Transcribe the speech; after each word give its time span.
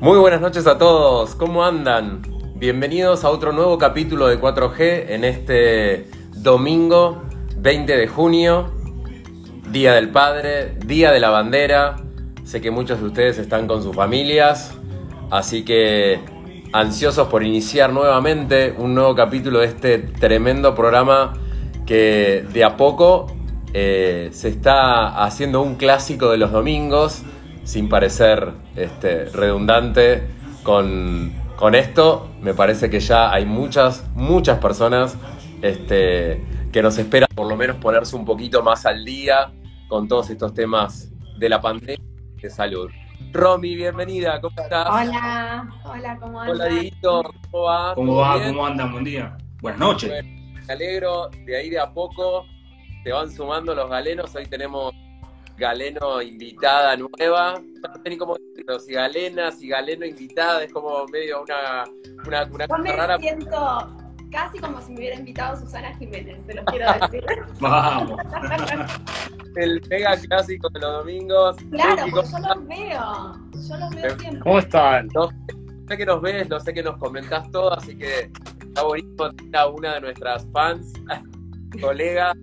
Muy 0.00 0.16
buenas 0.16 0.40
noches 0.40 0.64
a 0.68 0.78
todos, 0.78 1.34
¿cómo 1.34 1.64
andan? 1.64 2.22
Bienvenidos 2.54 3.24
a 3.24 3.30
otro 3.30 3.52
nuevo 3.52 3.78
capítulo 3.78 4.28
de 4.28 4.40
4G 4.40 5.06
en 5.08 5.24
este 5.24 6.08
domingo 6.36 7.24
20 7.56 7.96
de 7.96 8.06
junio, 8.06 8.70
Día 9.72 9.94
del 9.94 10.10
Padre, 10.10 10.76
Día 10.86 11.10
de 11.10 11.18
la 11.18 11.30
Bandera. 11.30 11.96
Sé 12.44 12.60
que 12.60 12.70
muchos 12.70 13.00
de 13.00 13.06
ustedes 13.06 13.38
están 13.38 13.66
con 13.66 13.82
sus 13.82 13.96
familias, 13.96 14.72
así 15.32 15.64
que 15.64 16.20
ansiosos 16.72 17.26
por 17.26 17.42
iniciar 17.42 17.92
nuevamente 17.92 18.76
un 18.78 18.94
nuevo 18.94 19.16
capítulo 19.16 19.58
de 19.58 19.66
este 19.66 19.98
tremendo 19.98 20.76
programa 20.76 21.32
que 21.86 22.46
de 22.52 22.62
a 22.62 22.76
poco 22.76 23.26
eh, 23.74 24.28
se 24.30 24.48
está 24.48 25.24
haciendo 25.24 25.60
un 25.60 25.74
clásico 25.74 26.30
de 26.30 26.36
los 26.36 26.52
domingos, 26.52 27.24
sin 27.68 27.86
parecer 27.86 28.50
este, 28.76 29.26
redundante 29.26 30.26
con, 30.62 31.34
con 31.54 31.74
esto. 31.74 32.30
Me 32.40 32.54
parece 32.54 32.88
que 32.88 32.98
ya 32.98 33.30
hay 33.30 33.44
muchas, 33.44 34.08
muchas 34.14 34.58
personas 34.58 35.18
este, 35.60 36.42
que 36.72 36.82
nos 36.82 36.96
esperan 36.96 37.28
por 37.34 37.46
lo 37.46 37.56
menos 37.56 37.76
ponerse 37.76 38.16
un 38.16 38.24
poquito 38.24 38.62
más 38.62 38.86
al 38.86 39.04
día 39.04 39.52
con 39.86 40.08
todos 40.08 40.30
estos 40.30 40.54
temas 40.54 41.12
de 41.38 41.48
la 41.50 41.60
pandemia 41.60 41.98
y 42.38 42.40
de 42.40 42.48
salud. 42.48 42.88
Romy, 43.32 43.74
bienvenida, 43.74 44.40
¿cómo 44.40 44.58
estás? 44.58 44.88
Hola, 44.88 45.68
hola, 45.84 46.18
¿cómo 46.18 46.40
andas? 46.40 46.56
Hola, 46.56 46.68
Dieguito, 46.68 47.22
¿cómo 47.50 47.64
va? 47.64 47.94
¿Cómo 47.94 48.12
¿Todo 48.12 48.20
va? 48.22 48.36
bien? 48.38 48.48
¿Cómo 48.48 48.66
andan? 48.66 48.92
Buen 48.92 49.04
día. 49.04 49.36
Buenas 49.60 49.78
noches. 49.78 50.08
Bueno, 50.08 50.28
me 50.66 50.72
alegro, 50.72 51.28
de 51.44 51.54
ahí 51.54 51.68
de 51.68 51.78
a 51.78 51.92
poco 51.92 52.46
se 53.04 53.12
van 53.12 53.30
sumando 53.30 53.74
los 53.74 53.90
galenos. 53.90 54.34
Hoy 54.34 54.46
tenemos 54.46 54.94
galeno 55.58 56.22
invitada 56.22 56.96
nueva. 56.96 57.60
No 57.60 58.02
sé 58.02 58.10
ni 58.10 58.16
cómo 58.16 58.36
decirlo, 58.36 58.78
si 58.80 58.92
galena, 58.92 59.50
si 59.52 59.68
galeno 59.68 60.06
invitada, 60.06 60.62
es 60.62 60.72
como 60.72 61.04
medio 61.06 61.42
una, 61.42 61.84
una, 62.26 62.44
una 62.44 62.64
Yo 62.64 62.68
cosa 62.68 62.82
me 62.82 62.92
rara. 62.92 63.18
siento 63.18 63.96
casi 64.30 64.58
como 64.58 64.80
si 64.82 64.92
me 64.92 64.98
hubiera 64.98 65.16
invitado 65.16 65.56
Susana 65.58 65.94
Jiménez, 65.96 66.46
te 66.46 66.54
lo 66.54 66.64
quiero 66.66 66.86
decir. 67.10 67.24
Vamos. 67.60 68.20
El 69.56 69.80
mega 69.88 70.16
clásico 70.16 70.68
de 70.70 70.80
los 70.80 70.92
domingos. 70.92 71.56
claro, 71.70 72.06
Luqui, 72.06 72.10
porque 72.10 72.30
¿cómo 72.30 72.42
yo 72.42 72.54
los 72.54 72.68
veo, 72.68 73.68
yo 73.68 73.76
los 73.78 73.90
veo 73.94 74.18
siempre. 74.18 74.40
¿Cómo 74.40 74.58
están? 74.58 75.08
No 75.14 75.28
sé 75.88 75.96
que 75.96 76.06
nos 76.06 76.20
ves, 76.20 76.48
no 76.48 76.60
sé 76.60 76.74
que 76.74 76.82
nos 76.82 76.96
comentás 76.98 77.50
todo, 77.50 77.72
así 77.72 77.96
que 77.96 78.30
está 78.60 78.82
bonito 78.82 79.32
tener 79.34 79.56
a 79.56 79.66
una 79.68 79.94
de 79.94 80.00
nuestras 80.02 80.46
fans, 80.52 80.92
colega, 81.80 82.34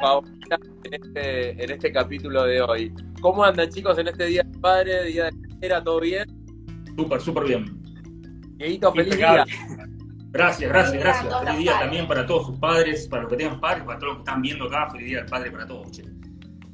favorita 0.00 0.58
en 0.84 0.94
este, 0.94 1.64
en 1.64 1.70
este 1.70 1.92
capítulo 1.92 2.44
de 2.44 2.60
hoy. 2.62 2.94
¿Cómo 3.20 3.44
andan 3.44 3.70
chicos 3.70 3.98
en 3.98 4.08
este 4.08 4.26
Día 4.26 4.42
del 4.42 4.60
Padre, 4.60 5.04
Día 5.04 5.30
de 5.30 5.68
la? 5.68 5.82
¿Todo 5.82 6.00
bien? 6.00 6.26
Súper, 6.96 7.20
súper 7.20 7.44
bien. 7.44 7.82
Dieguito, 8.56 8.92
feliz 8.92 9.14
Impecable. 9.14 9.44
día. 9.44 9.86
Gracias, 10.30 10.68
gracias, 10.68 11.02
gracias. 11.02 11.40
Feliz 11.40 11.58
día 11.58 11.72
padres. 11.72 11.86
también 11.86 12.08
para 12.08 12.26
todos 12.26 12.46
sus 12.46 12.58
padres, 12.58 13.08
para 13.08 13.22
los 13.22 13.30
que 13.30 13.36
tengan 13.36 13.60
padres, 13.60 13.84
para 13.84 13.98
todos 13.98 14.14
los 14.14 14.16
que 14.18 14.30
están 14.30 14.42
viendo 14.42 14.64
acá. 14.64 14.90
Feliz 14.90 15.06
día 15.06 15.18
del 15.18 15.26
padre 15.26 15.50
para 15.50 15.66
todos. 15.66 15.90
che. 15.92 16.02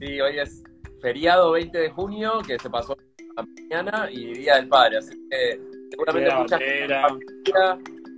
Sí, 0.01 0.21
hoy 0.21 0.39
es 0.39 0.63
feriado 1.01 1.53
20 1.53 1.79
de 1.79 1.91
junio, 1.91 2.41
que 2.47 2.59
se 2.59 2.71
pasó 2.71 2.97
a 3.37 3.43
mañana, 3.43 4.09
y 4.11 4.33
Día 4.35 4.57
del 4.57 4.69
Padre, 4.69 4.99
así 4.99 5.11
que 5.31 5.61
seguramente 5.91 6.35
muchas 6.35 6.61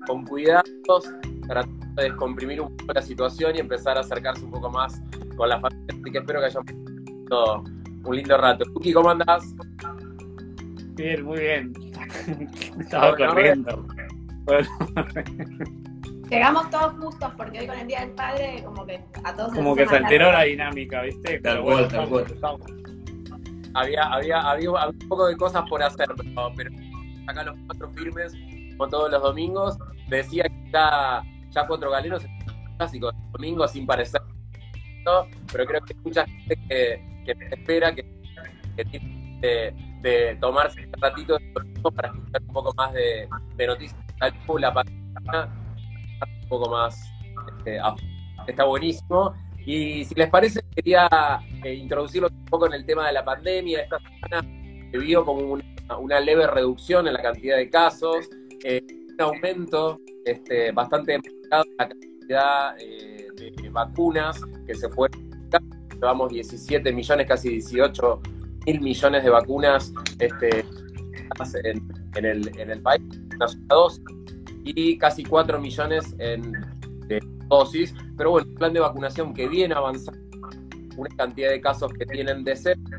con 0.06 0.24
cuidados, 0.26 1.12
tratando 1.46 1.81
de 1.94 2.04
descomprimir 2.04 2.60
un 2.60 2.76
poco 2.76 2.92
la 2.92 3.02
situación 3.02 3.56
y 3.56 3.60
empezar 3.60 3.96
a 3.96 4.00
acercarse 4.00 4.44
un 4.44 4.50
poco 4.50 4.70
más 4.70 5.00
con 5.36 5.48
la 5.48 5.60
familia. 5.60 5.86
Así 5.90 6.10
que 6.10 6.18
espero 6.18 6.40
que 6.40 6.46
hayan 6.46 6.64
pasado 6.64 7.64
un 8.04 8.16
lindo 8.16 8.36
rato. 8.36 8.64
¿cómo 8.94 9.10
andás? 9.10 9.54
Bien, 10.94 11.24
muy 11.24 11.40
bien. 11.40 11.72
Estaba 12.80 13.10
Bueno, 13.10 13.26
corriendo. 13.26 13.86
Bueno, 14.44 14.68
Llegamos 16.28 16.70
todos 16.70 16.94
justos 16.94 17.30
porque 17.36 17.60
hoy 17.60 17.66
con 17.66 17.78
el 17.78 17.86
Día 17.86 18.00
del 18.00 18.10
Padre 18.12 18.62
como 18.64 18.86
que 18.86 19.04
a 19.22 19.36
todos 19.36 19.52
como 19.52 19.76
que 19.76 19.86
se 19.86 19.96
alteró 19.96 20.32
la 20.32 20.44
dinámica, 20.44 21.02
¿viste? 21.02 21.38
Tal 21.40 21.62
cual, 21.62 21.88
bueno, 21.88 22.24
tal 22.40 22.58
cual. 22.58 22.82
Había, 23.74 24.02
había, 24.04 24.40
había, 24.40 24.70
había 24.70 24.88
un 24.88 25.08
poco 25.08 25.26
de 25.26 25.36
cosas 25.36 25.68
por 25.68 25.82
hacer, 25.82 26.08
pero, 26.16 26.52
pero 26.56 26.70
acá 27.26 27.44
los 27.44 27.56
cuatro 27.66 27.90
firmes, 27.90 28.32
como 28.76 28.88
todos 28.88 29.10
los 29.10 29.22
domingos, 29.22 29.78
decía 30.08 30.44
que 30.44 30.70
ya, 30.72 31.22
ya 31.52 31.66
cuatro 31.66 31.90
galenos 31.90 32.24
es 32.24 32.30
clásico 32.76 33.12
de 33.12 33.18
domingo 33.32 33.68
sin 33.68 33.86
parecer, 33.86 34.22
pero 35.52 35.66
creo 35.66 35.80
que 35.80 35.94
hay 35.94 36.00
mucha 36.02 36.26
gente 36.26 36.58
que, 36.68 37.34
espera, 37.50 37.94
que, 37.94 38.04
que 38.76 38.84
tiene 38.84 39.38
de, 39.40 39.74
de 40.00 40.36
tomarse 40.36 40.86
un 40.86 40.92
ratito 41.00 41.38
para 41.94 42.08
escuchar 42.08 42.42
un 42.42 42.52
poco 42.52 42.74
más 42.74 42.92
de, 42.92 43.28
de 43.56 43.66
noticias 43.66 44.02
la 44.58 44.72
pandemia, 44.72 45.48
un 46.42 46.48
poco 46.48 46.70
más, 46.70 47.12
este, 47.58 47.80
está 48.46 48.64
buenísimo. 48.64 49.34
Y 49.64 50.04
si 50.04 50.14
les 50.14 50.28
parece, 50.28 50.60
quería 50.74 51.08
eh, 51.64 51.74
introducirlo 51.74 52.28
un 52.28 52.44
poco 52.46 52.66
en 52.66 52.74
el 52.74 52.84
tema 52.84 53.06
de 53.06 53.12
la 53.12 53.24
pandemia. 53.24 53.80
Esta 53.80 53.98
semana 53.98 54.42
se 54.90 54.98
vio 54.98 55.24
como 55.24 55.58
una, 55.98 56.20
leve 56.20 56.46
reducción 56.46 57.06
en 57.06 57.14
la 57.14 57.22
cantidad 57.22 57.56
de 57.56 57.70
casos, 57.70 58.28
eh, 58.64 58.82
aumento 59.18 60.00
este, 60.24 60.72
bastante 60.72 61.18
marcado 61.18 61.64
en 61.64 61.76
la 61.78 61.88
cantidad 61.88 62.80
eh, 62.80 63.28
de 63.36 63.68
vacunas 63.70 64.40
que 64.66 64.74
se 64.74 64.88
fueron. 64.88 65.30
Llevamos 65.94 66.32
17 66.32 66.92
millones, 66.92 67.26
casi 67.28 67.50
18 67.50 68.20
mil 68.66 68.80
millones 68.80 69.22
de 69.22 69.30
vacunas 69.30 69.92
este, 70.18 70.64
en, 71.64 71.88
en 72.16 72.24
el, 72.24 72.58
en 72.58 72.70
el 72.70 72.82
país, 72.82 73.02
dosis, 73.68 74.02
y 74.64 74.98
casi 74.98 75.24
4 75.24 75.60
millones 75.60 76.14
en 76.18 76.52
de 77.06 77.20
dosis. 77.48 77.94
Pero 78.16 78.30
bueno, 78.30 78.48
un 78.48 78.54
plan 78.54 78.72
de 78.72 78.80
vacunación 78.80 79.34
que 79.34 79.48
viene 79.48 79.74
avanzando, 79.74 80.20
una 80.96 81.14
cantidad 81.16 81.50
de 81.50 81.60
casos 81.60 81.92
que 81.92 82.06
tienen 82.06 82.44
descenso. 82.44 82.90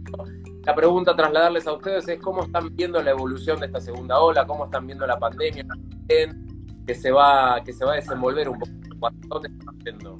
La 0.65 0.73
pregunta 0.73 1.11
a 1.11 1.15
trasladarles 1.15 1.67
a 1.67 1.73
ustedes 1.73 2.07
es 2.07 2.19
cómo 2.21 2.43
están 2.43 2.73
viendo 2.75 3.01
la 3.01 3.11
evolución 3.11 3.59
de 3.59 3.65
esta 3.65 3.81
segunda 3.81 4.19
ola, 4.19 4.45
cómo 4.47 4.65
están 4.65 4.85
viendo 4.87 5.05
la 5.05 5.19
pandemia, 5.19 5.65
que 6.07 6.95
se 6.95 7.11
va, 7.11 7.61
que 7.65 7.73
se 7.73 7.83
va 7.83 7.93
a 7.93 7.95
desenvolver 7.95 8.47
un 8.49 8.59
poco. 8.59 8.71
¿Hacia 9.07 9.19
¿Dónde 9.27 9.49
están 9.49 9.79
yendo? 9.79 10.17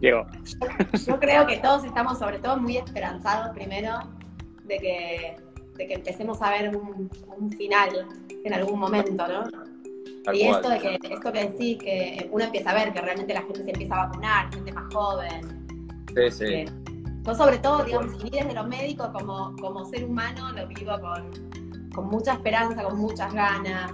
Diego. 0.00 0.26
Yo 1.06 1.20
creo 1.20 1.46
que 1.46 1.58
todos 1.58 1.84
estamos 1.84 2.18
sobre 2.18 2.38
todo 2.38 2.56
muy 2.58 2.76
esperanzados 2.78 3.54
primero 3.54 3.98
de 4.64 4.78
que, 4.78 5.36
de 5.76 5.86
que 5.86 5.94
empecemos 5.94 6.40
a 6.40 6.50
ver 6.50 6.74
un, 6.76 7.10
un 7.38 7.50
final 7.52 8.06
en 8.44 8.54
algún 8.54 8.78
momento, 8.80 9.26
¿no? 9.28 9.44
Tal 10.24 10.34
Y 10.36 10.46
cual. 10.46 10.54
esto 10.56 10.68
de 10.70 10.78
que, 10.78 11.14
esto 11.14 11.32
que 11.32 11.48
decís, 11.48 11.78
que 11.78 12.28
uno 12.32 12.44
empieza 12.44 12.70
a 12.70 12.74
ver 12.74 12.92
que 12.94 13.00
realmente 13.02 13.34
la 13.34 13.42
gente 13.42 13.62
se 13.62 13.70
empieza 13.70 13.94
a 14.02 14.06
vacunar, 14.06 14.52
gente 14.54 14.72
más 14.72 14.92
joven. 14.94 15.66
Sí, 16.14 16.30
sí. 16.30 16.44
que- 16.46 16.83
yo 17.26 17.34
sobre 17.34 17.58
todo, 17.58 17.84
digamos, 17.84 18.12
y 18.22 18.30
desde 18.30 18.52
lo 18.52 18.64
médico 18.64 19.10
como, 19.12 19.54
como 19.56 19.84
ser 19.86 20.04
humano 20.04 20.52
lo 20.52 20.66
vivo 20.66 20.92
con, 21.00 21.90
con 21.94 22.08
mucha 22.08 22.34
esperanza, 22.34 22.82
con 22.84 22.98
muchas 22.98 23.32
ganas. 23.32 23.92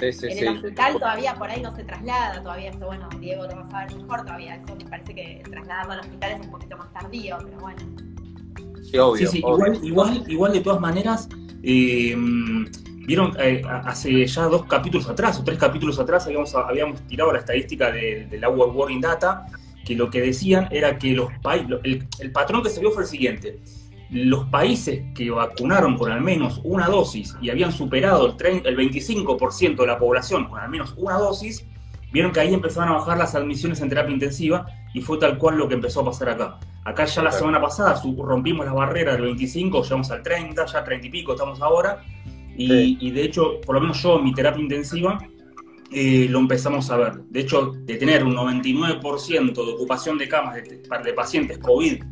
Sí, 0.00 0.12
sí, 0.12 0.26
en 0.26 0.32
sí. 0.32 0.38
el 0.44 0.56
hospital 0.56 0.92
todavía 0.94 1.34
por 1.34 1.50
ahí 1.50 1.60
no 1.60 1.74
se 1.74 1.82
traslada, 1.82 2.40
todavía 2.40 2.70
esto, 2.70 2.86
bueno, 2.86 3.08
Diego 3.18 3.44
lo 3.44 3.56
va 3.56 3.62
a 3.62 3.70
saber 3.70 3.96
mejor 3.96 4.22
todavía, 4.22 4.56
eso 4.56 4.76
me 4.76 4.84
parece 4.84 5.14
que 5.14 5.42
trasladarlo 5.50 5.92
al 5.92 6.00
hospital 6.00 6.32
es 6.32 6.46
un 6.46 6.50
poquito 6.52 6.76
más 6.76 6.92
tardío, 6.92 7.38
pero 7.42 7.58
bueno. 7.58 7.80
Sí, 8.82 8.98
obvio. 8.98 9.26
Sí, 9.28 9.38
sí, 9.38 9.42
obvio. 9.44 9.74
igual, 9.74 9.84
igual, 9.84 10.24
igual 10.28 10.52
de 10.52 10.60
todas 10.60 10.80
maneras, 10.80 11.28
eh, 11.62 12.16
vieron, 13.06 13.34
eh, 13.40 13.62
hace 13.66 14.24
ya 14.26 14.44
dos 14.44 14.64
capítulos 14.66 15.08
atrás 15.08 15.40
o 15.40 15.44
tres 15.44 15.58
capítulos 15.58 15.98
atrás 15.98 16.26
habíamos, 16.26 16.54
habíamos 16.54 17.00
tirado 17.02 17.32
la 17.32 17.40
estadística 17.40 17.90
de, 17.90 18.26
de 18.26 18.38
la 18.38 18.48
World 18.48 18.76
Warning 18.76 19.00
Data, 19.00 19.46
que 19.88 19.94
lo 19.94 20.10
que 20.10 20.20
decían 20.20 20.68
era 20.70 20.98
que 20.98 21.12
los 21.14 21.32
países, 21.42 21.78
el, 21.82 22.06
el 22.20 22.30
patrón 22.30 22.62
que 22.62 22.68
se 22.68 22.78
vio 22.78 22.90
fue 22.90 23.04
el 23.04 23.08
siguiente. 23.08 23.58
Los 24.10 24.44
países 24.50 25.00
que 25.14 25.30
vacunaron 25.30 25.96
con 25.96 26.12
al 26.12 26.20
menos 26.20 26.60
una 26.62 26.88
dosis 26.88 27.34
y 27.40 27.48
habían 27.48 27.72
superado 27.72 28.36
el, 28.38 28.66
el 28.66 28.76
25% 28.76 29.76
de 29.76 29.86
la 29.86 29.98
población 29.98 30.44
con 30.44 30.60
al 30.60 30.68
menos 30.68 30.92
una 30.98 31.14
dosis, 31.14 31.64
vieron 32.12 32.32
que 32.32 32.40
ahí 32.40 32.52
empezaban 32.52 32.90
a 32.90 32.92
bajar 32.98 33.16
las 33.16 33.34
admisiones 33.34 33.80
en 33.80 33.88
terapia 33.88 34.12
intensiva 34.12 34.66
y 34.92 35.00
fue 35.00 35.16
tal 35.16 35.38
cual 35.38 35.56
lo 35.56 35.66
que 35.68 35.74
empezó 35.74 36.02
a 36.02 36.04
pasar 36.04 36.28
acá. 36.28 36.58
Acá 36.84 37.06
ya 37.06 37.22
la 37.22 37.32
semana 37.32 37.58
pasada 37.58 37.98
rompimos 38.18 38.66
la 38.66 38.74
barrera 38.74 39.12
del 39.12 39.22
25, 39.22 39.82
llegamos 39.84 40.10
al 40.10 40.22
30, 40.22 40.66
ya 40.66 40.84
30 40.84 41.06
y 41.06 41.10
pico 41.10 41.32
estamos 41.32 41.62
ahora. 41.62 42.04
Y, 42.58 42.68
Sí. 42.68 42.98
y 43.00 43.10
de 43.12 43.22
hecho, 43.22 43.58
por 43.64 43.74
lo 43.76 43.80
menos 43.80 44.02
yo 44.02 44.18
en 44.18 44.24
mi 44.24 44.34
terapia 44.34 44.60
intensiva, 44.62 45.18
eh, 45.90 46.26
lo 46.28 46.38
empezamos 46.38 46.90
a 46.90 46.96
ver. 46.96 47.14
De 47.30 47.40
hecho, 47.40 47.72
de 47.72 47.96
tener 47.96 48.22
un 48.22 48.34
99% 48.34 49.54
de 49.54 49.72
ocupación 49.72 50.18
de 50.18 50.28
camas 50.28 50.56
de, 50.56 50.82
de 51.04 51.12
pacientes 51.14 51.58
COVID 51.58 51.94
eh, 51.94 52.02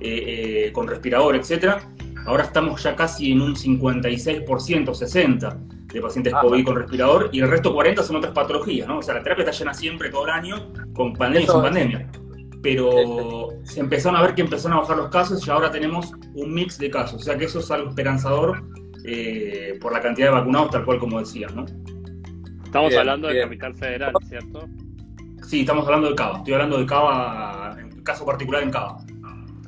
eh, 0.00 0.72
con 0.72 0.86
respirador, 0.86 1.34
etcétera, 1.34 1.80
ahora 2.26 2.44
estamos 2.44 2.82
ya 2.82 2.94
casi 2.94 3.32
en 3.32 3.40
un 3.40 3.56
56%, 3.56 4.44
60% 4.46 5.56
de 5.92 6.00
pacientes 6.00 6.32
Ajá. 6.32 6.42
COVID 6.42 6.64
con 6.64 6.76
respirador 6.76 7.30
y 7.32 7.40
el 7.40 7.48
resto 7.48 7.72
40 7.72 8.02
son 8.04 8.16
otras 8.16 8.32
patologías, 8.32 8.86
¿no? 8.86 8.98
O 8.98 9.02
sea, 9.02 9.14
la 9.14 9.22
terapia 9.22 9.44
está 9.44 9.56
llena 9.56 9.74
siempre 9.74 10.10
todo 10.10 10.26
el 10.26 10.30
año, 10.30 10.72
con 10.92 11.12
pandemia 11.12 11.46
y 11.46 11.50
sin 11.50 11.62
pandemia. 11.62 12.10
pero 12.62 13.48
se 13.64 13.80
empezaron 13.80 14.16
a 14.16 14.22
ver 14.22 14.34
que 14.34 14.42
empezaron 14.42 14.78
a 14.78 14.80
bajar 14.80 14.96
los 14.96 15.10
casos 15.10 15.46
y 15.46 15.50
ahora 15.50 15.70
tenemos 15.70 16.12
un 16.34 16.54
mix 16.54 16.78
de 16.78 16.90
casos. 16.90 17.20
O 17.20 17.24
sea 17.24 17.36
que 17.36 17.46
eso 17.46 17.58
es 17.58 17.70
algo 17.70 17.90
esperanzador 17.90 18.62
por 19.80 19.92
la 19.92 20.00
cantidad 20.00 20.28
de 20.28 20.34
vacunados, 20.34 20.70
tal 20.70 20.84
cual 20.84 20.98
como 20.98 21.18
decías, 21.20 21.54
¿no? 21.54 21.66
Estamos 22.74 22.90
Bien, 22.90 23.00
hablando 23.02 23.28
de 23.28 23.34
bien. 23.34 23.46
Capital 23.46 23.74
Federal, 23.76 24.12
¿cierto? 24.28 24.68
Sí, 25.46 25.60
estamos 25.60 25.84
hablando 25.86 26.08
de 26.10 26.16
Cava. 26.16 26.38
Estoy 26.38 26.54
hablando 26.54 26.78
de 26.80 26.86
Cava, 26.86 27.76
en 27.80 28.02
caso 28.02 28.26
particular 28.26 28.64
en 28.64 28.70
Cava. 28.72 28.96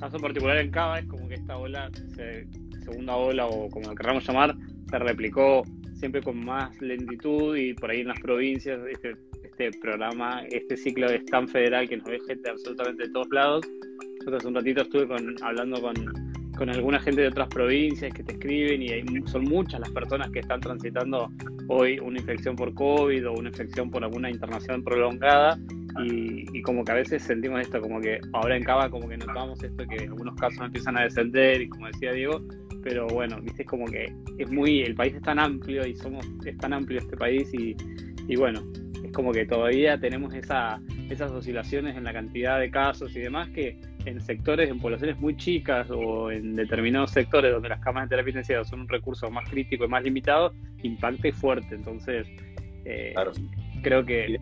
Caso 0.01 0.19
particular 0.19 0.57
en 0.57 0.73
Cava 0.73 0.99
es 0.99 1.07
como 1.07 1.29
que 1.29 1.35
esta 1.35 1.57
ola, 1.57 1.89
se- 2.17 2.49
segunda 2.81 3.15
ola 3.15 3.47
o 3.47 3.71
como 3.71 3.91
lo 3.91 3.95
queramos 3.95 4.27
llamar, 4.27 4.57
se 4.91 4.99
replicó 4.99 5.63
siempre 5.95 6.21
con 6.21 6.45
más 6.45 6.77
lentitud 6.83 7.55
y 7.57 7.75
por 7.75 7.93
ahí 7.93 8.01
en 8.01 8.09
las 8.09 8.19
provincias 8.19 8.81
este, 8.91 9.15
este 9.45 9.71
programa, 9.81 10.43
este 10.51 10.77
ciclo 10.77 11.07
es 11.09 11.25
tan 11.27 11.47
federal 11.47 11.89
que 11.89 11.99
nos 11.99 12.09
ve 12.09 12.19
gente 12.27 12.51
absolutamente 12.51 13.05
de 13.05 13.11
todos 13.13 13.29
lados. 13.31 13.65
Yo 14.27 14.37
hace 14.37 14.49
un 14.49 14.55
ratito 14.57 14.83
estuve 14.83 15.07
con, 15.07 15.37
hablando 15.45 15.81
con, 15.81 15.95
con 16.57 16.71
alguna 16.71 16.99
gente 17.01 17.21
de 17.21 17.29
otras 17.29 17.49
provincias 17.49 18.13
que 18.13 18.23
te 18.23 18.33
escriben 18.33 18.83
y 18.83 18.89
hay 18.91 19.05
son 19.27 19.45
muchas 19.45 19.81
las 19.81 19.91
personas 19.91 20.31
que 20.31 20.41
están 20.41 20.61
transitando 20.61 21.31
hoy 21.69 21.99
una 21.99 22.19
infección 22.19 22.57
por 22.57 22.75
COVID 22.75 23.29
o 23.29 23.33
una 23.35 23.51
infección 23.51 23.91
por 23.91 24.03
alguna 24.03 24.31
internación 24.31 24.83
prolongada 24.83 25.59
y, 26.05 26.61
como 26.63 26.85
que 26.85 26.93
a 26.93 26.97
veces 26.97 27.23
sentimos 27.23 27.61
esto, 27.61 27.81
como 27.81 28.01
que 28.01 28.21
ahora 28.35 28.57
en 28.57 28.65
Cava 28.65 28.91
como 28.91 29.09
que 29.09 29.17
notamos 29.17 29.63
esto, 29.63 29.85
que 29.87 30.05
algunos 30.05 30.35
casos 30.35 30.61
empiezan 30.61 30.99
a 30.99 31.03
descender 31.03 31.63
y 31.63 31.69
como 31.69 31.87
decía 31.87 32.13
Diego, 32.13 32.43
pero 32.83 33.07
bueno, 33.07 33.41
viste, 33.41 33.65
como 33.65 33.87
que 33.87 34.13
es 34.39 34.51
muy, 34.51 34.83
el 34.83 34.95
país 34.95 35.15
es 35.15 35.23
tan 35.23 35.39
amplio 35.39 35.87
y 35.87 35.97
somos, 35.97 36.27
es 36.45 36.57
tan 36.59 36.73
amplio 36.73 36.99
este 36.99 37.17
país 37.17 37.49
y, 37.55 37.75
y 38.29 38.37
bueno, 38.37 38.63
es 39.03 39.13
como 39.13 39.33
que 39.33 39.47
todavía 39.47 39.99
tenemos 39.99 40.35
esa, 40.35 40.81
esas 41.11 41.31
oscilaciones 41.31 41.97
en 41.97 42.05
la 42.05 42.13
cantidad 42.13 42.59
de 42.59 42.71
casos 42.71 43.15
y 43.17 43.21
demás 43.21 43.49
que 43.51 43.79
en 44.05 44.21
sectores, 44.21 44.71
en 44.71 44.81
poblaciones 44.81 45.19
muy 45.19 45.37
chicas 45.37 45.89
o 45.91 46.31
en 46.31 46.55
determinados 46.57 47.11
sectores 47.11 47.53
donde 47.53 47.69
las 47.69 47.81
camas 47.81 48.05
de 48.05 48.11
terapia 48.11 48.31
intensiva 48.31 48.65
son 48.65 48.81
un 48.81 48.89
recurso 48.89 49.31
más 49.31 49.49
crítico 49.49 49.85
y 49.85 49.89
más 49.89 50.03
limitado, 50.03 50.53
impacta 50.83 51.29
y 51.29 51.33
fuerte. 51.33 51.75
Entonces, 51.75 52.27
eh, 52.85 53.11
Claro. 53.15 53.33
creo 53.83 54.05
que, 54.05 54.39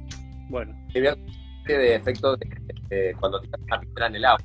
bueno, 0.48 0.74
de 1.66 1.94
efecto 1.94 2.36
de, 2.36 2.46
de 2.90 3.14
cuando 3.18 3.40
piedra 3.40 4.06
en 4.08 4.16
el 4.16 4.24
agua. 4.24 4.40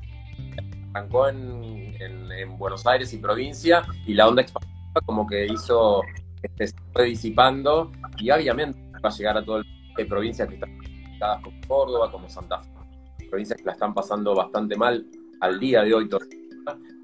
Arrancó 0.94 1.30
en, 1.30 1.95
en- 2.00 2.31
en 2.31 2.57
Buenos 2.57 2.86
Aires 2.88 3.13
y 3.13 3.18
provincia 3.18 3.83
y 4.07 4.13
la 4.13 4.27
onda 4.27 4.42
expansiva 4.42 5.01
como 5.06 5.27
que 5.27 5.45
hizo, 5.45 6.01
este, 6.42 6.68
se 6.68 6.75
fue 6.94 7.06
disipando 7.06 7.92
y 8.18 8.31
obviamente 8.31 8.80
va 9.04 9.10
a 9.10 9.12
llegar 9.12 9.38
a 9.38 9.44
todo 9.44 9.57
el 9.60 9.66
hay 9.98 10.06
provincias 10.06 10.48
que 10.48 10.54
están 10.56 10.77
afectadas 11.19 11.44
como 11.44 11.62
Córdoba, 11.68 12.12
como 12.12 12.30
Santa 12.30 12.60
Fe, 12.60 12.71
provincias 13.30 13.60
que 13.60 13.66
la 13.66 13.74
están 13.74 13.94
pasando 13.94 14.36
bastante 14.36 14.75
mal 14.75 15.06
al 15.42 15.60
día 15.60 15.83
de 15.83 15.94
hoy 15.94 16.10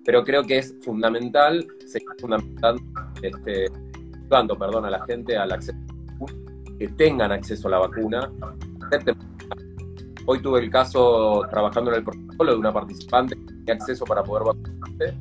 pero 0.03 0.23
creo 0.23 0.43
que 0.43 0.59
es 0.59 0.75
fundamental 0.83 1.65
seguir 1.87 2.07
este, 3.21 3.71
dando 4.27 4.57
perdón, 4.57 4.85
a 4.85 4.89
la 4.89 5.03
gente 5.05 5.35
al 5.35 5.51
acceso 5.51 5.77
que 6.77 6.87
tengan 6.89 7.31
acceso 7.31 7.67
a 7.67 7.71
la 7.71 7.79
vacuna, 7.79 8.31
Hoy 10.27 10.41
tuve 10.41 10.59
el 10.59 10.71
caso 10.71 11.43
trabajando 11.51 11.91
en 11.91 11.97
el 11.97 12.03
protocolo 12.03 12.53
de 12.53 12.57
una 12.57 12.73
participante 12.73 13.35
que 13.35 13.45
tenía 13.45 13.75
acceso 13.75 14.05
para 14.05 14.23
poder 14.23 14.43
vacunarse. 14.43 15.17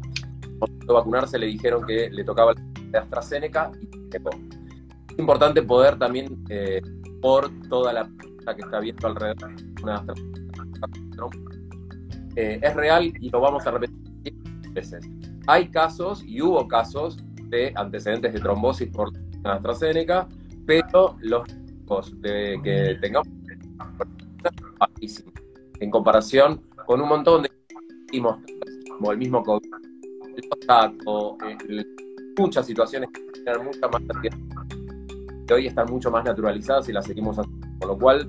Cuando 0.58 0.94
vacunarse 0.94 1.38
le 1.38 1.46
dijeron 1.46 1.84
que 1.86 2.08
le 2.08 2.24
tocaba 2.24 2.54
de 2.54 2.98
AstraZeneca 2.98 3.70
y. 3.80 4.08
Es 4.10 5.18
importante 5.18 5.62
poder 5.62 5.98
también, 5.98 6.42
eh, 6.48 6.80
por 7.20 7.50
toda 7.68 7.92
la 7.92 8.08
que 8.52 8.62
está 8.62 8.80
viendo 8.80 9.06
alrededor, 9.06 9.54
una 9.82 10.04
eh, 12.36 12.58
es 12.60 12.74
real 12.74 13.12
y 13.20 13.30
lo 13.30 13.40
vamos 13.40 13.64
a 13.66 13.70
repetir 13.70 13.96
veces. 14.72 15.08
Hay 15.46 15.68
casos 15.68 16.24
y 16.26 16.42
hubo 16.42 16.66
casos 16.66 17.22
de 17.48 17.72
antecedentes 17.76 18.32
de 18.32 18.40
trombosis 18.40 18.88
por 18.90 19.10
AstraZeneca, 19.44 20.28
pero 20.66 21.16
los 21.20 21.46
riesgos 21.46 22.20
de 22.20 22.60
que 22.62 22.96
tengamos 23.00 23.28
en 25.80 25.90
comparación 25.90 26.62
con 26.86 27.00
un 27.00 27.08
montón 27.08 27.42
de 27.42 27.50
como 28.88 29.12
el 29.12 29.18
mismo 29.18 29.42
COVID, 29.42 29.70
el- 31.68 31.86
muchas 32.36 32.66
situaciones 32.66 33.10
que 33.10 33.20
tienen 33.42 33.64
mucha 33.64 33.86
más 33.88 34.02
que 35.46 35.54
hoy 35.54 35.66
están 35.66 35.86
mucho 35.90 36.10
más 36.10 36.24
naturalizadas 36.24 36.88
y 36.88 36.92
las 36.92 37.04
seguimos 37.04 37.38
haciendo. 37.38 37.63
Con 37.84 37.90
lo 37.90 37.98
cual, 37.98 38.26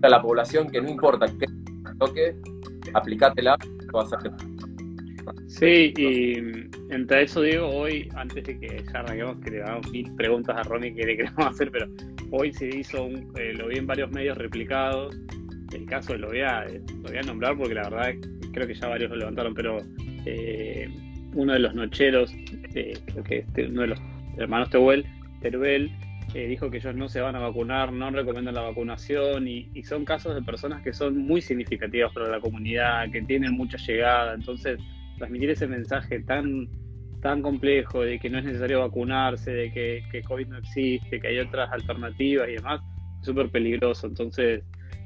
a 0.00 0.08
la 0.08 0.22
población 0.22 0.70
que 0.70 0.80
no 0.80 0.88
importa 0.88 1.26
qué 1.26 1.44
toque, 1.98 2.34
aplicátela, 2.94 3.58
va 3.94 4.00
a 4.00 4.04
hacer. 4.04 4.30
Sí, 5.48 5.92
y 5.98 6.36
entre 6.88 7.24
eso 7.24 7.42
digo, 7.42 7.68
hoy, 7.68 8.08
antes 8.14 8.42
de 8.44 8.58
que 8.58 8.82
ya 8.90 9.00
arranquemos, 9.00 9.36
que 9.44 9.50
le 9.50 9.62
hagamos 9.62 9.90
mil 9.90 10.10
preguntas 10.14 10.56
a 10.56 10.62
Romy 10.62 10.94
que 10.94 11.04
le 11.04 11.16
queremos 11.18 11.46
hacer, 11.46 11.70
pero 11.70 11.88
hoy 12.30 12.54
se 12.54 12.68
hizo, 12.68 13.04
un, 13.04 13.30
eh, 13.36 13.52
lo 13.52 13.68
vi 13.68 13.76
en 13.76 13.86
varios 13.86 14.10
medios 14.12 14.38
replicados, 14.38 15.14
el 15.74 15.84
caso 15.84 16.16
lo 16.16 16.28
voy 16.28 16.40
a, 16.40 16.64
lo 16.64 17.08
voy 17.10 17.18
a 17.18 17.22
nombrar 17.22 17.54
porque 17.58 17.74
la 17.74 17.90
verdad 17.90 18.14
creo 18.54 18.66
que 18.66 18.74
ya 18.74 18.88
varios 18.88 19.10
lo 19.10 19.16
levantaron, 19.16 19.52
pero 19.52 19.76
eh, 20.24 20.88
uno 21.34 21.52
de 21.52 21.58
los 21.58 21.74
nocheros, 21.74 22.32
eh, 22.74 22.98
creo 23.04 23.24
que 23.24 23.38
este, 23.40 23.66
uno 23.66 23.82
de 23.82 23.88
los 23.88 24.00
hermanos 24.38 24.70
Tehuel, 24.70 25.04
Teruel, 25.42 25.92
eh, 26.36 26.46
dijo 26.48 26.70
que 26.70 26.76
ellos 26.76 26.94
no 26.94 27.08
se 27.08 27.22
van 27.22 27.34
a 27.34 27.38
vacunar, 27.38 27.92
no 27.92 28.10
recomiendan 28.10 28.54
la 28.54 28.60
vacunación 28.60 29.48
y, 29.48 29.70
y 29.72 29.82
son 29.84 30.04
casos 30.04 30.34
de 30.34 30.42
personas 30.42 30.82
que 30.82 30.92
son 30.92 31.16
muy 31.16 31.40
significativas 31.40 32.12
para 32.12 32.28
la 32.28 32.40
comunidad, 32.40 33.10
que 33.10 33.22
tienen 33.22 33.52
mucha 33.52 33.78
llegada, 33.78 34.34
entonces 34.34 34.78
transmitir 35.16 35.48
ese 35.48 35.66
mensaje 35.66 36.20
tan 36.20 36.68
tan 37.22 37.40
complejo 37.40 38.02
de 38.02 38.18
que 38.18 38.28
no 38.28 38.38
es 38.38 38.44
necesario 38.44 38.80
vacunarse, 38.80 39.50
de 39.50 39.72
que, 39.72 40.22
COVID 40.22 40.48
no 40.48 40.58
existe, 40.58 41.18
que 41.18 41.26
hay 41.26 41.38
otras 41.38 41.72
alternativas 41.72 42.48
y 42.50 42.52
demás, 42.52 42.82
es 43.20 43.26
súper 43.26 43.48
peligroso. 43.48 44.06
Entonces, 44.06 44.62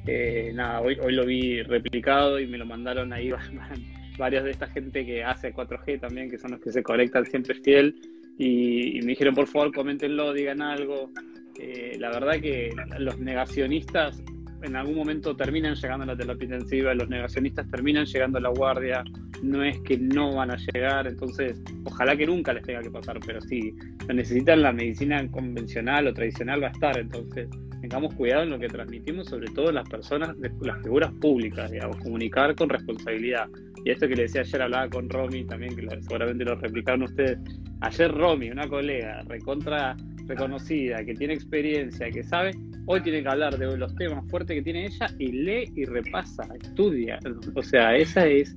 eh, 0.07 0.51
nada, 0.53 0.81
hoy, 0.81 0.99
hoy 1.01 1.13
lo 1.15 1.25
vi 1.25 1.63
replicado 1.63 2.41
y 2.41 2.49
me 2.49 2.59
lo 2.59 2.67
mandaron 2.67 3.13
ahí 3.13 3.31
varios 4.19 4.45
de 4.45 4.51
esta 4.51 4.67
gente 4.67 5.07
que 5.07 5.23
hace 5.23 5.55
4G 5.55 6.01
también, 6.01 6.29
que 6.29 6.39
son 6.39 6.51
los 6.51 6.61
que 6.61 6.73
se 6.73 6.83
conectan 6.83 7.25
siempre 7.25 7.55
fiel, 7.55 7.95
y, 8.41 8.99
y 8.99 9.03
me 9.03 9.09
dijeron, 9.09 9.35
por 9.35 9.47
favor, 9.47 9.71
coméntenlo, 9.71 10.33
digan 10.33 10.63
algo. 10.63 11.11
Eh, 11.59 11.97
la 11.99 12.09
verdad 12.09 12.41
que 12.41 12.75
los 12.99 13.19
negacionistas 13.19 14.23
en 14.63 14.77
algún 14.77 14.97
momento 14.97 15.37
terminan 15.37 15.75
llegando 15.75 16.07
la 16.07 16.17
terapia 16.17 16.45
intensiva, 16.45 16.95
los 16.95 17.09
negacionistas 17.09 17.69
terminan 17.71 18.07
llegando 18.07 18.39
a 18.39 18.41
la 18.41 18.51
guardia, 18.51 19.05
no 19.43 19.63
es 19.63 19.79
que 19.81 19.99
no 19.99 20.35
van 20.35 20.51
a 20.51 20.57
llegar, 20.57 21.07
entonces 21.07 21.61
ojalá 21.85 22.17
que 22.17 22.27
nunca 22.27 22.53
les 22.53 22.63
tenga 22.65 22.83
que 22.83 22.91
pasar, 22.91 23.19
pero 23.27 23.41
sí, 23.41 23.75
lo 24.07 24.15
necesitan 24.15 24.63
la 24.63 24.73
medicina 24.73 25.27
convencional 25.31 26.07
o 26.07 26.15
tradicional 26.15 26.63
va 26.63 26.69
a 26.69 26.73
estar, 26.73 26.99
entonces 26.99 27.49
tengamos 27.81 28.15
cuidado 28.15 28.43
en 28.43 28.51
lo 28.51 28.59
que 28.59 28.69
transmitimos, 28.69 29.27
sobre 29.27 29.49
todo 29.49 29.73
las 29.73 29.89
personas, 29.89 30.37
las 30.61 30.83
figuras 30.83 31.11
públicas, 31.21 31.71
digamos, 31.71 31.97
comunicar 31.97 32.55
con 32.55 32.69
responsabilidad. 32.69 33.49
Y 33.85 33.91
esto 33.91 34.07
que 34.07 34.17
le 34.17 34.23
decía 34.25 34.43
ayer, 34.43 34.63
hablaba 34.63 34.89
con 34.91 35.09
Romy 35.09 35.45
también, 35.45 35.75
que 35.75 35.89
seguramente 36.03 36.45
lo 36.45 36.57
replicaron 36.57 37.05
ustedes. 37.05 37.39
Ayer 37.81 38.13
Romy, 38.13 38.51
una 38.51 38.69
colega 38.69 39.23
recontra 39.27 39.97
reconocida, 40.31 41.05
que 41.05 41.15
tiene 41.15 41.35
experiencia, 41.35 42.11
que 42.11 42.23
sabe, 42.23 42.53
hoy 42.87 43.03
tiene 43.03 43.23
que 43.23 43.29
hablar 43.29 43.59
de 43.59 43.77
los 43.77 43.95
temas 43.97 44.25
fuertes 44.31 44.57
que 44.57 44.63
tiene 44.63 44.87
ella 44.87 45.07
y 45.19 45.33
lee 45.33 45.73
y 45.75 45.85
repasa, 45.85 46.49
estudia. 46.63 47.19
O 47.55 47.63
sea, 47.63 47.97
esa 47.97 48.27
es, 48.27 48.57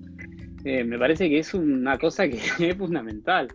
eh, 0.65 0.83
me 0.83 0.97
parece 0.97 1.29
que 1.29 1.39
es 1.39 1.53
una 1.53 1.97
cosa 1.97 2.27
que 2.27 2.37
es 2.59 2.75
fundamental. 2.77 3.47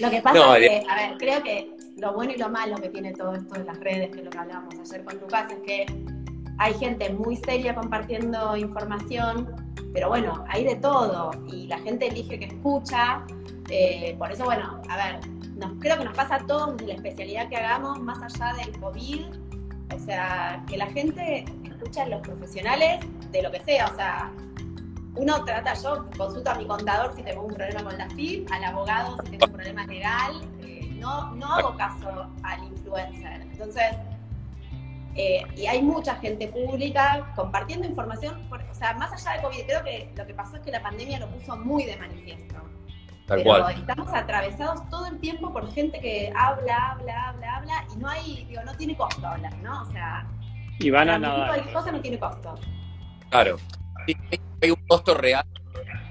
Lo 0.00 0.10
que 0.10 0.20
pasa 0.20 0.38
No, 0.38 0.54
es 0.54 0.68
que, 0.68 0.82
a 0.88 0.94
ver, 0.96 1.18
creo 1.18 1.42
que 1.42 1.70
lo 1.98 2.14
bueno 2.14 2.32
y 2.34 2.38
lo 2.38 2.48
malo 2.48 2.76
que 2.76 2.88
tiene 2.90 3.12
todo 3.12 3.34
esto 3.34 3.54
de 3.54 3.64
las 3.64 3.80
redes, 3.80 4.10
que 4.10 4.18
es 4.18 4.24
lo 4.24 4.30
que 4.30 4.38
hablábamos 4.38 4.74
ayer 4.78 5.04
con 5.04 5.18
Lucas, 5.18 5.52
es 5.52 5.58
que 5.66 5.86
hay 6.58 6.74
gente 6.74 7.10
muy 7.10 7.36
seria 7.36 7.74
compartiendo 7.74 8.56
información, 8.56 9.48
pero 9.92 10.08
bueno, 10.08 10.44
hay 10.48 10.64
de 10.64 10.76
todo 10.76 11.30
y 11.48 11.66
la 11.66 11.78
gente 11.78 12.08
elige 12.08 12.38
que 12.38 12.46
escucha. 12.46 13.24
eh, 13.70 14.14
por 14.18 14.30
eso, 14.30 14.44
bueno, 14.44 14.80
a 14.88 14.96
ver, 14.96 15.39
nos, 15.60 15.72
creo 15.78 15.98
que 15.98 16.04
nos 16.04 16.16
pasa 16.16 16.36
a 16.36 16.46
todos 16.46 16.80
la 16.82 16.94
especialidad 16.94 17.48
que 17.48 17.56
hagamos, 17.56 18.00
más 18.00 18.20
allá 18.22 18.54
del 18.54 18.78
COVID. 18.80 19.26
O 19.94 19.98
sea, 19.98 20.64
que 20.68 20.76
la 20.76 20.86
gente 20.86 21.44
escucha 21.64 22.04
a 22.04 22.06
los 22.06 22.20
profesionales 22.22 23.04
de 23.30 23.42
lo 23.42 23.50
que 23.50 23.60
sea. 23.60 23.86
O 23.86 23.94
sea, 23.94 24.32
uno 25.16 25.44
trata, 25.44 25.74
yo 25.74 26.08
consulto 26.16 26.50
a 26.50 26.54
mi 26.54 26.66
contador 26.66 27.14
si 27.14 27.22
tengo 27.22 27.42
un 27.42 27.54
problema 27.54 27.82
con 27.82 27.98
la 27.98 28.08
FIP, 28.10 28.50
al 28.50 28.64
abogado 28.64 29.16
si 29.24 29.30
tengo 29.30 29.46
un 29.46 29.52
problema 29.52 29.86
legal, 29.86 30.40
eh, 30.62 30.88
no, 30.98 31.34
no 31.34 31.54
hago 31.54 31.76
caso 31.76 32.28
al 32.42 32.64
influencer. 32.64 33.42
Entonces, 33.42 33.96
eh, 35.16 35.42
y 35.56 35.66
hay 35.66 35.82
mucha 35.82 36.14
gente 36.16 36.48
pública 36.48 37.32
compartiendo 37.34 37.86
información, 37.86 38.48
o 38.50 38.74
sea, 38.74 38.94
más 38.94 39.12
allá 39.12 39.36
de 39.36 39.42
COVID, 39.42 39.66
creo 39.66 39.84
que 39.84 40.12
lo 40.16 40.26
que 40.26 40.34
pasó 40.34 40.56
es 40.56 40.62
que 40.62 40.70
la 40.70 40.82
pandemia 40.82 41.18
lo 41.18 41.28
puso 41.28 41.56
muy 41.56 41.84
de 41.84 41.96
manifiesto. 41.96 42.54
Tal 43.30 43.44
Pero 43.44 43.60
cual. 43.62 43.74
estamos 43.76 44.12
atravesados 44.12 44.90
todo 44.90 45.06
el 45.06 45.20
tiempo 45.20 45.52
por 45.52 45.72
gente 45.72 46.00
que 46.00 46.32
habla, 46.36 46.90
habla, 46.90 47.28
habla, 47.28 47.56
habla, 47.58 47.86
y 47.94 47.98
no 48.00 48.08
hay, 48.08 48.44
digo, 48.46 48.60
no 48.64 48.74
tiene 48.76 48.96
costo 48.96 49.24
hablar, 49.24 49.56
¿no? 49.58 49.82
O 49.82 49.92
sea, 49.92 50.26
Y 50.80 50.90
van 50.90 51.08
a 51.08 51.12
transmitir 51.12 51.38
nadar. 51.38 51.48
cualquier 51.48 51.74
cosa 51.74 51.92
no 51.92 52.00
tiene 52.00 52.18
costo. 52.18 52.54
Claro. 53.30 53.56
hay 54.60 54.70
un 54.72 54.86
costo 54.88 55.14
real, 55.14 55.46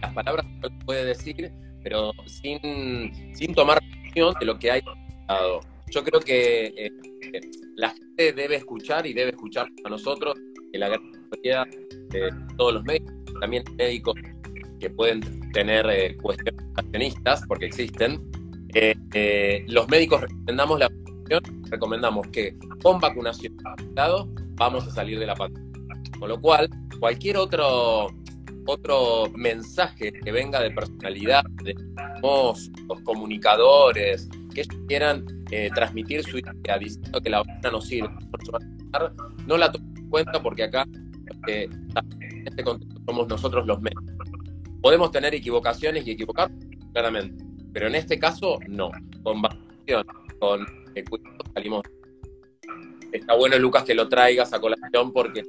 las 0.01 0.13
palabras 0.13 0.45
se 0.61 0.69
puede 0.85 1.03
decir, 1.03 1.51
pero 1.83 2.13
sin, 2.25 3.35
sin 3.35 3.53
tomar 3.53 3.79
acción 4.05 4.33
de 4.39 4.45
lo 4.45 4.57
que 4.57 4.71
hay. 4.71 4.81
Yo 5.91 6.01
creo 6.05 6.21
que 6.21 6.67
eh, 6.67 6.91
la 7.75 7.89
gente 7.89 8.31
debe 8.31 8.55
escuchar 8.55 9.05
y 9.05 9.11
debe 9.13 9.31
escuchar 9.31 9.67
a 9.83 9.89
nosotros, 9.89 10.35
en 10.71 10.79
la 10.79 10.87
gran 10.87 11.01
mayoría 11.29 11.65
de 12.11 12.29
todos 12.55 12.75
los 12.75 12.83
médicos, 12.85 13.13
también 13.41 13.63
médicos 13.77 14.15
que 14.79 14.89
pueden 14.89 15.51
tener 15.51 15.85
eh, 15.89 16.17
cuestiones 16.17 16.63
accionistas, 16.75 17.43
porque 17.47 17.65
existen. 17.65 18.21
Eh, 18.73 18.95
eh, 19.13 19.65
los 19.67 19.87
médicos 19.89 20.21
recomendamos 20.21 20.79
la 20.79 20.89
vacunación, 20.89 21.63
recomendamos 21.69 22.27
que 22.27 22.55
con 22.81 22.99
vacunación 22.99 23.57
vamos 24.55 24.87
a 24.87 24.91
salir 24.91 25.19
de 25.19 25.25
la 25.25 25.35
pandemia. 25.35 25.69
Con 26.19 26.29
lo 26.29 26.39
cual, 26.39 26.69
cualquier 26.99 27.37
otro, 27.37 28.07
otro 28.65 29.31
mensaje 29.35 30.11
que 30.11 30.31
venga 30.31 30.61
de 30.61 30.71
personalidad, 30.71 31.43
de 31.63 31.75
los 32.21 32.69
comunicadores, 33.03 34.29
que 34.53 34.61
ellos 34.61 34.77
quieran 34.87 35.25
transmitir 35.73 36.23
su 36.23 36.37
idea 36.37 36.77
diciendo 36.77 37.21
que 37.21 37.29
la 37.29 37.39
vacuna 37.39 37.71
no 37.71 37.81
sirve, 37.81 38.09
no 39.47 39.57
la 39.57 39.71
tomen 39.71 39.97
en 39.97 40.09
cuenta 40.09 40.41
porque 40.43 40.63
acá 40.63 40.85
en 41.47 42.47
este 42.47 42.63
contexto 42.63 43.01
somos 43.05 43.27
nosotros 43.27 43.65
los 43.65 43.81
médicos. 43.81 44.18
Podemos 44.81 45.11
tener 45.11 45.33
equivocaciones 45.35 46.05
y 46.07 46.11
equivocar, 46.11 46.49
claramente, 46.93 47.43
pero 47.73 47.87
en 47.87 47.95
este 47.95 48.17
caso 48.17 48.59
no. 48.67 48.91
Con 49.23 49.41
vacunación, 49.41 50.05
con 50.39 50.65
eh, 50.95 51.03
salimos. 51.53 51.83
Está 53.11 53.35
bueno, 53.35 53.57
Lucas, 53.57 53.83
que 53.83 53.93
lo 53.93 54.07
traigas 54.07 54.53
a 54.53 54.59
colación 54.59 55.11
porque, 55.11 55.43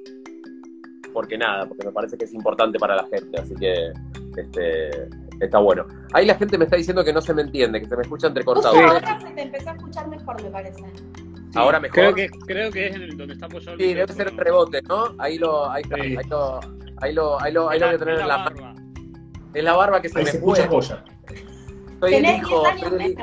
porque 1.12 1.36
nada, 1.36 1.66
porque 1.66 1.86
me 1.86 1.92
parece 1.92 2.16
que 2.16 2.24
es 2.24 2.32
importante 2.32 2.78
para 2.78 2.96
la 2.96 3.06
gente, 3.06 3.38
así 3.38 3.54
que 3.54 3.92
este, 4.36 5.08
está 5.40 5.58
bueno. 5.58 5.86
Ahí 6.12 6.26
la 6.26 6.36
gente 6.36 6.56
me 6.56 6.64
está 6.64 6.76
diciendo 6.76 7.04
que 7.04 7.12
no 7.12 7.20
se 7.20 7.34
me 7.34 7.42
entiende, 7.42 7.80
que 7.80 7.88
se 7.88 7.96
me 7.96 8.02
escucha 8.02 8.28
entrecortado. 8.28 8.74
ahora 8.74 9.20
se 9.20 9.30
te 9.30 9.42
empezó 9.42 9.70
a 9.70 9.72
escuchar 9.72 10.08
mejor, 10.08 10.42
me 10.42 10.50
parece. 10.50 10.84
ahora 11.54 11.80
mejor. 11.80 11.94
Creo 11.94 12.14
que, 12.14 12.28
creo 12.46 12.70
que 12.70 12.86
es 12.88 12.96
en 12.96 13.02
el 13.02 13.16
donde 13.16 13.34
está 13.34 13.46
apoyado 13.46 13.76
Sí, 13.76 13.94
debe 13.94 14.12
ser 14.12 14.28
el 14.28 14.36
rebote, 14.36 14.82
¿no? 14.82 15.14
Ahí 15.18 15.38
lo, 15.38 15.70
ahí, 15.70 15.82
ahí 15.92 16.28
lo, 16.28 16.60
ahí 16.98 17.12
lo, 17.12 17.40
ahí 17.40 17.52
lo, 17.52 17.70
ahí 17.70 17.78
lo 17.78 17.86
voy 17.86 17.94
a 17.94 17.98
tener 17.98 18.20
en 18.20 18.28
la, 18.28 18.36
barba. 18.38 18.74
En 19.54 19.64
la 19.64 19.72
barba 19.74 20.00
que 20.00 20.08
se 20.08 20.18
ahí 20.18 20.24
me 20.24 20.30
se 20.30 20.38
fue. 20.38 20.58
escucha 20.58 21.04
Soy 22.00 22.14
el 22.14 22.24
hijo, 22.24 22.62
soy 22.78 23.04
el, 23.04 23.16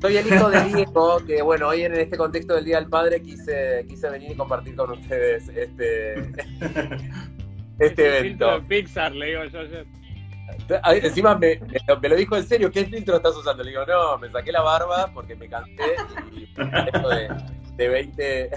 soy 0.00 0.16
el 0.16 0.26
hijo 0.26 0.50
de 0.50 0.64
Diego, 0.64 1.18
que 1.26 1.42
bueno, 1.42 1.68
hoy 1.68 1.82
en 1.82 1.94
este 1.94 2.16
contexto 2.16 2.54
del 2.54 2.64
Día 2.64 2.80
del 2.80 2.88
Padre 2.88 3.20
quise, 3.22 3.84
quise 3.88 4.08
venir 4.10 4.32
y 4.32 4.36
compartir 4.36 4.76
con 4.76 4.90
ustedes 4.90 5.48
este, 5.48 6.14
este 7.78 8.18
evento. 8.18 8.62
Pixar, 8.68 9.12
le 9.12 9.26
digo 9.26 9.44
yo 9.44 9.60
ayer. 9.60 9.86
Encima 11.02 11.36
me, 11.36 11.60
me, 12.00 12.08
lo 12.08 12.16
dijo 12.16 12.36
en 12.36 12.44
serio, 12.44 12.70
¿qué 12.70 12.84
filtro 12.84 13.16
estás 13.16 13.36
usando? 13.36 13.62
Le 13.62 13.70
digo, 13.70 13.84
no, 13.86 14.18
me 14.18 14.30
saqué 14.30 14.52
la 14.52 14.62
barba 14.62 15.10
porque 15.12 15.34
me 15.34 15.48
cansé 15.48 15.96
y 16.32 16.46
de, 16.54 17.28
de 17.76 17.88
20 17.88 18.50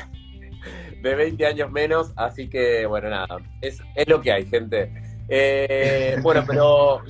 de 1.02 1.16
20 1.16 1.46
años 1.46 1.72
menos, 1.72 2.14
así 2.16 2.48
que 2.48 2.86
bueno, 2.86 3.10
nada, 3.10 3.38
es, 3.62 3.82
es 3.96 4.08
lo 4.08 4.22
que 4.22 4.32
hay, 4.32 4.46
gente. 4.46 4.92
Eh, 5.28 6.18
bueno, 6.22 6.44
pero 6.46 7.02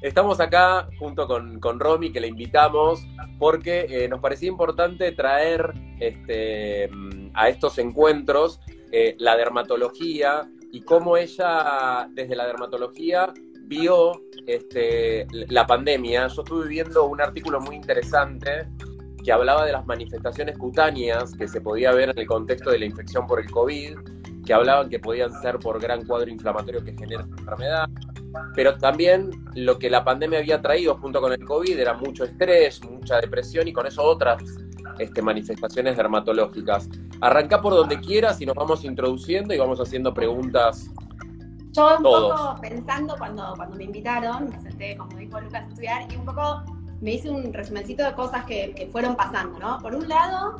estamos 0.00 0.40
acá 0.40 0.88
junto 0.98 1.26
con, 1.26 1.60
con 1.60 1.80
Romy, 1.80 2.12
que 2.12 2.20
le 2.20 2.28
invitamos, 2.28 3.06
porque 3.38 3.86
eh, 3.88 4.08
nos 4.08 4.20
parecía 4.20 4.48
importante 4.48 5.12
traer 5.12 5.72
este, 5.98 6.88
a 7.34 7.48
estos 7.48 7.78
encuentros 7.78 8.60
eh, 8.92 9.16
la 9.18 9.36
dermatología 9.36 10.48
y 10.72 10.82
cómo 10.82 11.16
ella, 11.16 12.08
desde 12.12 12.36
la 12.36 12.46
dermatología, 12.46 13.32
vio 13.64 14.12
este, 14.46 15.26
la 15.30 15.66
pandemia. 15.66 16.26
Yo 16.28 16.42
estuve 16.42 16.68
viendo 16.68 17.04
un 17.04 17.20
artículo 17.20 17.60
muy 17.60 17.76
interesante 17.76 18.66
que 19.22 19.32
hablaba 19.32 19.66
de 19.66 19.72
las 19.72 19.86
manifestaciones 19.86 20.56
cutáneas 20.58 21.34
que 21.34 21.46
se 21.46 21.60
podía 21.60 21.92
ver 21.92 22.10
en 22.10 22.18
el 22.18 22.26
contexto 22.26 22.70
de 22.70 22.78
la 22.78 22.86
infección 22.86 23.26
por 23.26 23.38
el 23.40 23.50
COVID, 23.50 23.96
que 24.44 24.54
hablaban 24.54 24.88
que 24.88 24.98
podían 24.98 25.32
ser 25.40 25.58
por 25.58 25.80
gran 25.80 26.04
cuadro 26.04 26.30
inflamatorio 26.30 26.84
que 26.84 26.92
genera 26.92 27.26
la 27.26 27.36
enfermedad, 27.36 27.88
pero 28.54 28.76
también 28.78 29.30
lo 29.54 29.78
que 29.78 29.90
la 29.90 30.04
pandemia 30.04 30.38
había 30.38 30.60
traído 30.60 30.96
junto 30.96 31.20
con 31.20 31.32
el 31.32 31.44
COVID 31.44 31.78
era 31.78 31.94
mucho 31.94 32.24
estrés, 32.24 32.82
mucha 32.84 33.20
depresión 33.20 33.68
y 33.68 33.72
con 33.72 33.86
eso 33.86 34.02
otras 34.02 34.42
este, 34.98 35.22
manifestaciones 35.22 35.96
dermatológicas. 35.96 36.88
Arranca 37.20 37.60
por 37.60 37.74
donde 37.74 38.00
quieras 38.00 38.40
y 38.40 38.46
nos 38.46 38.54
vamos 38.54 38.84
introduciendo 38.84 39.54
y 39.54 39.58
vamos 39.58 39.80
haciendo 39.80 40.14
preguntas. 40.14 40.90
Yo 41.72 41.96
un 41.96 42.02
Todos. 42.02 42.40
poco 42.40 42.60
pensando 42.60 43.14
cuando, 43.16 43.54
cuando 43.56 43.76
me 43.76 43.84
invitaron, 43.84 44.48
me 44.48 44.58
senté, 44.60 44.96
como 44.96 45.16
dijo 45.16 45.40
Lucas, 45.40 45.64
a 45.64 45.68
estudiar 45.68 46.12
y 46.12 46.16
un 46.16 46.24
poco 46.24 46.62
me 47.00 47.14
hice 47.14 47.30
un 47.30 47.52
resumencito 47.52 48.04
de 48.04 48.12
cosas 48.14 48.44
que, 48.44 48.74
que 48.74 48.86
fueron 48.88 49.16
pasando, 49.16 49.58
¿no? 49.58 49.78
Por 49.78 49.94
un 49.94 50.08
lado, 50.08 50.56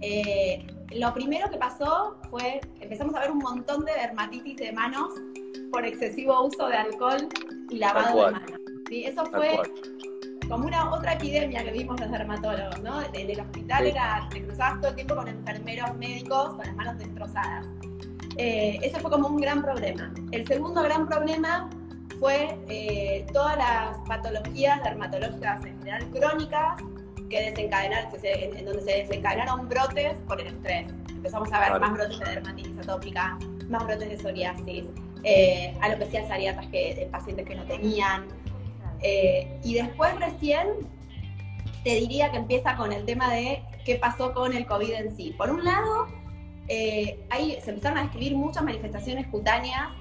eh, 0.00 0.66
lo 0.94 1.12
primero 1.14 1.50
que 1.50 1.56
pasó 1.56 2.16
fue, 2.30 2.60
empezamos 2.80 3.14
a 3.14 3.20
ver 3.20 3.30
un 3.30 3.38
montón 3.38 3.84
de 3.84 3.92
dermatitis 3.92 4.56
de 4.56 4.72
manos 4.72 5.08
por 5.72 5.84
excesivo 5.84 6.44
uso 6.44 6.68
de 6.68 6.76
alcohol 6.76 7.28
y 7.70 7.78
lavado 7.78 8.26
de 8.26 8.32
manos. 8.32 8.60
¿sí? 8.88 9.04
Eso 9.04 9.24
fue 9.26 9.58
como 10.48 10.66
una 10.66 10.92
otra 10.92 11.14
epidemia 11.14 11.64
que 11.64 11.72
vimos 11.72 11.98
los 12.00 12.10
dermatólogos, 12.10 12.80
¿no? 12.82 13.02
En 13.12 13.30
el 13.30 13.40
hospital 13.40 13.82
Sí. 13.82 13.90
era, 13.90 14.28
te 14.30 14.44
cruzabas 14.44 14.80
todo 14.80 14.90
el 14.90 14.94
tiempo 14.94 15.16
con 15.16 15.28
enfermeros 15.28 15.96
médicos 15.96 16.54
con 16.54 16.66
las 16.66 16.76
manos 16.76 16.98
destrozadas. 16.98 17.66
Eh, 18.36 18.78
ese 18.82 19.00
fue 19.00 19.10
como 19.10 19.28
un 19.28 19.38
gran 19.38 19.62
problema. 19.62 20.12
El 20.30 20.46
segundo 20.46 20.82
gran 20.82 21.08
problema 21.08 21.68
fue 22.20 22.58
eh, 22.68 23.26
todas 23.32 23.56
las 23.56 23.98
patologías 24.06 24.82
dermatológicas 24.84 25.64
en 25.64 25.78
general 25.78 26.10
crónicas 26.10 26.82
que 27.28 27.50
desencadenaron, 27.50 28.10
que 28.12 28.18
se- 28.18 28.44
en, 28.44 28.56
en 28.56 28.64
donde 28.64 28.82
se 28.82 28.98
desencadenaron 28.98 29.68
brotes 29.68 30.14
por 30.26 30.40
el 30.40 30.48
estrés. 30.48 30.86
Empezamos 31.08 31.52
a 31.52 31.60
ver 31.60 31.80
más 31.80 31.92
brotes 31.92 32.18
de 32.18 32.24
dermatitis 32.26 32.78
atópica, 32.78 33.38
más 33.68 33.84
brotes 33.84 34.08
de 34.10 34.18
psoriasis, 34.18 34.84
eh, 35.24 35.74
alopecias 35.80 36.30
areatas 36.30 36.66
que, 36.66 36.94
de 36.94 37.06
pacientes 37.06 37.46
que 37.46 37.54
no 37.54 37.64
tenían. 37.64 38.26
Eh, 39.02 39.58
y 39.64 39.74
después 39.74 40.18
recién 40.20 40.66
te 41.84 41.94
diría 41.96 42.30
que 42.30 42.36
empieza 42.38 42.76
con 42.76 42.92
el 42.92 43.04
tema 43.04 43.32
de 43.32 43.62
qué 43.84 43.96
pasó 43.96 44.32
con 44.32 44.52
el 44.52 44.66
COVID 44.66 44.92
en 44.92 45.16
sí. 45.16 45.34
Por 45.36 45.50
un 45.50 45.64
lado, 45.64 46.06
eh, 46.68 47.24
ahí 47.30 47.58
se 47.62 47.70
empezaron 47.70 47.98
a 47.98 48.02
describir 48.02 48.36
muchas 48.36 48.62
manifestaciones 48.64 49.26
cutáneas. 49.28 49.92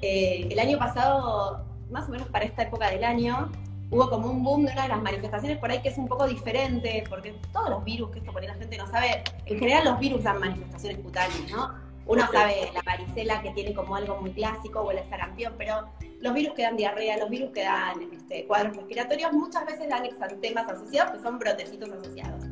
Eh, 0.00 0.48
el 0.50 0.58
año 0.58 0.78
pasado, 0.78 1.64
más 1.90 2.08
o 2.08 2.12
menos 2.12 2.28
para 2.28 2.44
esta 2.44 2.62
época 2.62 2.90
del 2.90 3.04
año, 3.04 3.50
hubo 3.94 4.10
como 4.10 4.28
un 4.28 4.42
boom 4.42 4.66
de 4.66 4.72
una 4.72 4.82
de 4.82 4.88
las 4.88 5.02
manifestaciones 5.02 5.58
por 5.58 5.70
ahí 5.70 5.80
que 5.80 5.88
es 5.90 5.98
un 5.98 6.08
poco 6.08 6.26
diferente, 6.26 7.04
porque 7.08 7.32
todos 7.52 7.70
los 7.70 7.84
virus, 7.84 8.10
que 8.10 8.18
esto 8.18 8.32
por 8.32 8.42
ahí 8.42 8.48
la 8.48 8.54
gente 8.54 8.76
no 8.76 8.86
sabe, 8.88 9.22
en 9.46 9.58
general 9.58 9.84
los 9.84 9.98
virus 10.00 10.22
dan 10.24 10.40
manifestaciones 10.40 10.98
cutáneas, 10.98 11.50
¿no? 11.50 11.72
Uno 12.06 12.22
sabe 12.30 12.70
la 12.74 12.82
varicela 12.82 13.40
que 13.40 13.50
tiene 13.52 13.72
como 13.72 13.96
algo 13.96 14.20
muy 14.20 14.32
clásico 14.32 14.80
o 14.80 14.90
el 14.90 14.98
sarampión, 15.08 15.54
pero 15.56 15.86
los 16.20 16.34
virus 16.34 16.54
que 16.54 16.62
dan 16.62 16.76
diarrea, 16.76 17.16
los 17.18 17.30
virus 17.30 17.50
que 17.52 17.62
dan 17.62 18.02
este, 18.12 18.46
cuadros 18.46 18.76
respiratorios, 18.76 19.32
muchas 19.32 19.64
veces 19.64 19.88
dan 19.88 20.04
exantemas 20.04 20.68
asociados, 20.68 21.12
que 21.16 21.22
son 21.22 21.38
brotecitos 21.38 21.90
asociados. 21.90 22.44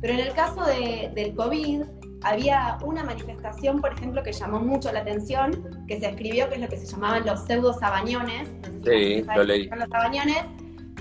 Pero 0.00 0.12
en 0.14 0.20
el 0.20 0.32
caso 0.34 0.64
de- 0.64 1.10
del 1.14 1.34
COVID, 1.34 1.82
había 2.22 2.78
una 2.84 3.02
manifestación, 3.02 3.80
por 3.80 3.94
ejemplo, 3.94 4.22
que 4.22 4.32
llamó 4.32 4.60
mucho 4.60 4.92
la 4.92 5.00
atención, 5.00 5.84
que 5.88 5.98
se 5.98 6.06
escribió, 6.10 6.48
que 6.48 6.56
es 6.56 6.60
lo 6.60 6.68
que 6.68 6.76
se 6.76 6.86
llamaban 6.86 7.24
los 7.26 7.40
pseudosabañones. 7.46 8.48
No 8.52 8.84
sé 8.84 8.98
si 8.98 9.14
Sí, 9.22 9.26
lo 9.34 9.42
leí. 9.44 9.68
los 9.68 9.88
sabañones, 9.88 10.44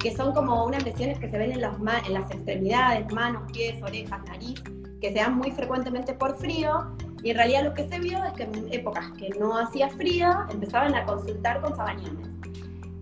que 0.02 0.16
son 0.16 0.34
como 0.34 0.66
unas 0.66 0.84
lesiones 0.84 1.20
que 1.20 1.30
se 1.30 1.38
ven 1.38 1.52
en, 1.52 1.62
los 1.62 1.76
en 2.08 2.14
las 2.14 2.32
extremidades, 2.32 3.12
manos, 3.12 3.52
pies, 3.52 3.82
orejas, 3.84 4.22
nariz, 4.26 4.62
que 5.02 5.10
se 5.10 5.16
dan 5.16 5.38
muy 5.38 5.52
frecuentemente 5.52 6.14
por 6.14 6.36
frío. 6.38 6.96
Y 7.22 7.32
en 7.32 7.38
realidad 7.38 7.64
lo 7.66 7.74
que 7.74 7.88
se 7.88 8.00
vio 8.00 8.24
es 8.24 8.34
que 8.34 8.44
en 8.44 8.74
épocas 8.74 9.12
que 9.18 9.30
no 9.38 9.58
hacía 9.58 9.90
frío, 9.90 10.30
empezaban 10.50 10.96
a 10.96 11.06
consultar 11.06 11.60
con 11.62 11.76
sabañones. 11.76 12.28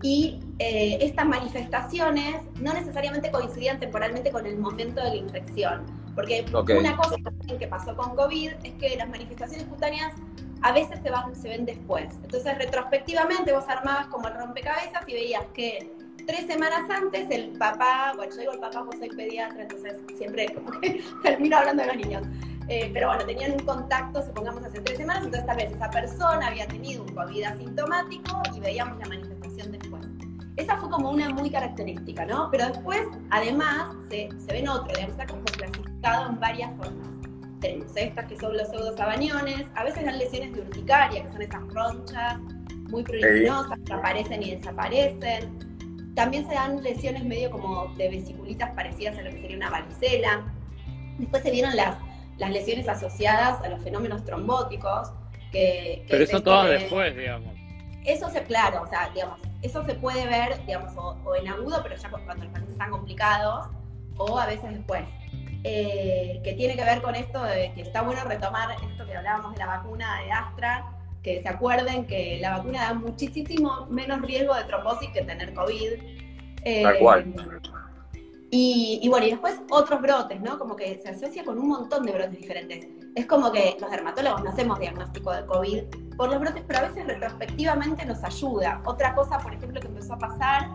Y 0.02 0.40
eh, 0.58 0.98
estas 1.00 1.26
manifestaciones 1.26 2.36
no 2.60 2.72
necesariamente 2.72 3.30
coincidían 3.30 3.78
temporalmente 3.80 4.30
con 4.30 4.46
el 4.46 4.58
momento 4.58 5.02
de 5.02 5.10
la 5.10 5.16
infección. 5.16 5.86
Porque 6.14 6.44
Ok. 6.52 6.70
una 6.78 6.96
cosa 6.96 7.16
que 7.58 7.66
pasó 7.68 7.96
con 7.96 8.16
COVID 8.16 8.50
es 8.64 8.74
que 8.74 8.96
las 8.96 9.08
manifestaciones 9.08 9.66
cutáneas 9.68 10.12
a 10.62 10.72
veces 10.72 10.98
se, 11.00 11.10
van, 11.10 11.34
se 11.34 11.48
ven 11.48 11.64
después. 11.64 12.06
Entonces, 12.24 12.58
retrospectivamente, 12.58 13.52
vos 13.52 13.64
armabas 13.68 14.08
como 14.08 14.26
el 14.26 14.34
rompecabezas 14.34 15.08
y 15.08 15.12
veías 15.12 15.44
que 15.54 15.92
tres 16.28 16.46
semanas 16.46 16.82
antes 16.90 17.26
el 17.30 17.52
papá, 17.58 18.12
bueno, 18.14 18.30
yo 18.34 18.40
digo 18.40 18.52
el 18.52 18.60
papá, 18.60 18.84
pues 18.84 18.98
soy 18.98 19.08
pediatra, 19.08 19.62
entonces 19.62 19.94
siempre 20.14 20.46
como 20.52 20.78
que 20.78 21.02
termino 21.22 21.56
hablando 21.56 21.82
de 21.82 21.88
los 21.88 21.96
niños. 21.96 22.22
Eh, 22.68 22.90
pero 22.92 23.08
bueno, 23.08 23.24
tenían 23.24 23.52
un 23.52 23.60
contacto, 23.60 24.22
supongamos, 24.22 24.62
hace 24.62 24.78
tres 24.82 24.98
semanas, 24.98 25.24
entonces 25.24 25.46
tal 25.46 25.56
vez 25.56 25.72
esa 25.72 25.88
persona 25.88 26.48
había 26.48 26.66
tenido 26.66 27.02
un 27.02 27.14
COVID 27.14 27.44
asintomático 27.44 28.42
y 28.54 28.60
veíamos 28.60 28.98
la 28.98 29.06
manifestación 29.06 29.72
después. 29.72 30.06
Esa 30.56 30.76
fue 30.76 30.90
como 30.90 31.10
una 31.12 31.30
muy 31.30 31.50
característica, 31.50 32.26
¿no? 32.26 32.50
Pero 32.50 32.66
después, 32.66 33.06
además, 33.30 33.96
se, 34.10 34.28
se 34.38 34.52
ven 34.52 34.68
otro, 34.68 34.92
digamos, 34.94 35.18
está 35.18 35.26
como 35.26 35.44
clasificado 35.44 36.28
en 36.28 36.40
varias 36.40 36.76
formas. 36.76 37.08
Tenemos 37.60 37.88
estas 37.96 38.26
que 38.26 38.38
son 38.38 38.54
los 38.54 38.68
pseudosabañones, 38.68 39.66
a 39.74 39.82
veces 39.82 40.04
dan 40.04 40.18
lesiones 40.18 40.52
de 40.52 40.60
urticaria, 40.60 41.22
que 41.22 41.32
son 41.32 41.40
esas 41.40 41.62
ronchas 41.72 42.38
muy 42.90 43.02
pruriginosas, 43.02 43.78
que 43.86 43.92
aparecen 43.94 44.42
y 44.42 44.56
desaparecen. 44.56 45.77
También 46.18 46.48
se 46.48 46.54
dan 46.54 46.82
lesiones 46.82 47.24
medio 47.24 47.48
como 47.48 47.94
de 47.94 48.08
vesiculitas 48.08 48.70
parecidas 48.74 49.16
a 49.18 49.22
lo 49.22 49.30
que 49.30 49.40
sería 49.40 49.56
una 49.56 49.70
varicela. 49.70 50.52
Después 51.16 51.44
se 51.44 51.52
vieron 51.52 51.76
las, 51.76 51.96
las 52.38 52.50
lesiones 52.50 52.88
asociadas 52.88 53.62
a 53.62 53.68
los 53.68 53.80
fenómenos 53.84 54.24
trombóticos. 54.24 55.12
Que, 55.52 56.04
Pero 56.08 56.24
eso 56.24 56.42
todo 56.42 56.64
después, 56.64 57.16
digamos. 57.16 57.54
Eso 58.04 58.28
se, 58.30 58.42
claro, 58.42 58.82
o 58.82 58.88
sea, 58.88 59.10
digamos, 59.14 59.38
eso 59.62 59.84
se 59.84 59.94
puede 59.94 60.26
ver, 60.26 60.60
digamos, 60.66 60.90
o, 60.96 61.36
en 61.36 61.46
agudo, 61.46 61.84
pero 61.84 61.94
ya 61.94 62.10
cuando 62.10 62.34
los 62.34 62.46
pacientes 62.46 62.72
están 62.72 62.90
complicados, 62.90 63.68
o 64.16 64.40
a 64.40 64.46
veces 64.46 64.72
después. 64.72 65.04
Eh, 65.62 66.40
que 66.42 66.54
tiene 66.54 66.74
que 66.74 66.82
ver 66.82 67.00
con 67.00 67.14
esto 67.14 67.44
de 67.44 67.72
que 67.74 67.82
está 67.82 68.02
bueno 68.02 68.24
retomar 68.24 68.72
esto 68.72 69.06
que 69.06 69.16
hablábamos 69.16 69.52
de 69.52 69.58
la 69.60 69.66
vacuna 69.66 70.20
de 70.22 70.32
Astra, 70.32 70.97
que 71.28 71.42
se 71.42 71.48
acuerden 71.48 72.06
que 72.06 72.38
la 72.40 72.56
vacuna 72.56 72.84
da 72.84 72.94
muchísimo 72.94 73.86
menos 73.90 74.22
riesgo 74.22 74.54
de 74.54 74.64
trombosis 74.64 75.10
que 75.10 75.22
tener 75.22 75.52
COVID. 75.52 75.92
Eh, 76.64 76.82
Tal 76.82 76.98
cual. 76.98 77.34
Y, 78.50 79.06
bueno, 79.10 79.26
y 79.26 79.30
después 79.30 79.60
otros 79.70 80.00
brotes, 80.00 80.40
¿no? 80.40 80.58
Como 80.58 80.74
que 80.74 80.98
se 80.98 81.10
asocia 81.10 81.44
con 81.44 81.58
un 81.58 81.68
montón 81.68 82.06
de 82.06 82.12
brotes 82.12 82.38
diferentes. 82.38 82.88
Es 83.14 83.26
como 83.26 83.52
que 83.52 83.76
los 83.78 83.90
dermatólogos 83.90 84.42
no 84.42 84.48
hacemos 84.48 84.78
diagnóstico 84.78 85.30
de 85.32 85.44
COVID 85.44 85.82
por 86.16 86.30
los 86.30 86.40
brotes, 86.40 86.64
pero 86.66 86.78
a 86.78 86.82
veces 86.88 87.06
retrospectivamente 87.06 88.06
nos 88.06 88.24
ayuda. 88.24 88.80
Otra 88.86 89.14
cosa, 89.14 89.38
por 89.38 89.52
ejemplo, 89.52 89.78
que 89.82 89.88
empezó 89.88 90.14
a 90.14 90.18
pasar 90.18 90.70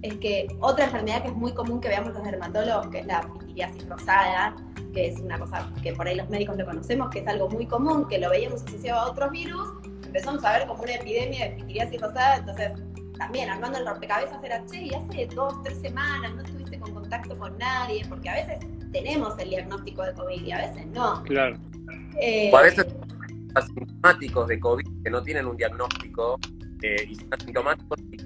es 0.00 0.14
que 0.14 0.48
otra 0.60 0.86
enfermedad 0.86 1.20
que 1.20 1.28
es 1.28 1.34
muy 1.34 1.52
común 1.52 1.78
que 1.78 1.88
veamos 1.88 2.14
los 2.14 2.24
dermatólogos, 2.24 2.86
que 2.88 3.00
es 3.00 3.06
la 3.06 3.20
pitiriasis 3.20 3.86
rosada, 3.86 4.56
que 4.94 5.08
es 5.08 5.20
una 5.20 5.38
cosa 5.38 5.70
que 5.82 5.92
por 5.92 6.08
ahí 6.08 6.16
los 6.16 6.28
médicos 6.30 6.56
lo 6.56 6.64
conocemos, 6.64 7.10
que 7.10 7.20
es 7.20 7.28
algo 7.28 7.48
muy 7.48 7.66
común, 7.66 8.08
que 8.08 8.18
lo 8.18 8.30
veíamos 8.30 8.62
asociado 8.62 9.00
a 9.00 9.10
otros 9.10 9.30
virus, 9.30 9.68
empezamos 10.10 10.44
a 10.44 10.58
ver 10.58 10.66
como 10.66 10.82
una 10.82 10.94
epidemia 10.94 11.48
de 11.48 11.56
pitiriasis 11.56 12.00
rosada, 12.00 12.36
entonces 12.36 12.72
también 13.16 13.48
armando 13.48 13.78
el 13.78 13.86
rompecabezas 13.86 14.42
era, 14.42 14.64
che, 14.66 14.82
y 14.82 14.90
hace 14.92 15.26
dos, 15.34 15.62
tres 15.62 15.80
semanas 15.80 16.34
no 16.34 16.42
estuviste 16.42 16.80
con 16.80 16.94
contacto 16.94 17.38
con 17.38 17.56
nadie, 17.58 18.04
porque 18.08 18.28
a 18.28 18.34
veces 18.34 18.58
tenemos 18.92 19.38
el 19.38 19.50
diagnóstico 19.50 20.02
de 20.02 20.14
COVID 20.14 20.42
y 20.42 20.50
a 20.50 20.58
veces 20.58 20.86
no. 20.86 21.22
Claro. 21.22 21.56
Eh, 22.20 22.50
o 22.52 22.56
a 22.56 22.62
veces 22.62 22.86
asintomáticos 23.54 24.48
de 24.48 24.58
COVID 24.58 24.84
que 25.04 25.10
no 25.10 25.22
tienen 25.22 25.46
un 25.46 25.56
diagnóstico 25.56 26.38
eh, 26.82 27.06
y 27.08 27.14
son 27.14 27.28
asintomáticos 27.32 27.98
y 28.00 28.16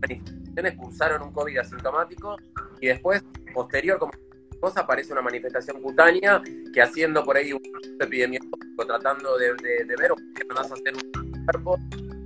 manifestaciones 0.00 0.74
cursaron 0.76 1.22
un 1.22 1.32
COVID 1.32 1.56
asintomático 1.56 2.36
y 2.80 2.88
después, 2.88 3.24
posterior, 3.54 3.98
como 3.98 4.12
cosa, 4.60 4.80
aparece 4.80 5.12
una 5.12 5.22
manifestación 5.22 5.80
cutánea 5.80 6.42
que 6.72 6.82
haciendo 6.82 7.24
por 7.24 7.36
ahí 7.36 7.52
un 7.52 7.62
epidemiológico, 7.98 8.86
tratando 8.86 9.38
de, 9.38 9.54
ver 9.98 10.12
o 10.12 10.16
que 10.16 10.44
vas 10.54 10.70
a 10.70 10.74
hacer 10.74 10.94
un 10.94 11.29
cuerpo, 11.50 11.78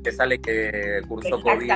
que 0.02 0.12
sale 0.12 0.40
que 0.40 1.00
cursó 1.08 1.40
COVID. 1.40 1.70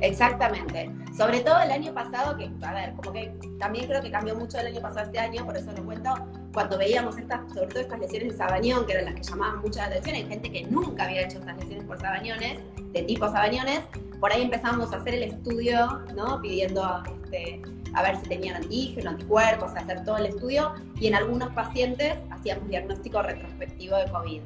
Exactamente. 0.00 0.90
Sobre 1.16 1.40
todo 1.40 1.60
el 1.60 1.72
año 1.72 1.92
pasado, 1.92 2.36
que, 2.36 2.48
a 2.64 2.72
ver, 2.72 2.92
como 2.94 3.12
que 3.12 3.34
también 3.58 3.88
creo 3.88 4.00
que 4.00 4.10
cambió 4.10 4.36
mucho 4.36 4.58
el 4.58 4.68
año 4.68 4.80
pasado 4.80 5.06
este 5.06 5.18
año, 5.18 5.44
por 5.44 5.56
eso 5.56 5.72
lo 5.72 5.84
cuento, 5.84 6.14
cuando 6.52 6.78
veíamos 6.78 7.18
estas, 7.18 7.52
sobre 7.52 7.66
todo 7.66 7.80
estas 7.80 7.98
lesiones 7.98 8.32
de 8.32 8.38
sabañón, 8.38 8.86
que 8.86 8.92
eran 8.92 9.06
las 9.06 9.14
que 9.14 9.22
llamaban 9.22 9.60
mucha 9.60 9.86
atención, 9.86 10.14
hay 10.14 10.26
gente 10.26 10.52
que 10.52 10.64
nunca 10.64 11.04
había 11.04 11.22
hecho 11.22 11.38
estas 11.38 11.56
lesiones 11.58 11.84
por 11.84 12.00
sabañones, 12.00 12.58
de 12.92 13.02
tipo 13.02 13.26
sabañones, 13.26 13.80
por 14.20 14.32
ahí 14.32 14.42
empezamos 14.42 14.92
a 14.92 14.96
hacer 14.98 15.14
el 15.14 15.24
estudio, 15.24 16.02
¿no? 16.14 16.40
Pidiendo 16.40 17.02
este, 17.24 17.60
a 17.94 18.02
ver 18.02 18.16
si 18.16 18.28
tenían 18.28 18.56
antígeno, 18.56 19.10
anticuerpos, 19.10 19.72
hacer 19.74 20.04
todo 20.04 20.18
el 20.18 20.26
estudio, 20.26 20.74
y 21.00 21.08
en 21.08 21.16
algunos 21.16 21.52
pacientes 21.54 22.14
hacíamos 22.30 22.68
diagnóstico 22.68 23.22
retrospectivo 23.22 23.96
de 23.96 24.10
COVID. 24.12 24.40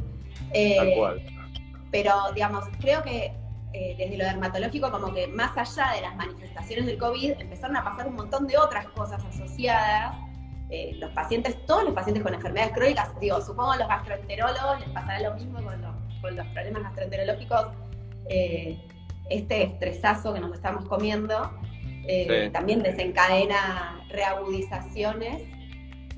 Eh, 0.55 0.77
Tal 0.79 0.95
cual. 0.97 1.42
Pero, 1.93 2.33
digamos, 2.35 2.65
creo 2.81 3.03
que 3.05 3.33
eh, 3.75 3.95
desde 3.97 4.19
lo 4.19 4.25
dermatológico, 4.25 4.91
como 4.91 5.15
que 5.15 5.29
más 5.29 5.57
allá 5.57 5.93
de 5.95 6.03
las 6.03 6.15
manifestaciones 6.17 6.85
del 6.87 6.99
COVID, 6.99 7.33
empezaron 7.39 7.77
a 7.77 7.85
pasar 7.85 8.07
un 8.07 8.17
montón 8.17 8.47
de 8.47 8.59
otras 8.59 8.87
cosas 8.89 9.25
asociadas. 9.25 10.15
Eh, 10.69 10.95
los 10.97 11.11
pacientes, 11.13 11.65
todos 11.67 11.85
los 11.85 11.95
pacientes 11.95 12.23
con 12.23 12.35
enfermedades 12.35 12.73
crónicas, 12.75 13.09
digo, 13.21 13.41
supongo 13.41 13.73
a 13.73 13.77
los 13.77 13.89
gastroenterólogos 13.89 14.81
les 14.81 14.89
pasará 14.89 15.21
lo 15.21 15.35
mismo 15.35 15.63
con 15.63 15.81
los, 15.83 15.95
con 16.23 16.35
los 16.35 16.47
problemas 16.49 16.83
gastroenterológicos, 16.83 17.67
eh, 18.31 18.79
este 19.29 19.65
estresazo 19.65 20.33
que 20.33 20.41
nos 20.41 20.55
estamos 20.55 20.87
comiendo, 20.87 21.51
también 22.53 22.83
desencadena 22.83 24.05
reagudizaciones 24.09 25.43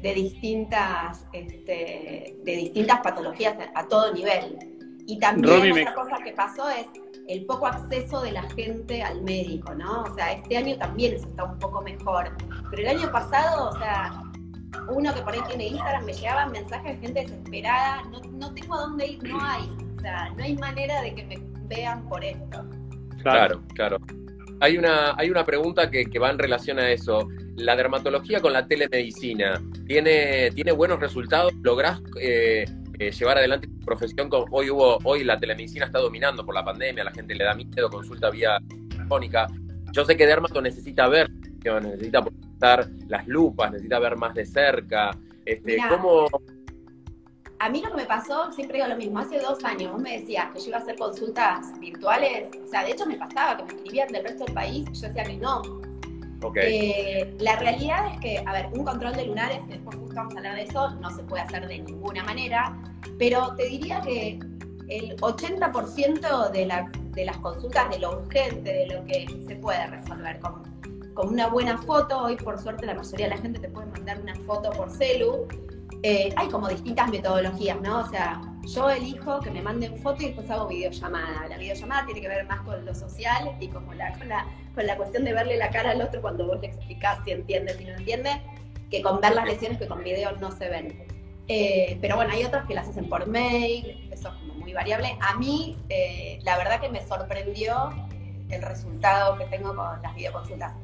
de 0.01 0.15
distintas, 0.15 1.27
este, 1.33 2.37
de 2.43 2.57
distintas 2.57 3.01
patologías 3.01 3.57
a 3.75 3.87
todo 3.87 4.13
nivel. 4.13 4.74
Y 5.07 5.19
también 5.19 5.73
otra 5.73 5.95
cosa 5.95 6.17
que 6.25 6.33
pasó 6.33 6.69
es 6.69 6.87
el 7.29 7.45
poco 7.47 7.67
acceso 7.67 8.23
de 8.23 8.33
la 8.33 8.43
gente 8.51 9.03
al 9.03 9.23
médico, 9.23 9.75
¿no? 9.75 10.03
O 10.03 10.15
sea, 10.15 10.33
este 10.33 10.57
año 10.57 10.77
también 10.79 11.15
eso 11.15 11.27
está 11.29 11.45
un 11.45 11.59
poco 11.59 11.83
mejor. 11.83 12.31
Pero 12.71 12.83
el 12.83 12.99
año 12.99 13.11
pasado, 13.13 13.71
o 13.71 13.79
sea, 13.79 14.23
uno 14.89 15.15
que 15.15 15.23
por 15.23 15.35
ahí 15.35 15.41
tiene 15.49 15.69
Instagram, 15.69 16.05
me 16.05 16.13
llegaban 16.13 16.53
mensajes 16.53 17.01
de 17.01 17.07
gente 17.07 17.21
desesperada, 17.21 18.03
no, 18.05 18.21
no 18.33 18.55
tengo 18.55 18.75
a 18.75 18.81
dónde 18.81 19.07
ir, 19.07 19.23
no 19.25 19.39
hay. 19.41 19.71
O 19.97 20.01
sea, 20.01 20.31
no 20.37 20.45
hay 20.45 20.57
manera 20.57 21.03
de 21.03 21.15
que 21.15 21.25
me 21.25 21.39
vean 21.67 22.09
por 22.09 22.25
esto. 22.25 22.65
Claro, 23.23 23.63
claro. 23.75 23.99
Hay 24.61 24.77
una, 24.77 25.15
hay 25.17 25.31
una 25.31 25.45
pregunta 25.45 25.91
que, 25.91 26.05
que 26.07 26.19
va 26.19 26.31
en 26.31 26.39
relación 26.39 26.79
a 26.79 26.91
eso. 26.91 27.29
La 27.57 27.77
dermatología 27.77 28.41
con 28.41 28.53
la 28.53 28.67
telemedicina, 28.67 29.63
¿tiene, 29.87 30.51
¿tiene 30.53 30.73
buenos 30.73 31.01
resultados? 31.01 31.53
¿Lográs 31.63 32.01
eh, 32.21 32.65
eh, 33.09 33.13
llevar 33.13 33.39
adelante 33.39 33.67
tu 33.67 33.81
profesión. 33.81 34.29
hoy 34.51 34.71
hubo, 34.71 34.99
hoy 35.05 35.25
la 35.25 35.39
telemedicina 35.39 35.87
está 35.87 35.99
dominando 35.99 36.45
por 36.45 36.55
la 36.55 36.65
pandemia, 36.65 37.05
la 37.05 37.13
gente 37.13 37.35
le 37.35 37.45
da 37.45 37.55
miedo, 37.55 37.91
consulta 37.91 38.31
vía 38.31 38.59
telefónica. 38.89 39.47
Yo 39.93 40.05
sé 40.05 40.17
que 40.17 40.27
Dermato 40.27 40.61
necesita 40.61 41.07
ver, 41.09 41.31
necesita 41.31 42.25
estar 42.53 42.89
las 43.09 43.27
lupas, 43.27 43.73
necesita 43.73 43.99
ver 43.99 44.17
más 44.17 44.35
de 44.35 44.45
cerca. 44.45 45.11
Este, 45.45 45.79
¿cómo... 45.89 46.29
A 47.61 47.71
mí 47.71 47.81
lo 47.81 47.91
que 47.91 47.97
me 47.97 48.07
pasó, 48.07 48.51
siempre 48.53 48.79
digo 48.79 48.89
lo 48.89 48.97
mismo, 48.97 49.21
hace 49.21 49.39
dos 49.39 49.63
años 49.65 49.93
vos 49.93 50.03
me 50.03 50.19
decías 50.19 50.51
que 50.53 50.59
yo 50.59 50.67
iba 50.69 50.79
a 50.79 50.81
hacer 50.81 50.97
consultas 50.97 51.79
virtuales, 51.79 52.49
o 52.63 52.67
sea, 52.67 52.85
de 52.85 52.91
hecho 52.91 53.07
me 53.07 53.17
pasaba 53.17 53.57
que 53.57 53.63
me 53.65 53.73
escribían 53.75 54.09
del 54.09 54.25
resto 54.25 54.45
del 54.45 54.55
país, 54.55 54.85
yo 54.93 55.09
decía 55.09 55.23
que 55.23 55.37
no, 55.37 55.63
eh, 56.57 57.35
la 57.39 57.57
realidad 57.57 58.13
es 58.13 58.21
que, 58.21 58.43
a 58.45 58.53
ver, 58.53 58.67
un 58.73 58.85
control 58.85 59.15
de 59.15 59.27
lunares, 59.27 59.67
después 59.69 59.97
justo 59.97 60.15
vamos 60.15 60.35
a 60.35 60.39
hablar 60.39 60.57
de 60.57 60.63
eso, 60.63 60.91
no 60.97 61.11
se 61.11 61.23
puede 61.23 61.43
hacer 61.43 61.67
de 61.67 61.79
ninguna 61.79 62.23
manera, 62.25 62.77
pero 63.19 63.55
te 63.57 63.67
diría 63.67 64.01
que 64.01 64.41
el 64.89 65.17
80% 65.17 66.51
de, 66.51 66.67
la, 66.67 66.91
de 67.13 67.25
las 67.25 67.37
consultas, 67.39 67.91
de 67.91 67.99
lo 67.99 68.19
urgente, 68.19 68.73
de 68.73 68.87
lo 68.87 69.05
que 69.05 69.27
se 69.47 69.57
puede 69.57 69.87
resolver 69.87 70.39
con, 70.41 70.63
con 71.15 71.29
una 71.29 71.47
buena 71.47 71.79
foto, 71.79 72.19
hoy 72.19 72.37
por 72.37 72.59
suerte 72.59 72.87
la 72.87 72.95
mayoría 72.95 73.27
de 73.29 73.35
la 73.37 73.41
gente 73.41 73.61
te 73.61 73.69
puede 73.69 73.87
mandar 73.87 74.21
una 74.21 74.35
foto 74.35 74.71
por 74.71 74.91
celu, 74.91 75.47
eh, 76.07 76.35
hay 76.37 76.49
como 76.49 76.69
distintas 76.69 77.09
metodologías, 77.09 77.81
¿no? 77.81 78.01
O 78.01 78.07
sea, 78.07 78.39
yo 78.63 78.91
elijo 78.91 79.41
que 79.41 79.51
me 79.51 79.63
manden 79.63 79.97
foto 79.97 80.23
y 80.23 80.27
después 80.27 80.51
hago 80.51 80.69
videollamada. 80.69 81.49
La 81.49 81.57
videollamada 81.57 82.05
tiene 82.05 82.21
que 82.21 82.29
ver 82.29 82.47
más 82.47 82.61
con 82.61 82.85
lo 82.85 82.95
social 82.95 83.57
y 83.59 83.69
como 83.69 83.95
la, 83.95 84.13
con, 84.19 84.29
la, 84.29 84.47
con 84.75 84.87
la 84.87 84.99
cuestión 84.99 85.25
de 85.25 85.33
verle 85.33 85.57
la 85.57 85.71
cara 85.71 85.93
al 85.93 86.03
otro 86.03 86.21
cuando 86.21 86.47
vos 86.47 86.61
le 86.61 86.67
explicás 86.67 87.21
si 87.25 87.31
entiende, 87.31 87.73
si 87.73 87.87
no 87.87 87.95
entiende, 87.95 88.43
que 88.91 89.01
con 89.01 89.19
ver 89.23 89.35
las 89.35 89.47
lesiones 89.47 89.79
que 89.79 89.89
con 89.89 90.05
video 90.05 90.33
no 90.33 90.53
se 90.53 90.69
ven. 90.69 91.07
Eh, 91.49 91.97
pero 92.03 92.17
bueno, 92.17 92.35
hay 92.35 92.45
otras 92.45 92.67
que 92.67 92.75
las 92.75 92.87
hacen 92.87 93.09
por 93.09 93.27
mail, 93.27 94.07
eso 94.13 94.29
es 94.29 94.35
como 94.35 94.57
muy 94.57 94.75
variable. 94.75 95.17
A 95.23 95.39
mí, 95.39 95.79
eh, 95.89 96.39
la 96.43 96.59
verdad 96.59 96.83
que 96.83 96.91
me 96.91 97.03
sorprendió 97.07 97.95
el 98.51 98.61
resultado 98.61 99.39
que 99.39 99.47
tengo 99.47 99.75
con 99.75 100.03
las 100.03 100.15
videoconsultas. 100.15 100.75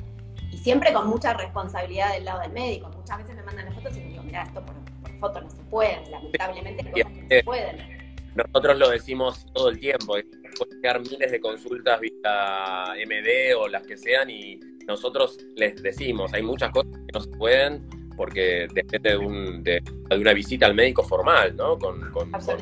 Y 0.50 0.56
siempre 0.56 0.94
con 0.94 1.08
mucha 1.08 1.34
responsabilidad 1.34 2.14
del 2.14 2.24
lado 2.24 2.40
del 2.40 2.52
médico. 2.52 2.88
Muchas 2.96 3.18
veces 3.18 3.36
me 3.36 3.42
mandan 3.42 3.66
las 3.66 3.74
fotos 3.74 3.94
y 3.98 4.00
me 4.00 4.06
digo, 4.06 4.22
mira, 4.22 4.44
esto 4.44 4.64
por, 4.64 4.79
foto 5.20 5.40
no 5.40 5.50
se 5.50 5.62
puede, 5.64 6.00
lamentablemente 6.10 6.82
hay 6.86 7.02
cosas 7.02 7.12
que 7.12 7.22
no 7.22 7.28
se 7.28 7.44
pueden. 7.44 8.00
Nosotros 8.34 8.78
lo 8.78 8.88
decimos 8.90 9.46
todo 9.52 9.68
el 9.68 9.78
tiempo, 9.78 10.16
pueden 10.58 10.82
quedar 10.82 11.00
miles 11.00 11.30
de 11.30 11.40
consultas 11.40 12.00
vía 12.00 12.94
MD 13.06 13.56
o 13.56 13.68
las 13.68 13.86
que 13.86 13.96
sean 13.96 14.30
y 14.30 14.58
nosotros 14.86 15.38
les 15.56 15.82
decimos, 15.82 16.32
hay 16.32 16.42
muchas 16.42 16.70
cosas 16.70 16.92
que 16.92 17.12
no 17.12 17.20
se 17.20 17.30
pueden 17.30 17.88
porque 18.16 18.68
depende 18.74 19.10
de, 19.10 19.16
un, 19.16 19.62
de, 19.62 19.82
una 20.10 20.34
visita 20.34 20.66
al 20.66 20.74
médico 20.74 21.02
formal, 21.02 21.56
¿no? 21.56 21.78
Con, 21.78 22.12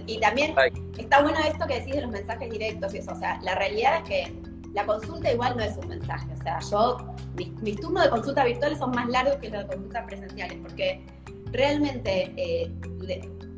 Y 0.07 0.21
también 0.21 0.55
está 0.97 1.21
bueno 1.21 1.37
esto 1.41 1.67
que 1.67 1.81
decís 1.81 1.97
de 1.97 2.03
los 2.03 2.11
mensajes 2.13 2.49
directos 2.49 2.95
y 2.95 2.99
eso, 2.99 3.11
o 3.11 3.17
sea, 3.17 3.41
la 3.43 3.57
realidad 3.57 3.97
es 3.97 4.09
que 4.09 4.35
la 4.73 4.87
consulta 4.87 5.33
igual 5.33 5.57
no 5.57 5.65
es 5.65 5.77
un 5.77 5.89
mensaje, 5.89 6.29
o 6.33 6.43
sea, 6.43 6.61
yo, 6.71 6.99
mis, 7.35 7.51
mis 7.61 7.81
turnos 7.81 8.05
de 8.05 8.11
consulta 8.11 8.45
virtuales 8.45 8.79
son 8.79 8.93
más 8.93 9.09
largos 9.09 9.37
que 9.37 9.51
los 9.51 9.63
de 9.63 9.67
consultas 9.67 10.05
presenciales, 10.07 10.59
porque 10.63 11.05
realmente, 11.53 12.33
eh, 12.37 12.71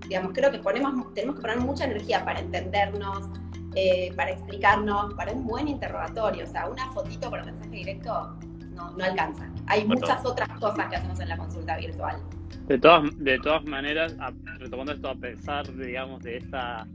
digamos, 0.09 0.33
creo 0.33 0.51
que 0.51 0.59
ponemos, 0.59 1.13
tenemos 1.15 1.37
que 1.37 1.43
poner 1.43 1.59
mucha 1.59 1.85
energía 1.85 2.25
para 2.25 2.41
entendernos, 2.41 3.31
eh, 3.75 4.13
para 4.17 4.33
explicarnos, 4.33 5.15
para 5.15 5.33
un 5.33 5.47
buen 5.47 5.69
interrogatorio. 5.69 6.45
O 6.45 6.47
sea, 6.47 6.69
una 6.69 6.91
fotito 6.93 7.31
por 7.31 7.45
mensaje 7.45 7.71
directo 7.71 8.37
no, 8.71 8.91
no 8.93 9.05
alcanza. 9.05 9.49
Hay 9.67 9.87
muchas 9.87 10.25
otras 10.25 10.49
cosas 10.59 10.89
que 10.89 10.97
hacemos 10.97 11.21
en 11.21 11.29
la 11.29 11.37
consulta 11.37 11.77
virtual. 11.77 12.21
De 12.67 12.79
todas, 12.79 13.03
de 13.19 13.39
todas 13.39 13.65
maneras, 13.65 14.17
retomando 14.59 14.93
esto 14.93 15.09
a 15.11 15.15
pesar, 15.15 15.73
digamos, 15.77 16.23
de 16.23 16.39
esta 16.39 16.87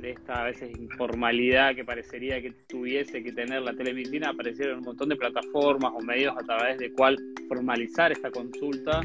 de 0.00 0.10
esta 0.12 0.42
a 0.42 0.44
veces 0.44 0.70
informalidad 0.78 1.74
que 1.74 1.84
parecería 1.84 2.40
que 2.40 2.52
tuviese 2.68 3.22
que 3.22 3.32
tener 3.32 3.62
la 3.62 3.74
telemedicina, 3.74 4.30
aparecieron 4.30 4.78
un 4.78 4.84
montón 4.84 5.08
de 5.08 5.16
plataformas 5.16 5.92
o 5.94 6.00
medios 6.00 6.34
a 6.36 6.42
través 6.42 6.78
de 6.78 6.92
cual 6.92 7.16
formalizar 7.48 8.12
esta 8.12 8.30
consulta. 8.30 9.00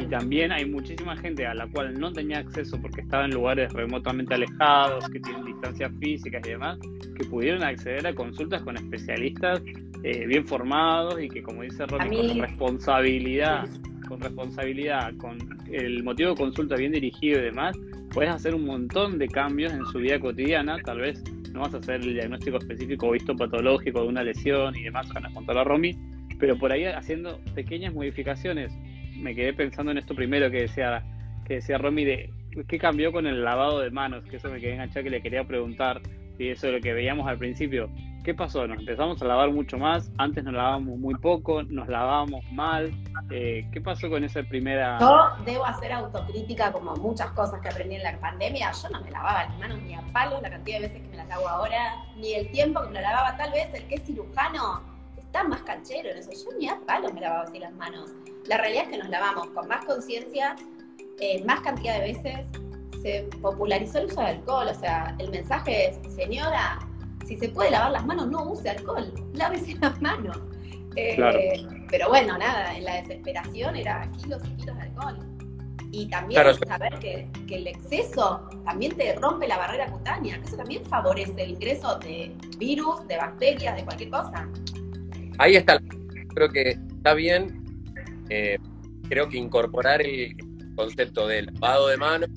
Y 0.00 0.06
también 0.06 0.52
hay 0.52 0.64
muchísima 0.64 1.16
gente 1.16 1.46
a 1.46 1.54
la 1.54 1.66
cual 1.68 1.98
no 1.98 2.12
tenía 2.12 2.38
acceso 2.38 2.80
porque 2.80 3.02
estaba 3.02 3.24
en 3.24 3.32
lugares 3.32 3.72
remotamente 3.72 4.34
alejados, 4.34 5.08
que 5.10 5.20
tienen 5.20 5.44
distancias 5.44 5.92
físicas 6.00 6.42
y 6.46 6.50
demás, 6.50 6.78
que 7.16 7.24
pudieron 7.24 7.62
acceder 7.62 8.06
a 8.06 8.14
consultas 8.14 8.62
con 8.62 8.76
especialistas 8.76 9.62
eh, 10.02 10.26
bien 10.26 10.46
formados 10.46 11.20
y 11.22 11.28
que, 11.28 11.42
como 11.42 11.62
dice 11.62 11.84
Romy, 11.86 12.28
con 12.28 12.38
responsabilidad, 12.38 13.68
con 14.10 14.20
responsabilidad, 14.20 15.16
con 15.16 15.38
el 15.72 16.02
motivo 16.02 16.30
de 16.30 16.36
consulta 16.36 16.74
bien 16.74 16.92
dirigido 16.92 17.38
y 17.38 17.44
demás, 17.44 17.78
puedes 18.12 18.30
hacer 18.30 18.56
un 18.56 18.66
montón 18.66 19.18
de 19.18 19.28
cambios 19.28 19.72
en 19.72 19.86
su 19.86 19.98
vida 19.98 20.18
cotidiana. 20.18 20.78
Tal 20.84 20.98
vez 20.98 21.22
no 21.52 21.60
vas 21.60 21.74
a 21.74 21.78
hacer 21.78 22.00
el 22.00 22.14
diagnóstico 22.14 22.58
específico 22.58 23.08
o 23.08 23.12
visto 23.12 23.36
patológico 23.36 24.02
de 24.02 24.08
una 24.08 24.24
lesión 24.24 24.74
y 24.76 24.82
demás, 24.82 25.08
van 25.14 25.26
a 25.26 25.32
contar 25.32 25.56
a 25.58 25.64
Romy, 25.64 25.96
pero 26.40 26.58
por 26.58 26.72
ahí 26.72 26.84
haciendo 26.84 27.40
pequeñas 27.54 27.94
modificaciones. 27.94 28.72
Me 29.16 29.34
quedé 29.34 29.52
pensando 29.52 29.92
en 29.92 29.98
esto 29.98 30.14
primero 30.14 30.50
que 30.50 30.62
decía, 30.62 31.04
que 31.46 31.54
decía 31.54 31.78
Romy 31.78 32.04
de 32.04 32.30
qué 32.66 32.78
cambió 32.78 33.12
con 33.12 33.28
el 33.28 33.44
lavado 33.44 33.78
de 33.78 33.92
manos, 33.92 34.24
que 34.24 34.36
eso 34.36 34.50
me 34.50 34.60
quedé 34.60 34.72
enganchado 34.72 35.04
que 35.04 35.10
le 35.10 35.22
quería 35.22 35.44
preguntar, 35.44 36.02
y 36.40 36.48
eso 36.48 36.68
es 36.68 36.72
lo 36.72 36.80
que 36.80 36.94
veíamos 36.94 37.28
al 37.28 37.36
principio. 37.36 37.90
¿Qué 38.24 38.34
pasó? 38.34 38.66
Nos 38.66 38.78
empezamos 38.78 39.20
a 39.20 39.24
lavar 39.26 39.50
mucho 39.50 39.76
más, 39.76 40.10
antes 40.16 40.42
nos 40.42 40.54
lavábamos 40.54 40.98
muy 40.98 41.14
poco, 41.14 41.62
nos 41.62 41.86
lavábamos 41.86 42.42
mal. 42.50 42.92
Eh, 43.30 43.66
¿Qué 43.72 43.80
pasó 43.80 44.08
con 44.08 44.24
esa 44.24 44.42
primera...? 44.42 44.98
Yo 45.00 45.28
debo 45.44 45.66
hacer 45.66 45.92
autocrítica 45.92 46.72
como 46.72 46.96
muchas 46.96 47.30
cosas 47.32 47.60
que 47.60 47.68
aprendí 47.68 47.96
en 47.96 48.02
la 48.02 48.18
pandemia. 48.18 48.72
Yo 48.72 48.88
no 48.88 49.02
me 49.02 49.10
lavaba 49.10 49.44
las 49.44 49.58
manos 49.58 49.82
ni 49.82 49.94
a 49.94 50.02
palo 50.12 50.40
la 50.40 50.50
cantidad 50.50 50.80
de 50.80 50.88
veces 50.88 51.02
que 51.02 51.08
me 51.08 51.16
las 51.16 51.28
lavo 51.28 51.46
ahora, 51.46 52.04
ni 52.16 52.32
el 52.32 52.50
tiempo 52.50 52.82
que 52.82 52.88
me 52.88 52.94
la 52.94 53.02
lavaba. 53.02 53.36
Tal 53.36 53.52
vez 53.52 53.72
el 53.74 53.86
que 53.86 53.96
es 53.96 54.02
cirujano 54.04 54.82
está 55.18 55.44
más 55.44 55.62
canchero 55.62 56.08
en 56.10 56.18
eso. 56.18 56.30
Yo 56.32 56.58
ni 56.58 56.68
a 56.68 56.78
palo 56.86 57.12
me 57.12 57.20
lavaba 57.20 57.42
así 57.42 57.58
las 57.58 57.72
manos. 57.72 58.10
La 58.46 58.56
realidad 58.56 58.84
es 58.84 58.90
que 58.90 58.98
nos 58.98 59.10
lavamos 59.10 59.48
con 59.48 59.68
más 59.68 59.84
conciencia, 59.84 60.56
eh, 61.20 61.44
más 61.44 61.60
cantidad 61.60 62.00
de 62.00 62.12
veces. 62.12 62.46
Se 63.02 63.28
popularizó 63.40 63.98
el 63.98 64.06
uso 64.06 64.20
de 64.20 64.26
alcohol. 64.26 64.68
O 64.68 64.74
sea, 64.74 65.14
el 65.18 65.30
mensaje 65.30 65.88
es, 65.88 66.14
señora, 66.14 66.78
si 67.26 67.36
se 67.36 67.48
puede 67.48 67.70
lavar 67.70 67.92
las 67.92 68.06
manos, 68.06 68.28
no 68.28 68.44
use 68.50 68.68
alcohol, 68.68 69.12
lávese 69.34 69.74
las 69.80 70.00
manos. 70.00 70.38
Eh, 70.96 71.66
pero 71.88 72.08
bueno, 72.08 72.36
nada, 72.36 72.76
en 72.76 72.84
la 72.84 72.96
desesperación 72.96 73.76
era 73.76 74.10
kilos 74.20 74.42
y 74.44 74.56
kilos 74.56 74.76
de 74.76 74.82
alcohol. 74.82 75.18
Y 75.92 76.06
también 76.06 76.42
saber 76.66 76.98
que, 77.00 77.28
el 77.50 77.66
exceso 77.66 78.48
también 78.64 78.96
te 78.96 79.14
rompe 79.14 79.48
la 79.48 79.56
barrera 79.56 79.86
cutánea, 79.86 80.38
que 80.40 80.46
eso 80.46 80.56
también 80.56 80.84
favorece 80.84 81.42
el 81.42 81.50
ingreso 81.50 81.98
de 81.98 82.32
virus, 82.58 83.06
de 83.08 83.16
bacterias, 83.16 83.76
de 83.76 83.84
cualquier 83.84 84.10
cosa. 84.10 84.48
Ahí 85.38 85.56
está, 85.56 85.80
creo 86.34 86.48
que 86.50 86.70
está 86.70 87.14
bien, 87.14 87.64
eh, 88.28 88.58
creo 89.08 89.28
que 89.28 89.38
incorporar 89.38 90.00
el 90.02 90.36
concepto 90.80 91.26
del 91.26 91.46
lavado 91.46 91.88
de 91.88 91.96
manos, 91.96 92.30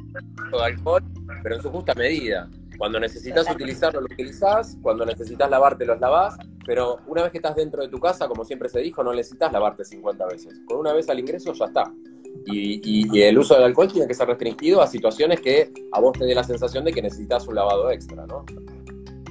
de 0.52 0.64
alcohol, 0.64 1.04
pero 1.42 1.56
en 1.56 1.62
su 1.62 1.70
justa 1.70 1.94
medida. 1.96 2.50
Cuando 2.78 3.00
necesitas 3.00 3.50
utilizarlo, 3.50 4.02
lo 4.02 4.06
utilizás. 4.06 4.78
Cuando 4.82 5.06
necesitas 5.06 5.50
lavarte, 5.50 5.86
los 5.86 6.00
lavás. 6.00 6.36
Pero 6.66 7.00
una 7.08 7.24
vez 7.24 7.32
que 7.32 7.38
estás 7.38 7.56
dentro 7.56 7.82
de 7.82 7.88
tu 7.88 8.00
casa, 8.00 8.28
como 8.28 8.44
siempre 8.46 8.70
se 8.70 8.80
dijo, 8.80 9.04
no 9.04 9.14
necesitas 9.14 9.52
lavarte 9.52 9.86
50 9.86 10.26
veces. 10.28 10.62
Con 10.68 10.80
una 10.80 10.94
vez 10.94 11.10
al 11.10 11.20
ingreso 11.20 11.54
ya 11.54 11.66
está. 11.66 11.94
Y, 12.46 13.22
el 13.22 13.38
uso 13.38 13.54
del 13.54 13.64
alcohol 13.64 13.92
tiene 13.92 14.08
que 14.08 14.14
ser 14.14 14.28
restringido 14.28 14.82
a 14.82 14.88
situaciones 14.88 15.40
que 15.40 15.72
a 15.92 16.00
vos 16.00 16.14
te 16.18 16.26
dé 16.26 16.36
la 16.36 16.44
sensación 16.44 16.84
de 16.84 16.92
que 16.92 17.02
necesitas 17.02 17.48
un 17.48 17.56
lavado 17.56 17.90
extra, 17.92 18.26
¿no? 18.26 18.44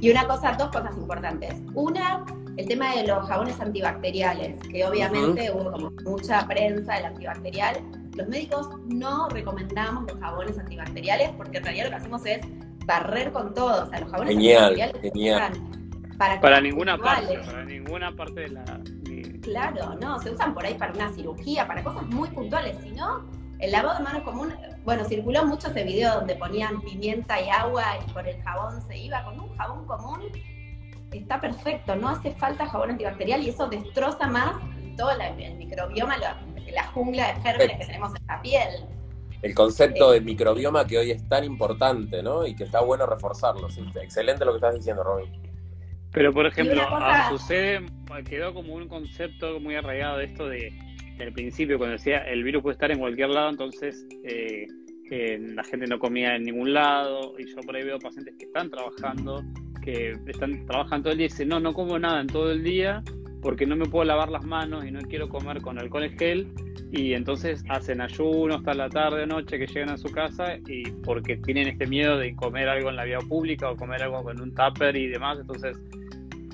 Y 0.01 0.11
una 0.11 0.27
cosa, 0.27 0.57
dos 0.59 0.69
cosas 0.69 0.97
importantes. 0.97 1.55
Una, 1.75 2.25
el 2.57 2.67
tema 2.67 2.95
de 2.95 3.07
los 3.07 3.27
jabones 3.29 3.61
antibacteriales, 3.61 4.59
que 4.71 4.85
obviamente 4.85 5.51
hubo 5.53 5.71
como 5.71 5.91
mucha 6.05 6.47
prensa 6.47 6.95
del 6.95 7.07
antibacterial. 7.07 7.77
Los 8.17 8.29
médicos 8.29 8.69
no 8.87 9.29
recomendamos 9.29 10.05
los 10.07 10.21
jabones 10.21 10.59
antibacteriales 10.59 11.31
porque 11.31 11.59
en 11.59 11.65
realidad 11.65 11.85
lo 11.87 11.91
que 11.91 11.97
hacemos 11.97 12.27
es 12.27 12.41
barrer 12.87 13.33
con 13.33 13.55
todo. 13.55 13.85
O 13.85 13.87
sea, 13.89 14.01
los 14.01 14.11
jabones 14.11 14.35
genial, 14.35 14.93
genial. 15.01 15.53
Para, 16.19 16.41
para 16.41 16.61
ninguna 16.61 16.99
parte, 16.99 17.39
para 17.39 17.65
ninguna 17.65 18.15
parte 18.15 18.41
de 18.41 18.49
la. 18.49 18.65
Claro, 19.41 19.97
no, 20.01 20.21
se 20.21 20.31
usan 20.31 20.55
por 20.55 20.65
ahí 20.65 20.75
para 20.75 20.93
una 20.93 21.13
cirugía, 21.13 21.67
para 21.67 21.83
cosas 21.83 22.07
muy 22.07 22.29
puntuales. 22.29 22.77
Si 22.83 22.93
no, 22.93 23.27
el 23.59 23.73
lavado 23.73 23.99
de 23.99 24.05
manos 24.05 24.23
común, 24.23 24.55
bueno, 24.85 25.05
circuló 25.05 25.45
mucho 25.47 25.69
ese 25.69 25.83
video 25.83 26.17
donde 26.17 26.37
ponían 26.37 26.81
pimienta 26.81 27.41
y 27.41 27.49
agua 27.49 27.85
y 28.07 28.13
por 28.13 28.29
el 28.29 28.41
jabón 28.43 28.81
se 28.83 28.99
iba. 28.99 29.25
Con 29.25 29.41
un 29.41 29.57
jabón 29.57 29.87
común 29.87 30.21
está 31.11 31.41
perfecto, 31.41 31.97
no 31.97 32.09
hace 32.09 32.31
falta 32.33 32.67
jabón 32.67 32.91
antibacterial 32.91 33.43
y 33.43 33.49
eso 33.49 33.69
destroza 33.69 34.29
más 34.29 34.55
todo 34.97 35.11
el 35.11 35.57
microbioma, 35.57 36.17
la 36.71 36.85
jungla 36.89 37.35
de 37.35 37.41
gérmenes 37.41 37.79
que 37.79 37.87
tenemos 37.87 38.15
en 38.15 38.27
la 38.27 38.43
piel 38.43 38.87
el 39.43 39.55
concepto 39.55 40.13
de 40.13 40.21
microbioma 40.21 40.87
que 40.87 40.99
hoy 40.99 41.11
es 41.11 41.29
tan 41.29 41.45
importante, 41.45 42.23
¿no? 42.23 42.47
Y 42.47 42.55
que 42.55 42.65
está 42.65 42.81
bueno 42.81 43.07
reforzarlo. 43.07 43.69
excelente 44.01 44.45
lo 44.45 44.53
que 44.53 44.59
estás 44.59 44.75
diciendo, 44.77 45.03
Robin. 45.03 45.31
Pero, 46.13 46.33
por 46.33 46.47
ejemplo, 46.47 46.81
ah, 46.89 47.29
sucede, 47.29 47.85
quedó 48.29 48.55
como 48.55 48.75
un 48.75 48.87
concepto 48.87 49.59
muy 49.59 49.75
arraigado 49.75 50.19
de 50.19 50.27
esto 50.27 50.47
de, 50.49 50.73
del 51.19 51.33
principio, 51.33 51.79
cuando 51.79 51.97
decía 51.97 52.19
el 52.19 52.45
virus 52.45 52.63
puede 52.63 52.75
estar 52.75 52.91
en 52.91 52.99
cualquier 52.99 53.31
lado, 53.31 53.51
entonces 53.51 54.07
eh, 54.25 54.67
la 55.39 55.65
gente 55.65 55.87
no 55.87 55.99
comía 55.99 56.37
en 56.37 56.45
ningún 56.45 56.73
lado, 56.73 57.35
y 57.39 57.49
yo 57.49 57.57
por 57.63 57.75
ahí 57.75 57.85
veo 57.85 57.99
pacientes 57.99 58.35
que 58.39 58.45
están 58.45 58.71
trabajando, 58.71 59.43
que 59.83 60.15
están 60.27 60.67
trabajando 60.67 61.05
todo 61.05 61.13
el 61.13 61.19
día 61.19 61.27
y 61.27 61.31
dicen, 61.31 61.49
no, 61.49 61.59
no 61.59 61.73
como 61.73 61.99
nada 61.99 62.21
en 62.21 62.27
todo 62.27 62.53
el 62.53 62.63
día, 62.63 63.03
porque 63.43 63.67
no 63.67 63.77
me 63.77 63.87
puedo 63.87 64.05
lavar 64.05 64.31
las 64.31 64.45
manos 64.45 64.85
y 64.87 64.91
no 64.91 65.01
quiero 65.01 65.29
comer 65.29 65.61
con 65.61 65.79
alcohol 65.79 66.05
en 66.05 66.19
gel 66.19 66.53
y 66.93 67.15
entonces 67.15 67.65
hacen 67.69 68.01
ayuno 68.01 68.55
hasta 68.55 68.73
la 68.73 68.89
tarde 68.89 69.25
o 69.25 69.27
noche 69.27 69.59
que 69.59 69.67
llegan 69.67 69.91
a 69.91 69.99
su 69.99 70.11
casa 70.11 70.57
y 70.67 70.91
porque 71.05 71.37
tienen 71.39 71.69
este 71.69 71.87
miedo 71.87 72.19
de 72.19 72.35
comer 72.37 72.69
algo 72.69 72.91
en 72.91 72.97
la 72.97 73.05
vía 73.05 73.19
pública 73.19 73.71
o 73.71 73.77
comer 73.77 74.03
algo 74.03 74.23
con 74.23 74.41
un 74.41 74.55
tupper 74.55 74.97
y 74.97 75.09
demás, 75.09 75.39
entonces 75.41 75.77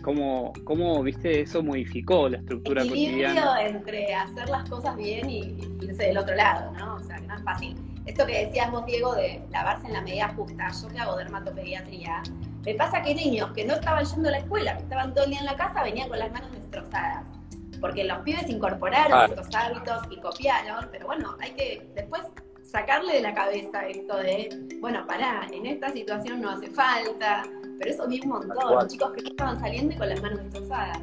¿cómo, 0.02 0.52
cómo 0.64 1.02
viste 1.02 1.42
eso 1.42 1.62
modificó 1.62 2.28
la 2.28 2.38
estructura 2.38 2.82
Equilibrio 2.82 3.28
cotidiana? 3.28 3.62
entre 3.66 4.14
hacer 4.14 4.48
las 4.48 4.68
cosas 4.68 4.96
bien 4.96 5.28
y 5.28 5.56
irse 5.82 6.04
del 6.04 6.18
otro 6.18 6.34
lado, 6.34 6.72
¿no? 6.72 6.94
O 6.94 7.00
sea, 7.00 7.18
que 7.18 7.26
no 7.26 7.34
es 7.34 7.42
fácil. 7.42 7.76
Esto 8.08 8.24
que 8.24 8.46
decías 8.46 8.70
vos, 8.72 8.86
Diego, 8.86 9.14
de 9.14 9.42
lavarse 9.50 9.86
en 9.86 9.92
la 9.92 10.00
medida 10.00 10.32
justa, 10.34 10.70
yo 10.80 10.88
que 10.88 10.98
hago 10.98 11.16
dermatopediatría, 11.16 12.22
me 12.64 12.74
pasa 12.74 13.02
que 13.02 13.14
niños 13.14 13.52
que 13.52 13.66
no 13.66 13.74
estaban 13.74 14.02
yendo 14.02 14.30
a 14.30 14.32
la 14.32 14.38
escuela, 14.38 14.76
que 14.78 14.82
estaban 14.84 15.12
todo 15.12 15.24
el 15.24 15.30
día 15.30 15.40
en 15.40 15.44
la 15.44 15.56
casa, 15.56 15.82
venían 15.82 16.08
con 16.08 16.18
las 16.18 16.32
manos 16.32 16.50
destrozadas. 16.52 17.26
Porque 17.82 18.04
los 18.04 18.18
pibes 18.20 18.48
incorporaron 18.48 19.30
estos 19.30 19.54
hábitos 19.54 20.04
y 20.10 20.18
copiaron, 20.22 20.88
pero 20.90 21.06
bueno, 21.06 21.36
hay 21.38 21.50
que 21.50 21.86
después 21.94 22.22
sacarle 22.62 23.12
de 23.12 23.20
la 23.20 23.34
cabeza 23.34 23.86
esto 23.86 24.16
de, 24.16 24.78
bueno, 24.80 25.06
pará, 25.06 25.46
en 25.52 25.66
esta 25.66 25.90
situación 25.90 26.40
no 26.40 26.48
hace 26.48 26.70
falta, 26.70 27.42
pero 27.78 27.90
eso 27.90 28.08
vi 28.08 28.20
un 28.22 28.30
montón, 28.30 28.88
chicos 28.88 29.12
que 29.12 29.28
estaban 29.28 29.60
saliendo 29.60 29.94
y 29.94 29.98
con 29.98 30.08
las 30.08 30.22
manos 30.22 30.44
destrozadas. 30.44 30.98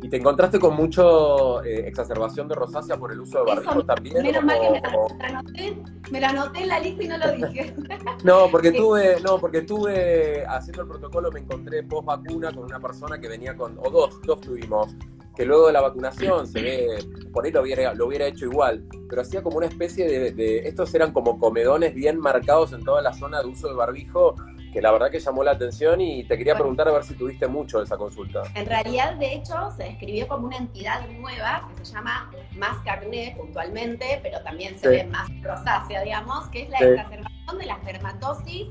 ¿Y 0.00 0.08
te 0.08 0.16
encontraste 0.16 0.60
con 0.60 0.76
mucho 0.76 1.62
eh, 1.64 1.88
exacerbación 1.88 2.46
de 2.46 2.54
rosácea 2.54 2.96
por 2.96 3.10
el 3.10 3.20
uso 3.20 3.38
de 3.38 3.44
barbijo 3.44 3.84
también? 3.84 4.22
Menos 4.22 4.44
mal 4.44 4.60
que 4.60 4.70
me 4.70 4.80
la, 4.80 5.28
anoté, 5.28 5.82
me 6.12 6.20
la 6.20 6.28
anoté 6.28 6.60
en 6.60 6.68
la 6.68 6.78
lista 6.78 7.02
y 7.02 7.08
no 7.08 7.18
lo 7.18 7.32
dije. 7.32 7.74
no, 8.24 8.48
porque 8.50 8.72
tuve, 8.72 9.20
no, 9.20 9.38
porque 9.40 9.62
tuve, 9.62 10.46
haciendo 10.46 10.82
el 10.82 10.88
protocolo 10.88 11.32
me 11.32 11.40
encontré 11.40 11.82
post 11.82 12.06
vacuna 12.06 12.52
con 12.52 12.64
una 12.64 12.78
persona 12.78 13.20
que 13.20 13.28
venía 13.28 13.56
con, 13.56 13.76
o 13.78 13.90
dos, 13.90 14.20
dos 14.22 14.40
tuvimos, 14.40 14.94
que 15.34 15.44
luego 15.44 15.66
de 15.66 15.72
la 15.72 15.80
vacunación 15.80 16.46
se 16.46 16.62
ve, 16.62 16.98
por 17.32 17.44
ahí 17.44 17.50
lo 17.50 17.62
hubiera, 17.62 17.92
lo 17.94 18.06
hubiera 18.06 18.26
hecho 18.26 18.44
igual, 18.44 18.84
pero 19.08 19.22
hacía 19.22 19.42
como 19.42 19.56
una 19.56 19.66
especie 19.66 20.06
de, 20.06 20.32
de, 20.32 20.58
estos 20.68 20.94
eran 20.94 21.12
como 21.12 21.40
comedones 21.40 21.92
bien 21.92 22.20
marcados 22.20 22.72
en 22.72 22.84
toda 22.84 23.02
la 23.02 23.12
zona 23.14 23.40
de 23.40 23.48
uso 23.48 23.68
de 23.68 23.74
barbijo 23.74 24.36
que 24.78 24.82
la 24.82 24.92
verdad 24.92 25.10
que 25.10 25.18
llamó 25.18 25.42
la 25.42 25.50
atención 25.50 26.00
y 26.00 26.22
te 26.22 26.38
quería 26.38 26.54
preguntar 26.54 26.86
a 26.86 26.92
ver 26.92 27.02
si 27.02 27.14
tuviste 27.14 27.48
mucho 27.48 27.78
de 27.78 27.84
esa 27.84 27.96
consulta. 27.96 28.44
En 28.54 28.64
realidad, 28.64 29.14
de 29.14 29.34
hecho, 29.34 29.72
se 29.76 29.82
describió 29.82 30.28
como 30.28 30.46
una 30.46 30.56
entidad 30.56 31.04
nueva 31.18 31.68
que 31.76 31.84
se 31.84 31.92
llama 31.92 32.30
más 32.54 32.76
acné 32.86 33.34
puntualmente, 33.36 34.20
pero 34.22 34.40
también 34.44 34.78
se 34.78 34.88
ve 34.88 35.02
más 35.02 35.28
rosácea, 35.42 36.02
digamos, 36.02 36.46
que 36.50 36.62
es 36.62 36.70
la 36.70 36.78
exacerbación 36.78 37.58
de 37.58 37.66
la 37.66 37.78
dermatosis 37.84 38.68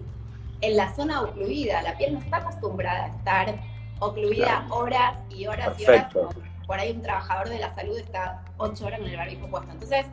en 0.62 0.78
la 0.78 0.96
zona 0.96 1.24
ocluida. 1.24 1.82
La 1.82 1.98
piel 1.98 2.14
no 2.14 2.20
está 2.20 2.38
acostumbrada 2.38 3.04
a 3.04 3.08
estar 3.10 3.60
ocluida 4.00 4.66
horas 4.70 5.18
y 5.30 5.46
horas 5.48 5.78
y 5.78 5.84
horas. 5.88 6.14
Por 6.66 6.80
ahí 6.80 6.92
un 6.94 7.02
trabajador 7.02 7.50
de 7.50 7.60
la 7.60 7.76
salud 7.76 7.98
está 7.98 8.46
ocho 8.56 8.86
horas 8.86 9.02
con 9.02 9.10
el 9.10 9.18
barbijo 9.18 9.48
puesto. 9.48 9.72
Entonces, 9.74 10.06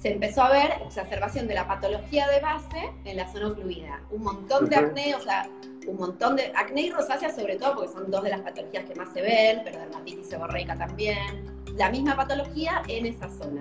se 0.00 0.12
empezó 0.12 0.42
a 0.42 0.50
ver 0.52 0.70
exacerbación 0.86 1.48
de 1.48 1.54
la 1.54 1.66
patología 1.66 2.28
de 2.28 2.40
base 2.40 2.90
en 3.04 3.16
la 3.16 3.26
zona 3.32 3.48
ocluida. 3.48 4.00
Un 4.10 4.22
montón 4.22 4.68
de 4.68 4.76
acné, 4.76 5.14
o 5.14 5.20
sea, 5.20 5.48
un 5.86 5.96
montón 5.96 6.36
de 6.36 6.52
acné 6.54 6.82
y 6.82 6.90
rosácea 6.90 7.30
sobre 7.34 7.56
todo, 7.56 7.76
porque 7.76 7.92
son 7.92 8.10
dos 8.10 8.22
de 8.22 8.30
las 8.30 8.40
patologías 8.40 8.84
que 8.84 8.94
más 8.94 9.12
se 9.12 9.22
ven, 9.22 9.60
pero 9.64 9.78
dermatitis 9.78 10.26
seborreica 10.28 10.76
también. 10.76 11.46
La 11.76 11.90
misma 11.90 12.14
patología 12.14 12.82
en 12.88 13.06
esa 13.06 13.28
zona. 13.30 13.60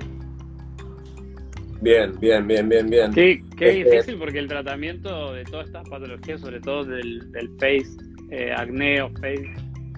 Bien, 1.81 2.17
bien, 2.19 2.47
bien, 2.47 2.67
bien, 2.67 2.89
bien. 2.89 3.13
Qué, 3.13 3.41
qué 3.57 3.79
Este- 3.79 3.91
difícil 3.91 4.17
porque 4.17 4.39
el 4.39 4.47
tratamiento 4.47 5.33
de 5.33 5.43
todas 5.45 5.67
estas 5.67 5.87
patologías, 5.87 6.41
sobre 6.41 6.59
todo 6.59 6.83
del, 6.85 7.31
del 7.31 7.49
face 7.59 7.85
eh, 8.31 8.51
acné 8.55 9.01
o 9.01 9.09
face 9.09 9.45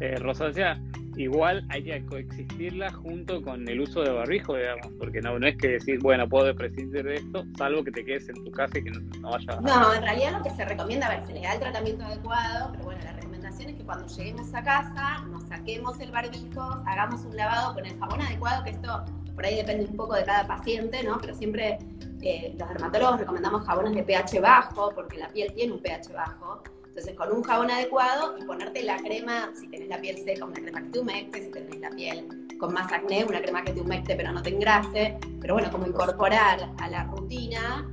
eh, 0.02 0.16
rosácea, 0.18 0.80
igual 1.18 1.66
hay 1.70 1.84
que 1.84 2.06
coexistirla 2.06 2.92
junto 2.92 3.42
con 3.42 3.68
el 3.68 3.82
uso 3.82 4.02
de 4.02 4.12
barbijo, 4.12 4.56
digamos, 4.56 4.88
porque 5.00 5.22
no, 5.22 5.38
no 5.40 5.48
es 5.48 5.58
que 5.58 5.70
decir, 5.70 6.00
bueno, 6.02 6.28
puedo 6.28 6.54
prescindir 6.56 7.04
de 7.04 7.16
esto, 7.16 7.46
salvo 7.58 7.84
que 7.84 7.92
te 7.92 8.06
quedes 8.06 8.30
en 8.30 8.44
tu 8.44 8.52
casa 8.52 8.78
y 8.78 8.84
que 8.84 8.92
no, 8.92 9.00
no 9.22 9.32
vaya 9.32 9.54
a... 9.54 9.62
No, 9.62 9.94
en 9.94 10.02
realidad 10.02 10.38
lo 10.38 10.44
que 10.44 10.50
se 10.52 10.66
recomienda, 10.66 11.08
a 11.08 11.18
ver, 11.18 11.26
se 11.26 11.34
le 11.34 11.42
da 11.42 11.54
el 11.54 11.60
tratamiento 11.60 12.06
adecuado, 12.06 12.72
pero 12.72 12.84
bueno, 12.86 13.02
la 13.04 13.14
recomendación 13.14 13.70
es 13.70 13.76
que 13.76 13.84
cuando 13.84 14.08
lleguemos 14.08 14.54
a 14.54 14.64
casa 14.64 15.26
nos 15.30 15.44
saquemos 15.44 16.00
el 16.00 16.12
barbijo, 16.12 16.62
hagamos 16.86 17.26
un 17.26 17.36
lavado 17.36 17.74
con 17.74 17.86
el 17.86 17.98
jabón 17.98 18.22
adecuado, 18.22 18.64
que 18.64 18.72
esto 18.72 19.06
por 19.36 19.46
ahí 19.46 19.56
depende 19.56 19.86
un 19.86 19.96
poco 19.96 20.16
de 20.16 20.24
cada 20.24 20.48
paciente, 20.48 21.04
¿no? 21.04 21.20
Pero 21.22 21.36
siempre 21.36 21.78
eh, 22.24 22.56
los 22.58 22.68
dermatólogos 22.70 23.20
recomendamos 23.20 23.64
jabones 23.66 23.94
de 23.94 24.04
pH 24.04 24.40
bajo, 24.42 24.92
porque 24.96 25.18
la 25.18 25.30
piel 25.30 25.54
tiene 25.54 25.74
un 25.74 25.80
pH 25.80 26.12
bajo. 26.12 26.64
Entonces, 26.98 27.16
con 27.16 27.32
un 27.32 27.44
jabón 27.44 27.70
adecuado 27.70 28.36
y 28.40 28.44
ponerte 28.44 28.82
la 28.82 28.98
crema, 28.98 29.52
si 29.54 29.68
tenés 29.68 29.88
la 29.88 30.02
piel 30.02 30.18
seca, 30.18 30.46
una 30.46 30.56
crema 30.56 30.82
que 30.82 30.90
te 30.90 30.98
humecte, 30.98 31.44
si 31.44 31.52
tenés 31.52 31.80
la 31.80 31.92
piel 31.92 32.28
con 32.58 32.74
más 32.74 32.92
acné, 32.92 33.24
una 33.24 33.40
crema 33.40 33.64
que 33.64 33.72
te 33.74 33.82
humecte 33.82 34.16
pero 34.16 34.32
no 34.32 34.42
te 34.42 34.50
engrase. 34.50 35.16
Pero 35.40 35.54
bueno, 35.54 35.72
como 35.72 35.86
incorporar 35.86 36.74
a 36.80 36.90
la 36.90 37.04
rutina 37.04 37.88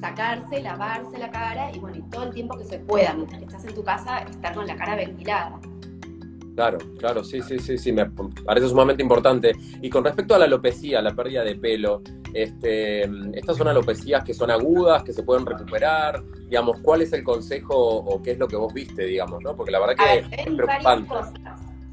sacarse, 0.00 0.60
lavarse 0.60 1.18
la 1.18 1.30
cara 1.30 1.70
y 1.72 1.78
bueno, 1.78 2.04
todo 2.10 2.24
el 2.24 2.34
tiempo 2.34 2.58
que 2.58 2.64
se 2.64 2.80
pueda, 2.80 3.14
mientras 3.14 3.42
estás 3.42 3.64
en 3.64 3.76
tu 3.76 3.84
casa, 3.84 4.18
estar 4.22 4.56
con 4.56 4.66
la 4.66 4.74
cara 4.74 4.96
ventilada. 4.96 5.60
Claro, 6.54 6.78
claro, 6.98 7.24
sí, 7.24 7.40
sí, 7.40 7.58
sí, 7.58 7.78
sí, 7.78 7.92
me 7.92 8.04
parece 8.44 8.68
sumamente 8.68 9.02
importante. 9.02 9.52
Y 9.80 9.88
con 9.88 10.04
respecto 10.04 10.34
a 10.34 10.38
la 10.38 10.44
alopecia, 10.44 11.00
la 11.00 11.14
pérdida 11.14 11.44
de 11.44 11.56
pelo, 11.56 12.02
este, 12.34 13.02
estas 13.36 13.56
son 13.56 13.68
alopecías 13.68 14.22
que 14.22 14.34
son 14.34 14.50
agudas, 14.50 15.02
que 15.02 15.14
se 15.14 15.22
pueden 15.22 15.46
recuperar, 15.46 16.22
digamos, 16.48 16.78
¿cuál 16.82 17.00
es 17.02 17.12
el 17.14 17.24
consejo 17.24 17.74
o 17.74 18.22
qué 18.22 18.32
es 18.32 18.38
lo 18.38 18.48
que 18.48 18.56
vos 18.56 18.72
viste, 18.74 19.04
digamos, 19.06 19.42
no? 19.42 19.56
Porque 19.56 19.70
la 19.70 19.80
verdad 19.80 19.94
ver, 20.04 20.24
que 20.28 20.36
se 20.36 20.42
es 20.42 20.56
preocupante. 20.56 21.08
cosas. 21.08 21.32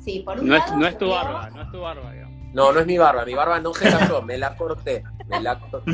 Sí, 0.04 0.24
por 0.26 0.40
un 0.40 0.48
No 0.48 0.56
es, 0.56 0.62
lado, 0.66 0.78
no 0.78 0.88
es 0.88 0.98
tu 0.98 1.10
barba, 1.10 1.50
no 1.52 1.62
es 1.62 1.72
tu 1.72 1.80
barba, 1.80 2.12
digamos. 2.12 2.40
No, 2.54 2.72
no 2.74 2.80
es 2.80 2.86
mi 2.88 2.98
barba, 2.98 3.26
mi 3.26 3.34
barba 3.36 3.60
no 3.62 3.74
se 3.74 3.90
cayó, 3.90 4.22
me 4.24 4.38
la 4.38 4.56
corté, 4.58 5.04
me 5.28 5.40
la 5.40 5.58
corté. 5.60 5.94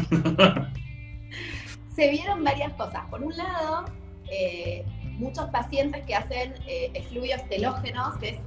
se 1.96 2.10
vieron 2.10 2.44
varias 2.44 2.74
cosas. 2.74 3.04
Por 3.10 3.22
un 3.24 3.36
lado, 3.36 3.86
eh, 4.32 4.86
muchos 5.18 5.46
pacientes 5.50 6.04
que 6.06 6.16
hacen 6.16 6.54
eh, 6.68 6.92
efluvios 6.94 7.42
telógenos, 7.50 8.18
que 8.18 8.30
es 8.30 8.38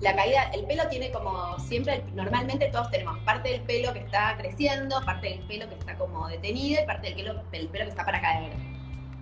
la 0.00 0.14
caída, 0.14 0.44
el 0.54 0.64
pelo 0.66 0.86
tiene 0.88 1.10
como 1.10 1.58
siempre, 1.58 2.04
normalmente 2.14 2.68
todos 2.68 2.90
tenemos 2.90 3.18
parte 3.20 3.48
del 3.50 3.62
pelo 3.62 3.92
que 3.92 3.98
está 4.00 4.36
creciendo, 4.36 5.00
parte 5.04 5.28
del 5.30 5.40
pelo 5.46 5.68
que 5.68 5.74
está 5.74 5.96
como 5.96 6.28
detenido 6.28 6.82
y 6.82 6.86
parte 6.86 7.08
del 7.08 7.16
pelo, 7.16 7.42
del 7.50 7.68
pelo 7.68 7.84
que 7.84 7.90
está 7.90 8.04
para 8.04 8.20
caer. 8.20 8.52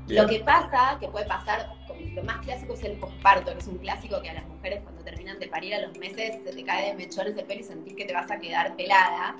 Bien. 0.06 0.22
Lo 0.22 0.28
que 0.28 0.40
pasa, 0.40 0.98
que 1.00 1.08
puede 1.08 1.26
pasar, 1.26 1.68
lo 2.14 2.22
más 2.22 2.38
clásico 2.44 2.74
es 2.74 2.84
el 2.84 2.92
posparto, 2.98 3.52
que 3.52 3.58
es 3.58 3.66
un 3.66 3.78
clásico 3.78 4.20
que 4.22 4.30
a 4.30 4.34
las 4.34 4.46
mujeres 4.46 4.80
cuando 4.82 5.02
terminan 5.02 5.38
de 5.38 5.48
parir 5.48 5.74
a 5.74 5.80
los 5.80 5.96
meses 5.98 6.36
se 6.44 6.52
te 6.52 6.62
cae 6.64 6.88
de 6.90 6.94
mechones 6.94 7.36
el 7.36 7.44
pelo 7.44 7.60
y 7.60 7.64
sentís 7.64 7.94
que 7.94 8.04
te 8.04 8.12
vas 8.12 8.30
a 8.30 8.38
quedar 8.38 8.76
pelada. 8.76 9.36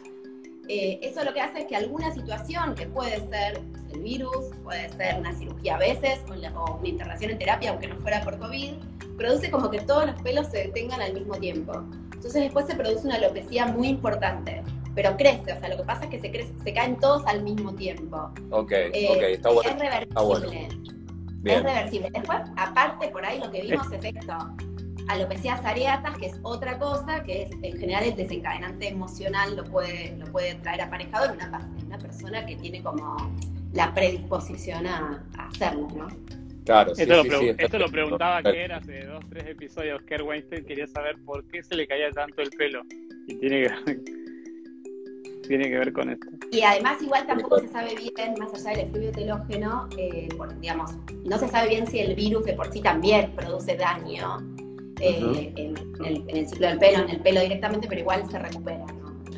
Eh, 0.68 0.98
eso 1.02 1.22
lo 1.22 1.32
que 1.32 1.40
hace 1.40 1.60
es 1.60 1.64
que 1.66 1.76
alguna 1.76 2.12
situación, 2.12 2.74
que 2.74 2.86
puede 2.86 3.20
ser 3.28 3.60
el 3.92 4.00
virus, 4.00 4.46
puede 4.64 4.88
ser 4.88 5.14
una 5.16 5.32
cirugía 5.32 5.76
a 5.76 5.78
veces 5.78 6.18
o, 6.28 6.34
la- 6.34 6.50
o 6.58 6.78
una 6.78 6.88
internación 6.88 7.30
en 7.30 7.38
terapia, 7.38 7.70
aunque 7.70 7.86
no 7.86 7.96
fuera 7.98 8.22
por 8.22 8.36
COVID, 8.38 8.72
produce 9.16 9.50
como 9.50 9.70
que 9.70 9.80
todos 9.80 10.06
los 10.06 10.20
pelos 10.22 10.46
se 10.48 10.58
detengan 10.58 11.00
al 11.00 11.12
mismo 11.14 11.34
tiempo. 11.36 11.72
Entonces 12.14 12.34
después 12.42 12.66
se 12.66 12.74
produce 12.74 13.06
una 13.06 13.16
alopecia 13.16 13.66
muy 13.66 13.88
importante, 13.88 14.62
pero 14.94 15.16
crece, 15.16 15.52
o 15.52 15.58
sea, 15.60 15.68
lo 15.68 15.76
que 15.76 15.84
pasa 15.84 16.04
es 16.04 16.10
que 16.10 16.20
se, 16.20 16.32
crece- 16.32 16.62
se 16.62 16.72
caen 16.72 16.96
todos 16.98 17.24
al 17.26 17.42
mismo 17.42 17.74
tiempo. 17.74 18.30
Ok, 18.50 18.72
Eh, 18.72 19.08
ok, 19.10 19.22
está 19.22 19.50
bueno. 19.50 19.70
Es 19.70 19.78
reversible. 19.78 20.24
bueno. 20.24 20.50
Es 20.50 21.42
Bien, 21.42 21.62
reversible. 21.62 22.10
Después, 22.12 22.38
aparte, 22.56 23.08
por 23.08 23.24
ahí 23.24 23.38
lo 23.38 23.50
que 23.50 23.62
vimos 23.62 23.86
es 23.92 24.04
esto. 24.04 24.32
Alopecias 25.08 25.64
areatas, 25.64 26.18
que 26.18 26.26
es 26.26 26.40
otra 26.42 26.78
cosa, 26.80 27.22
que 27.22 27.42
es 27.42 27.50
en 27.62 27.78
general 27.78 28.02
el 28.04 28.16
desencadenante 28.16 28.88
emocional 28.88 29.54
lo 29.54 29.62
puede, 29.62 30.16
lo 30.16 30.26
puede 30.32 30.56
traer 30.56 30.80
aparejado 30.82 31.26
en 31.26 31.32
una, 31.36 31.60
en 31.78 31.86
una 31.86 31.98
persona 31.98 32.44
que 32.44 32.56
tiene 32.56 32.82
como 32.82 33.16
la 33.72 33.94
predisposición 33.94 34.84
a, 34.88 35.24
a 35.38 35.46
hacerlo, 35.46 35.86
¿no? 35.94 36.08
Claro, 36.66 36.94
sí, 36.94 37.02
Esto, 37.02 37.14
lo, 37.16 37.22
sí, 37.22 37.28
pregu- 37.30 37.40
sí, 37.40 37.54
esto 37.58 37.78
lo 37.78 37.88
preguntaba 37.88 38.42
Kerr 38.42 38.72
hace 38.72 39.04
dos, 39.06 39.24
tres 39.30 39.46
episodios. 39.46 40.02
Kerr 40.02 40.22
Weinstein 40.22 40.64
quería 40.66 40.86
saber 40.86 41.16
por 41.24 41.42
qué 41.44 41.62
se 41.62 41.74
le 41.74 41.86
caía 41.86 42.10
tanto 42.10 42.42
el 42.42 42.50
pelo. 42.50 42.82
Y 43.26 43.36
tiene 43.36 43.62
que 43.62 43.68
ver, 43.68 44.00
tiene 45.48 45.68
que 45.70 45.78
ver 45.78 45.92
con 45.92 46.10
esto. 46.10 46.26
Y 46.50 46.60
además 46.62 47.00
igual 47.00 47.26
tampoco 47.26 47.60
se 47.60 47.68
sabe 47.68 47.94
bien, 47.94 48.34
más 48.38 48.52
allá 48.52 48.76
del 48.76 48.88
efluvio 48.88 49.12
telógeno, 49.12 49.88
eh, 49.96 50.28
por- 50.36 50.58
digamos, 50.60 50.90
no 51.24 51.38
se 51.38 51.48
sabe 51.48 51.68
bien 51.70 51.86
si 51.86 52.00
el 52.00 52.14
virus 52.14 52.44
de 52.44 52.52
por 52.54 52.70
sí 52.72 52.80
también 52.82 53.32
produce 53.34 53.76
daño 53.76 54.38
eh, 55.00 55.22
Ujú. 55.22 55.38
en, 55.38 55.58
en 55.58 56.04
el, 56.04 56.24
en 56.28 56.36
el 56.36 56.48
ciclo 56.48 56.66
del 56.68 56.78
pelo, 56.78 56.98
en 57.04 57.10
el 57.10 57.20
pelo 57.20 57.40
directamente, 57.40 57.86
pero 57.88 58.00
igual 58.00 58.28
se 58.30 58.38
recupera, 58.38 58.84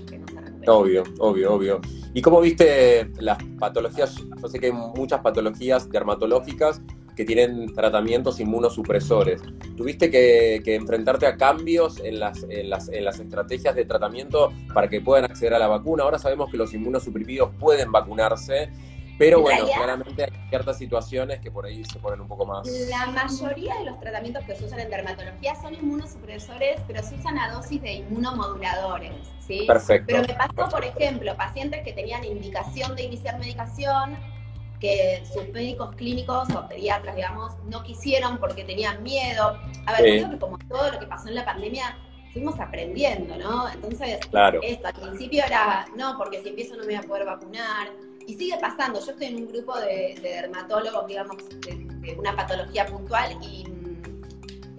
que 0.09 0.19
no 0.19 0.27
se 0.29 0.41
recupera. 0.41 0.73
Obvio, 0.73 1.03
obvio, 1.19 1.53
obvio. 1.55 1.81
¿Y 2.15 2.23
cómo 2.23 2.41
viste 2.41 3.11
las 3.19 3.39
patologías? 3.59 4.15
Yo 4.41 4.49
sé 4.49 4.59
que 4.59 4.67
hay 4.67 4.73
muchas 4.73 5.21
patologías 5.21 5.91
dermatológicas 5.91 6.81
que 7.19 7.25
tienen 7.25 7.75
tratamientos 7.75 8.39
inmunosupresores. 8.39 9.43
¿Tuviste 9.77 10.09
que, 10.09 10.63
que 10.65 10.77
enfrentarte 10.77 11.27
a 11.27 11.37
cambios 11.37 11.99
en 11.99 12.21
las, 12.21 12.45
en, 12.49 12.71
las, 12.71 12.89
en 12.89 13.05
las 13.05 13.19
estrategias 13.19 13.75
de 13.75 13.85
tratamiento 13.85 14.53
para 14.73 14.89
que 14.89 15.01
puedan 15.01 15.25
acceder 15.25 15.53
a 15.53 15.59
la 15.59 15.67
vacuna? 15.67 16.05
Ahora 16.05 16.21
sabemos 16.21 16.49
que 16.49 16.57
los 16.57 16.73
inmunosuprimidos 16.75 17.51
pueden 17.59 17.91
vacunarse, 17.91 18.71
pero 19.19 19.39
En 19.39 19.43
bueno, 19.43 19.57
realidad- 19.59 19.77
claramente 19.79 20.23
hay 20.23 20.31
ciertas 20.49 20.79
situaciones 20.79 21.41
que 21.41 21.51
por 21.51 21.67
ahí 21.67 21.83
se 21.93 21.99
ponen 21.99 22.21
un 22.21 22.29
poco 22.29 22.47
más... 22.47 22.69
La 22.89 23.07
mayoría 23.09 23.75
de 23.81 23.87
los 23.87 23.99
tratamientos 23.99 24.45
que 24.45 24.55
se 24.55 24.65
usan 24.67 24.79
en 24.79 24.89
dermatología 24.89 25.57
son 25.61 25.75
inmunosupresores, 25.75 26.79
pero 26.87 27.03
se 27.03 27.17
usan 27.17 27.37
a 27.37 27.51
dosis 27.53 27.83
de 27.83 27.95
inmunomoduladores, 27.95 29.11
¿sí? 29.45 29.65
Perfecto. 29.67 30.07
Pero 30.07 30.23
me 30.23 30.35
pasó, 30.35 30.55
por 30.55 30.71
perfecto. 30.83 31.01
ejemplo, 31.01 31.37
pacientes 31.37 31.83
que 31.83 31.93
tenían 31.95 32.23
indicación 32.25 32.95
de 32.95 33.03
iniciar 33.03 33.41
medicación, 33.41 34.17
que 34.81 35.23
sus 35.33 35.49
médicos 35.49 35.95
clínicos 35.97 36.49
o 36.55 36.69
pediatras, 36.69 37.17
digamos, 37.17 37.53
no 37.65 37.83
quisieron 37.83 38.39
porque 38.39 38.65
tenían 38.65 39.03
miedo. 39.03 39.59
A 39.87 39.93
ver, 39.93 40.03
Sí. 40.03 40.19
creo 40.19 40.31
que 40.31 40.39
como 40.39 40.59
todo 40.59 40.93
lo 40.93 40.99
que 40.99 41.07
pasó 41.07 41.29
en 41.29 41.35
la 41.35 41.45
pandemia, 41.45 41.97
fuimos 42.33 42.61
aprendiendo, 42.61 43.37
¿no? 43.37 43.69
Entonces, 43.69 44.19
Claro, 44.31 44.61
esto 44.63 44.87
al 44.87 44.95
principio 44.95 45.45
era, 45.45 45.87
no, 45.97 46.17
porque 46.19 46.43
si 46.43 46.51
empiezo 46.51 46.75
no 46.77 46.81
me 46.81 46.87
voy 46.87 46.95
a 46.97 47.03
poder 47.03 47.25
vacunar. 47.27 47.89
Y 48.27 48.35
sigue 48.35 48.59
pasando. 48.61 49.01
Yo 49.05 49.13
estoy 49.13 49.29
en 49.29 49.37
un 49.37 49.49
grupo 49.49 49.79
de, 49.81 50.15
de 50.21 50.29
dermatólogos, 50.43 51.07
digamos, 51.07 51.37
de, 51.61 51.87
de 52.01 52.15
una 52.19 52.37
patología 52.37 52.85
puntual 52.85 53.39
y 53.43 53.65
mm, 53.67 54.03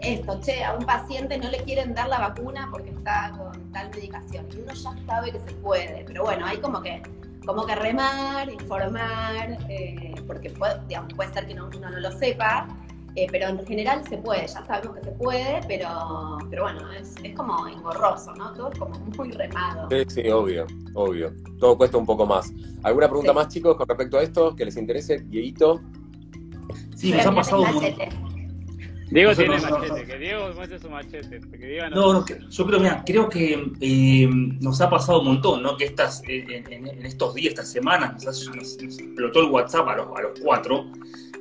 esto, 0.02 0.40
che, 0.42 0.64
a 0.64 0.76
un 0.76 0.86
paciente 0.86 1.38
no 1.40 1.50
le 1.50 1.58
quieren 1.64 1.94
dar 1.96 2.08
la 2.08 2.20
vacuna 2.20 2.68
porque 2.72 2.92
está 2.92 3.34
con 3.36 3.72
tal 3.74 3.90
medicación. 3.90 4.48
Y 4.56 4.58
uno 4.62 4.72
ya 4.74 4.94
sabe 5.08 5.32
que 5.32 5.40
se 5.40 5.52
puede. 5.56 6.04
Pero 6.06 6.24
bueno, 6.24 6.46
hay 6.46 6.58
como 6.58 6.80
que, 6.82 7.02
como 7.50 7.66
que 7.66 7.74
remar, 7.76 8.48
informar, 8.52 9.58
eh, 9.70 10.14
porque 10.28 10.52
puede, 10.52 10.80
digamos, 10.88 11.12
puede 11.16 11.34
ser 11.34 11.48
que 11.48 11.56
no- 11.56 11.68
uno 11.76 11.90
no 11.90 12.00
lo 12.00 12.12
sepa. 12.12 12.68
eh, 13.16 13.28
pero 13.32 13.48
en 13.48 13.66
general 13.66 14.04
se 14.08 14.20
puede, 14.20 14.46
ya 14.48 14.64
sabemos 14.68 14.96
que 14.98 15.04
se 15.06 15.12
puede, 15.14 15.60
pero, 15.68 15.90
pero 16.50 16.62
bueno, 16.64 16.92
es, 16.92 17.16
es 17.24 17.36
como 17.36 17.68
engorroso, 17.68 18.34
¿no? 18.36 18.54
Todo 18.54 18.72
es 18.72 18.78
como 18.78 18.98
muy 19.18 19.32
remado. 19.32 19.88
sí, 19.90 20.04
sí, 20.08 20.30
obvio, 20.30 20.68
obvio. 20.94 21.34
Todo 21.60 21.76
cuesta 21.76 21.98
un 21.98 22.06
poco 22.06 22.28
más. 22.28 22.54
¿Alguna 22.84 23.08
pregunta 23.08 23.32
Sí. 23.32 23.36
más, 23.36 23.48
chicos, 23.50 23.76
con 23.78 23.88
respecto 23.90 24.20
a 24.20 24.22
esto 24.22 24.56
que 24.56 24.64
les 24.64 24.78
interese? 24.78 25.20
Dieguito. 25.22 25.82
Sí, 26.96 27.12
nos 27.12 27.26
ha 27.26 27.34
pasado 27.34 27.64
un 27.64 27.74
montón. 27.74 28.29
Diego 29.12 29.34
tiene 29.36 29.58
machete, 29.60 30.06
que 30.06 30.18
Diego 30.20 30.50
muestre 30.56 30.80
su 30.80 30.90
machete. 30.90 31.40
Que 31.52 31.58
Diego 31.68 31.90
No, 31.90 32.14
no, 32.14 32.26
que- 32.26 32.40
yo 32.50 32.66
creo, 32.66 32.80
mira, 32.80 33.04
creo 33.06 33.28
que 33.30 33.72
eh, 33.82 34.30
nos 34.62 34.80
ha 34.82 34.90
pasado 34.90 35.22
un 35.22 35.28
montón, 35.28 35.64
¿no? 35.64 35.76
Que 35.78 35.86
estas, 35.86 36.22
eh, 36.28 36.64
en, 36.70 37.06
estos 37.06 37.34
días, 37.34 37.50
estas 37.54 37.72
semanas, 37.72 38.14
nos, 38.24 38.26
ha- 38.48 38.56
nos- 38.56 38.78
nos 38.82 39.00
explotó 39.00 39.40
el 39.42 39.50
WhatsApp 39.50 39.88
a 39.88 39.96
los, 39.96 40.08
a 40.18 40.22
los 40.22 40.40
cuatro 40.42 40.86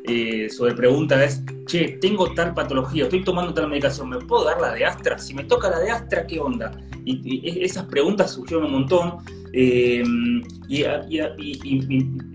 eh, 0.05 0.49
sobre 0.49 0.75
pregunta 0.75 1.23
es, 1.23 1.43
che, 1.67 1.99
tengo 2.01 2.33
tal 2.33 2.55
patología, 2.55 3.05
estoy 3.05 3.23
tomando 3.25 3.53
tal 3.53 3.69
medicación, 3.69 4.09
¿me 4.09 4.19
puedo 4.19 4.45
dar 4.45 4.59
la 4.61 4.73
de 4.73 4.87
Astra? 4.87 5.19
Si 5.19 5.35
me 5.35 5.45
toca 5.45 5.69
la 5.69 5.81
de 5.81 5.91
Astra, 5.91 6.27
¿qué 6.27 6.41
onda? 6.41 6.73
Y, 7.05 7.21
y 7.25 7.63
esas 7.65 7.85
preguntas 7.87 8.33
surgieron 8.33 8.65
un 8.67 8.73
montón. 8.73 9.19
Eh, 9.53 10.05
y, 10.69 10.85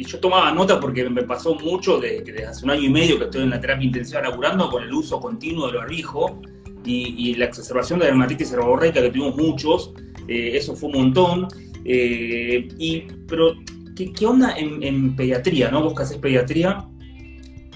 yo 0.05 0.19
tomaba 0.19 0.51
nota 0.51 0.79
porque 0.79 1.09
me 1.09 1.23
pasó 1.23 1.55
mucho 1.55 1.99
desde, 1.99 2.45
hace 2.45 2.65
un 2.65 2.71
año 2.71 2.83
y 2.83 2.89
medio 2.89 3.17
que 3.17 3.25
estoy 3.25 3.43
en 3.43 3.51
la 3.51 3.61
terapia 3.61 3.85
intensiva 3.85 4.21
laburando 4.21 4.69
con 4.69 4.83
el 4.83 4.93
uso 4.93 5.19
continuo 5.19 5.67
del 5.67 5.77
barbijo 5.77 6.41
y, 6.85 7.35
la 7.35 7.45
exacerbación 7.45 7.99
de 7.99 8.07
dermatitis 8.07 8.49
seborreica 8.49 9.01
que 9.01 9.09
tuvimos 9.09 9.37
muchos, 9.37 9.93
eh, 10.27 10.51
eso 10.55 10.75
fue 10.75 10.89
un 10.89 10.95
montón. 10.95 11.47
eh, 11.85 12.67
y, 12.77 13.01
pero, 13.27 13.53
¿qué, 13.95 14.25
onda 14.25 14.55
en, 14.57 15.15
pediatría? 15.15 15.69
¿no? 15.71 15.81
Vos 15.81 15.93
que 15.93 16.03
haces 16.03 16.17
pediatría, 16.17 16.85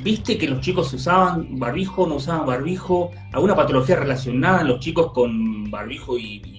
¿viste 0.04 0.38
que 0.38 0.48
los 0.48 0.60
chicos 0.62 0.92
usaban 0.94 1.58
barbijo, 1.58 2.06
no 2.06 2.16
usaban 2.16 2.46
barbijo? 2.46 3.12
¿Alguna 3.32 3.56
patología 3.56 3.96
relacionada 3.96 4.62
en 4.62 4.68
los 4.68 4.80
chicos 4.80 5.14
con 5.14 5.70
barbijo 5.72 6.18
y 6.18 6.57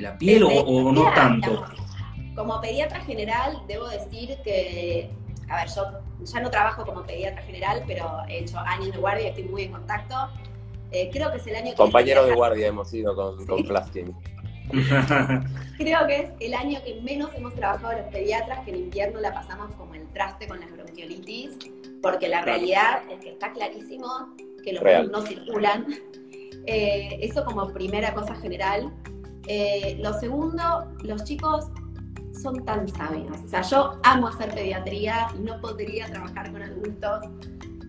la 0.00 0.18
piel 0.18 0.42
o, 0.42 0.48
o 0.48 0.92
no 0.92 1.12
tanto? 1.14 1.64
como 2.40 2.60
pediatra 2.60 3.00
general, 3.00 3.62
debo 3.66 3.86
decir 3.88 4.38
que, 4.42 5.10
a 5.48 5.56
ver, 5.56 5.68
yo 5.68 6.00
ya 6.24 6.40
no 6.40 6.50
trabajo 6.50 6.86
como 6.86 7.02
pediatra 7.02 7.42
general, 7.42 7.82
pero 7.86 8.22
he 8.28 8.38
hecho 8.38 8.58
años 8.58 8.92
de 8.92 8.98
guardia 8.98 9.26
y 9.26 9.28
estoy 9.28 9.44
muy 9.44 9.62
en 9.64 9.72
contacto. 9.72 10.14
Eh, 10.90 11.10
creo 11.12 11.30
que 11.30 11.36
es 11.36 11.46
el 11.46 11.56
año 11.56 11.70
que... 11.72 11.76
Compañeros 11.76 12.26
de 12.26 12.34
guardia 12.34 12.68
hemos 12.68 12.92
ido 12.94 13.14
con, 13.14 13.44
con 13.46 13.62
Plaskin. 13.64 14.16
Creo 15.78 16.06
que 16.06 16.16
es 16.16 16.30
el 16.40 16.54
año 16.54 16.80
que 16.84 17.00
menos 17.02 17.30
hemos 17.34 17.54
trabajado 17.54 17.92
los 17.98 18.06
pediatras, 18.12 18.64
que 18.64 18.70
en 18.70 18.76
invierno 18.76 19.20
la 19.20 19.34
pasamos 19.34 19.74
como 19.74 19.94
el 19.94 20.06
traste 20.12 20.46
con 20.46 20.60
las 20.60 20.70
bronquiolitis, 20.70 21.58
porque 22.00 22.28
la 22.28 22.42
realidad 22.42 23.02
es 23.10 23.20
que 23.20 23.30
está 23.30 23.52
clarísimo 23.52 24.06
que 24.62 24.72
los 24.74 24.84
virus 24.84 25.10
no 25.10 25.22
circulan. 25.22 25.86
Eh, 26.66 27.18
eso 27.20 27.44
como 27.44 27.72
primera 27.72 28.14
cosa 28.14 28.34
general. 28.36 28.92
Eh, 29.52 29.98
lo 30.00 30.12
segundo, 30.20 30.86
los 31.02 31.24
chicos 31.24 31.66
son 32.40 32.64
tan 32.64 32.86
sabios. 32.86 33.36
O 33.44 33.48
sea, 33.48 33.62
yo 33.62 33.98
amo 34.04 34.28
hacer 34.28 34.54
pediatría 34.54 35.26
y 35.36 35.40
no 35.40 35.60
podría 35.60 36.06
trabajar 36.06 36.52
con 36.52 36.62
adultos 36.62 37.24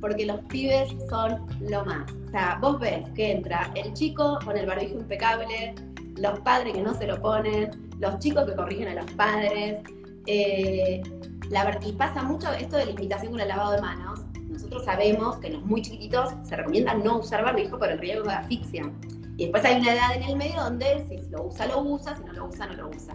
porque 0.02 0.26
los 0.26 0.40
pibes 0.46 0.90
son 1.08 1.46
lo 1.60 1.86
más. 1.86 2.12
O 2.12 2.32
sea, 2.32 2.58
vos 2.60 2.80
ves 2.80 3.08
que 3.12 3.34
entra 3.34 3.72
el 3.76 3.94
chico 3.94 4.40
con 4.44 4.58
el 4.58 4.66
barbijo 4.66 4.96
impecable, 4.96 5.76
los 6.18 6.40
padres 6.40 6.74
que 6.74 6.82
no 6.82 6.96
se 6.96 7.06
lo 7.06 7.22
ponen, 7.22 7.92
los 8.00 8.18
chicos 8.18 8.46
que 8.46 8.56
corrigen 8.56 8.88
a 8.88 9.04
los 9.04 9.12
padres. 9.12 9.84
Eh, 10.26 11.04
la, 11.52 11.80
y 11.86 11.92
pasa 11.92 12.24
mucho 12.24 12.52
esto 12.54 12.78
de 12.78 12.86
la 12.86 12.92
invitación 12.92 13.34
con 13.34 13.40
el 13.40 13.48
lavado 13.48 13.74
de 13.74 13.82
manos. 13.82 14.22
Nosotros 14.50 14.84
sabemos 14.84 15.38
que 15.38 15.52
los 15.52 15.64
muy 15.64 15.84
chiquititos 15.84 16.32
se 16.42 16.56
recomienda 16.56 16.96
no 16.96 17.20
usar 17.20 17.44
barbijo 17.44 17.78
por 17.78 17.92
el 17.92 18.00
riesgo 18.00 18.24
de 18.24 18.34
asfixia. 18.34 18.92
Y 19.38 19.44
después 19.44 19.64
hay 19.66 19.82
una 19.82 19.94
edad 19.94 20.16
en 20.16 20.24
el 20.24 20.36
medio 20.36 20.62
donde 20.62 21.06
si 21.08 21.30
lo 21.30 21.46
usa, 21.46 21.66
lo 21.66 21.82
usa, 21.82 22.16
si 22.16 22.24
no 22.24 22.34
lo 22.34 22.46
usa, 22.48 22.68
no 22.68 22.74
lo 22.74 22.90
usa. 22.90 23.14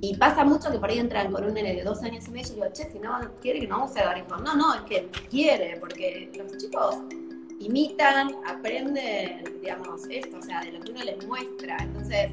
Y 0.00 0.16
pasa 0.16 0.44
mucho 0.44 0.70
que 0.72 0.78
por 0.78 0.90
ahí 0.90 0.98
entran 0.98 1.30
con 1.30 1.44
un 1.44 1.54
nene 1.54 1.74
de 1.74 1.84
dos 1.84 2.02
años 2.02 2.26
y 2.26 2.30
medio 2.32 2.48
y 2.48 2.54
digo, 2.56 2.66
che, 2.72 2.90
si 2.90 2.98
no 2.98 3.20
quiere 3.40 3.60
que 3.60 3.68
no 3.68 3.84
use 3.84 4.02
barbijo. 4.04 4.36
No, 4.38 4.56
no, 4.56 4.74
es 4.74 4.80
que 4.82 5.08
quiere, 5.30 5.76
porque 5.78 6.28
los 6.36 6.56
chicos 6.56 6.96
imitan, 7.60 8.34
aprenden, 8.48 9.44
digamos, 9.60 10.02
esto, 10.10 10.38
o 10.38 10.42
sea, 10.42 10.62
de 10.62 10.72
lo 10.72 10.80
que 10.80 10.90
uno 10.90 11.04
les 11.04 11.24
muestra. 11.24 11.76
Entonces, 11.80 12.32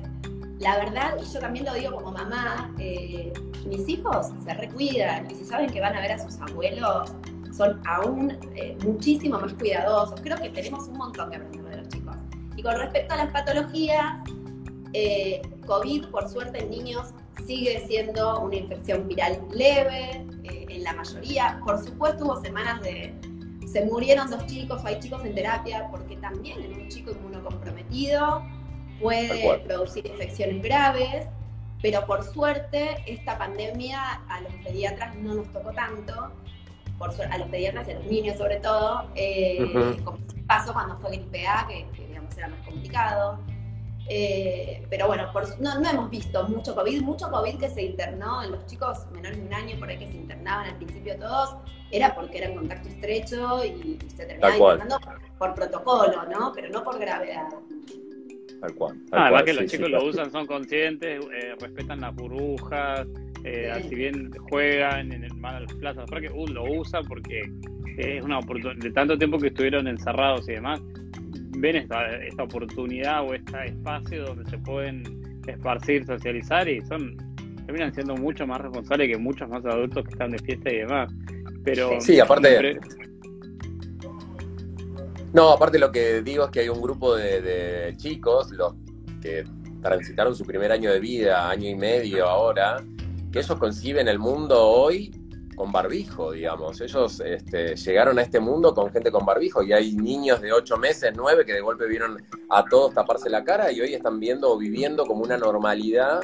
la 0.58 0.78
verdad, 0.78 1.18
y 1.22 1.32
yo 1.32 1.40
también 1.40 1.66
lo 1.66 1.74
digo 1.76 1.96
como 1.96 2.12
mamá, 2.12 2.74
eh, 2.80 3.32
mis 3.68 3.88
hijos 3.88 4.28
se 4.44 4.54
recuidan 4.56 5.30
y 5.30 5.36
si 5.36 5.46
saben 5.46 5.70
que 5.70 5.80
van 5.80 5.96
a 5.96 6.02
ver 6.02 6.14
a 6.14 6.20
sus 6.20 6.40
abuelos, 6.42 7.12
son 7.56 7.82
aún 7.86 8.38
eh, 8.56 8.78
muchísimo 8.84 9.40
más 9.40 9.54
cuidadosos. 9.54 10.20
Creo 10.22 10.38
que 10.38 10.50
tenemos 10.50 10.88
un 10.88 10.98
montón 10.98 11.30
que 11.30 11.36
aprender. 11.36 11.69
Y 12.60 12.62
con 12.62 12.76
respecto 12.76 13.14
a 13.14 13.18
las 13.18 13.32
patologías, 13.32 14.20
eh, 14.92 15.42
COVID, 15.66 16.08
por 16.08 16.28
suerte, 16.28 16.62
en 16.62 16.70
niños 16.70 17.14
sigue 17.48 17.86
siendo 17.88 18.42
una 18.42 18.58
infección 18.58 19.08
viral 19.08 19.40
leve, 19.54 20.26
eh, 20.44 20.66
en 20.68 20.84
la 20.84 20.92
mayoría. 20.92 21.62
Por 21.64 21.82
supuesto, 21.82 22.26
hubo 22.26 22.42
semanas 22.42 22.82
de. 22.82 23.16
Se 23.66 23.86
murieron 23.86 24.30
dos 24.30 24.46
chicos, 24.46 24.84
hay 24.84 25.00
chicos 25.00 25.24
en 25.24 25.36
terapia, 25.36 25.88
porque 25.90 26.18
también 26.18 26.62
en 26.62 26.74
un 26.74 26.90
chico 26.90 27.12
inmunocomprometido 27.12 28.44
puede 29.00 29.60
producir 29.60 30.06
infecciones 30.06 30.62
graves, 30.62 31.28
pero 31.82 32.06
por 32.06 32.26
suerte 32.26 32.98
esta 33.08 33.38
pandemia 33.38 34.16
a 34.28 34.42
los 34.42 34.52
pediatras 34.66 35.16
no 35.16 35.36
nos 35.36 35.50
tocó 35.54 35.72
tanto, 35.72 36.34
por 36.98 37.10
a 37.22 37.38
los 37.38 37.48
pediatras 37.48 37.88
y 37.88 37.92
a 37.92 37.96
los 38.00 38.06
niños 38.08 38.38
sobre 38.38 38.58
todo, 38.58 39.06
eh, 39.16 39.98
como 40.04 40.18
pasó 40.50 40.74
cuando 40.74 40.98
fue 40.98 41.12
gripe 41.12 41.48
A, 41.48 41.66
que, 41.68 41.86
era 42.40 42.50
más 42.50 42.66
complicado. 42.66 43.40
Eh, 44.12 44.84
pero 44.90 45.06
bueno, 45.06 45.32
no, 45.60 45.90
hemos 45.90 46.10
visto 46.10 46.48
mucho 46.48 46.74
COVID, 46.74 47.02
mucho 47.04 47.30
COVID 47.30 47.60
que 47.60 47.70
se 47.70 47.84
internó 47.84 48.42
en 48.42 48.52
los 48.52 48.66
chicos 48.66 49.06
menores 49.12 49.38
de 49.38 49.46
un 49.46 49.54
año, 49.54 49.78
por 49.78 49.88
ahí 49.88 50.00
que 50.00 50.08
se 50.08 50.18
internaban 50.18 50.68
al 50.68 50.78
principio 50.78 51.16
todos, 51.18 51.58
era 51.92 52.16
porque 52.16 52.40
era 52.40 52.48
en 52.48 52.56
contacto 52.56 52.90
estrecho 52.90 53.64
y 53.64 54.00
se 54.16 54.26
terminaba 54.26 54.58
internando 54.58 55.00
por 55.38 55.54
protocolo, 55.54 56.26
¿no? 56.26 56.52
Pero 56.54 56.70
no 56.70 56.84
por 56.84 56.98
gravedad. 56.98 57.50
Tal 58.60 58.74
cual. 58.74 58.98
ah, 59.12 59.26
además 59.26 59.44
que 59.44 59.54
los 59.54 59.66
chicos 59.68 59.90
lo 59.90 60.04
usan, 60.04 60.32
son 60.32 60.48
conscientes, 60.48 61.24
eh, 61.32 61.56
respetan 61.60 62.02
las 62.02 62.14
burbujas, 62.16 63.08
eh, 63.44 63.86
si 63.88 63.96
bien 63.96 64.32
juegan 64.50 65.12
en 65.12 65.24
el 65.24 65.34
van 65.36 65.56
a 65.56 65.60
las 65.62 65.74
plazas, 65.76 66.10
que 66.10 66.30
uh, 66.30 66.48
lo 66.48 66.64
usa 66.64 67.02
porque 67.04 67.42
es 67.98 68.24
una 68.24 68.40
oportunidad, 68.40 68.84
de 68.84 68.92
tanto 68.92 69.18
tiempo 69.18 69.38
que 69.38 69.48
estuvieron 69.48 69.88
encerrados 69.88 70.48
y 70.50 70.54
demás, 70.54 70.82
ven 71.60 71.76
esta, 71.76 72.06
esta 72.18 72.44
oportunidad 72.44 73.28
o 73.28 73.34
este 73.34 73.66
espacio 73.66 74.26
donde 74.26 74.50
se 74.50 74.58
pueden 74.60 75.42
esparcir, 75.48 76.06
socializar 76.06 76.68
y 76.68 76.82
son 76.86 77.18
terminan 77.66 77.94
siendo 77.94 78.16
mucho 78.16 78.48
más 78.48 78.62
responsables 78.62 79.10
que 79.10 79.18
muchos 79.18 79.48
más 79.48 79.64
adultos 79.64 80.04
que 80.04 80.12
están 80.12 80.32
de 80.32 80.40
fiesta 80.40 80.72
y 80.72 80.78
demás. 80.78 81.14
Pero 81.64 82.02
sí, 82.02 82.20
aparte. 82.20 82.80
No, 85.34 85.52
aparte 85.52 85.78
lo 85.78 85.92
que 85.92 86.24
digo 86.24 86.46
es 86.46 86.50
que 86.50 86.62
hay 86.62 86.70
un 86.70 86.82
grupo 86.82 87.16
de, 87.16 87.42
de, 87.42 87.98
chicos, 87.98 88.52
los 88.54 88.74
que 89.22 89.44
transitaron 89.84 90.36
su 90.36 90.46
primer 90.46 90.72
año 90.72 90.92
de 90.92 91.00
vida, 91.00 91.48
año 91.48 91.70
y 91.70 91.76
medio 91.76 92.28
ahora, 92.28 92.84
que 93.32 93.40
ellos 93.40 93.56
conciben 93.60 94.08
el 94.08 94.18
mundo 94.18 94.60
hoy 94.60 95.12
con 95.60 95.74
barbijo, 95.74 96.32
digamos. 96.32 96.80
Ellos 96.80 97.20
este, 97.20 97.76
llegaron 97.76 98.18
a 98.18 98.22
este 98.22 98.40
mundo 98.40 98.74
con 98.74 98.94
gente 98.94 99.12
con 99.12 99.26
barbijo 99.26 99.62
y 99.62 99.74
hay 99.74 99.92
niños 99.92 100.40
de 100.40 100.54
8 100.54 100.78
meses, 100.78 101.12
9, 101.14 101.46
que 101.46 101.52
de 101.52 101.60
golpe 101.60 101.86
vieron 101.86 102.24
a 102.50 102.64
todos 102.64 102.94
taparse 102.94 103.30
la 103.30 103.44
cara 103.44 103.70
y 103.70 103.82
hoy 103.82 103.94
están 103.94 104.22
viendo 104.22 104.54
o 104.54 104.58
viviendo 104.58 105.06
como 105.06 105.22
una 105.22 105.38
normalidad 105.38 106.22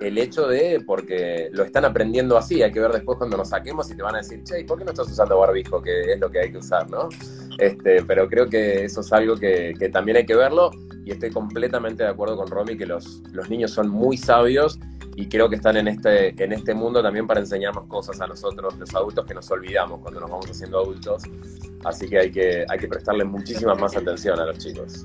el 0.00 0.16
hecho 0.16 0.48
de, 0.48 0.82
porque 0.86 1.50
lo 1.52 1.62
están 1.64 1.84
aprendiendo 1.84 2.38
así, 2.38 2.62
hay 2.62 2.72
que 2.72 2.80
ver 2.80 2.90
después 2.90 3.18
cuando 3.18 3.36
nos 3.36 3.50
saquemos 3.50 3.90
y 3.90 3.96
te 3.96 4.02
van 4.02 4.14
a 4.14 4.18
decir, 4.18 4.42
che, 4.44 4.64
¿por 4.64 4.78
qué 4.78 4.84
no 4.86 4.92
estás 4.92 5.10
usando 5.10 5.38
barbijo? 5.38 5.82
Que 5.82 6.14
es 6.14 6.18
lo 6.18 6.30
que 6.30 6.40
hay 6.40 6.50
que 6.50 6.56
usar, 6.56 6.88
¿no? 6.88 7.10
Este, 7.58 8.02
pero 8.04 8.30
creo 8.30 8.48
que 8.48 8.86
eso 8.86 9.02
es 9.02 9.12
algo 9.12 9.36
que, 9.36 9.74
también 9.92 10.16
hay 10.16 10.24
que 10.24 10.36
verlo 10.36 10.70
y 11.04 11.10
estoy 11.10 11.28
completamente 11.28 12.02
de 12.02 12.08
acuerdo 12.08 12.34
con 12.38 12.48
Romy 12.48 12.78
que 12.78 12.86
los 12.86 13.20
niños 13.50 13.72
son 13.72 13.90
muy 13.90 14.16
sabios 14.16 14.78
y 15.20 15.28
creo 15.28 15.50
que 15.50 15.56
están 15.56 15.76
en 15.76 15.86
este, 15.86 16.42
en 16.42 16.52
este 16.52 16.72
mundo 16.72 17.02
también 17.02 17.26
para 17.26 17.40
enseñarnos 17.40 17.84
cosas 17.88 18.18
a 18.22 18.26
nosotros, 18.26 18.78
los 18.78 18.94
adultos, 18.94 19.26
que 19.26 19.34
nos 19.34 19.50
olvidamos 19.50 20.00
cuando 20.00 20.18
nos 20.18 20.30
vamos 20.30 20.50
haciendo 20.50 20.78
adultos. 20.78 21.24
Así 21.84 22.08
que 22.08 22.18
hay 22.18 22.30
que, 22.30 22.64
hay 22.66 22.78
que 22.78 22.88
prestarle 22.88 23.24
muchísima 23.24 23.74
más 23.74 23.94
atención 23.94 24.40
a 24.40 24.46
los 24.46 24.58
chicos. 24.58 25.04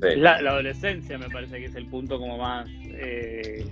La, 0.00 0.34
adolescencia 0.34 1.16
me 1.16 1.30
parece 1.30 1.60
que 1.60 1.64
es 1.64 1.74
el 1.76 1.86
punto 1.86 2.18
como 2.18 2.36
más, 2.36 2.68
eh, 2.88 3.66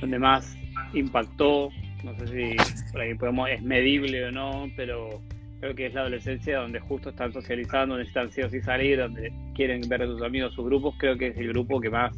donde 0.00 0.18
más 0.20 0.56
impactó. 0.94 1.70
No 2.04 2.16
sé 2.18 2.28
si 2.28 2.92
por 2.92 3.00
ahí 3.00 3.14
podemos, 3.14 3.48
es 3.50 3.62
medible 3.62 4.26
o 4.26 4.30
no, 4.30 4.70
pero 4.76 5.20
creo 5.58 5.74
que 5.74 5.86
es 5.86 5.94
la 5.94 6.02
adolescencia 6.02 6.58
donde 6.58 6.78
justo 6.78 7.10
están 7.10 7.32
socializando, 7.32 7.96
necesitan 7.96 8.30
sí 8.30 8.42
o 8.42 8.48
sí 8.48 8.60
salir, 8.60 8.98
donde 8.98 9.32
quieren 9.56 9.88
ver 9.88 10.02
a 10.02 10.06
sus 10.06 10.22
amigos, 10.22 10.54
sus 10.54 10.66
grupos. 10.66 10.94
Creo 10.98 11.18
que 11.18 11.28
es 11.28 11.36
el 11.36 11.48
grupo 11.48 11.80
que 11.80 11.90
más 11.90 12.16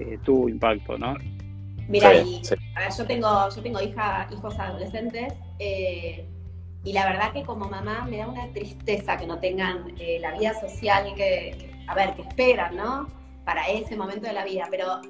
eh, 0.00 0.18
tuvo 0.24 0.48
impacto, 0.48 0.98
¿no? 0.98 1.14
Mira, 1.88 2.08
a 2.08 2.12
ver, 2.12 2.92
yo 2.96 3.06
tengo, 3.06 3.48
yo 3.54 3.62
tengo 3.62 3.80
hija, 3.80 4.28
hijos 4.32 4.58
adolescentes 4.58 5.34
eh, 5.58 6.28
y 6.84 6.92
la 6.92 7.04
verdad 7.06 7.32
que 7.32 7.42
como 7.42 7.68
mamá 7.68 8.06
me 8.08 8.18
da 8.18 8.28
una 8.28 8.46
tristeza 8.52 9.16
que 9.16 9.26
no 9.26 9.40
tengan 9.40 9.92
eh, 9.98 10.18
la 10.20 10.32
vida 10.38 10.54
social 10.60 11.12
que, 11.16 11.72
a 11.88 11.94
ver, 11.94 12.14
que 12.14 12.22
esperan, 12.22 12.76
¿no? 12.76 13.08
Para 13.44 13.68
ese 13.68 13.96
momento 13.96 14.28
de 14.28 14.34
la 14.34 14.44
vida, 14.44 14.68
pero 14.70 15.00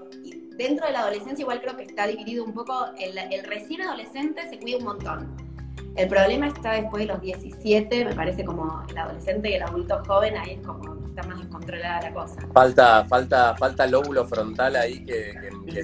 dentro 0.56 0.86
de 0.86 0.92
la 0.92 1.00
adolescencia 1.00 1.42
igual 1.42 1.60
creo 1.60 1.76
que 1.76 1.84
está 1.84 2.06
dividido 2.06 2.44
un 2.44 2.54
poco, 2.54 2.86
el, 2.98 3.16
el 3.18 3.44
recién 3.44 3.82
adolescente 3.82 4.48
se 4.48 4.58
cuida 4.58 4.78
un 4.78 4.84
montón 4.84 5.49
el 6.00 6.08
problema 6.08 6.46
está 6.46 6.72
después 6.72 7.06
de 7.06 7.12
los 7.12 7.20
17, 7.20 8.06
me 8.06 8.14
parece 8.14 8.44
como 8.44 8.82
el 8.88 8.96
adolescente 8.96 9.50
y 9.50 9.54
el 9.54 9.62
adulto 9.62 10.02
joven, 10.06 10.36
ahí 10.36 10.52
es 10.52 10.66
como 10.66 11.04
está 11.04 11.22
más 11.24 11.38
descontrolada 11.38 12.00
la 12.02 12.14
cosa. 12.14 12.36
Falta, 12.54 13.04
falta, 13.04 13.54
falta 13.56 13.86
lóbulo 13.86 14.24
frontal 14.24 14.76
ahí 14.76 15.04
que, 15.04 15.34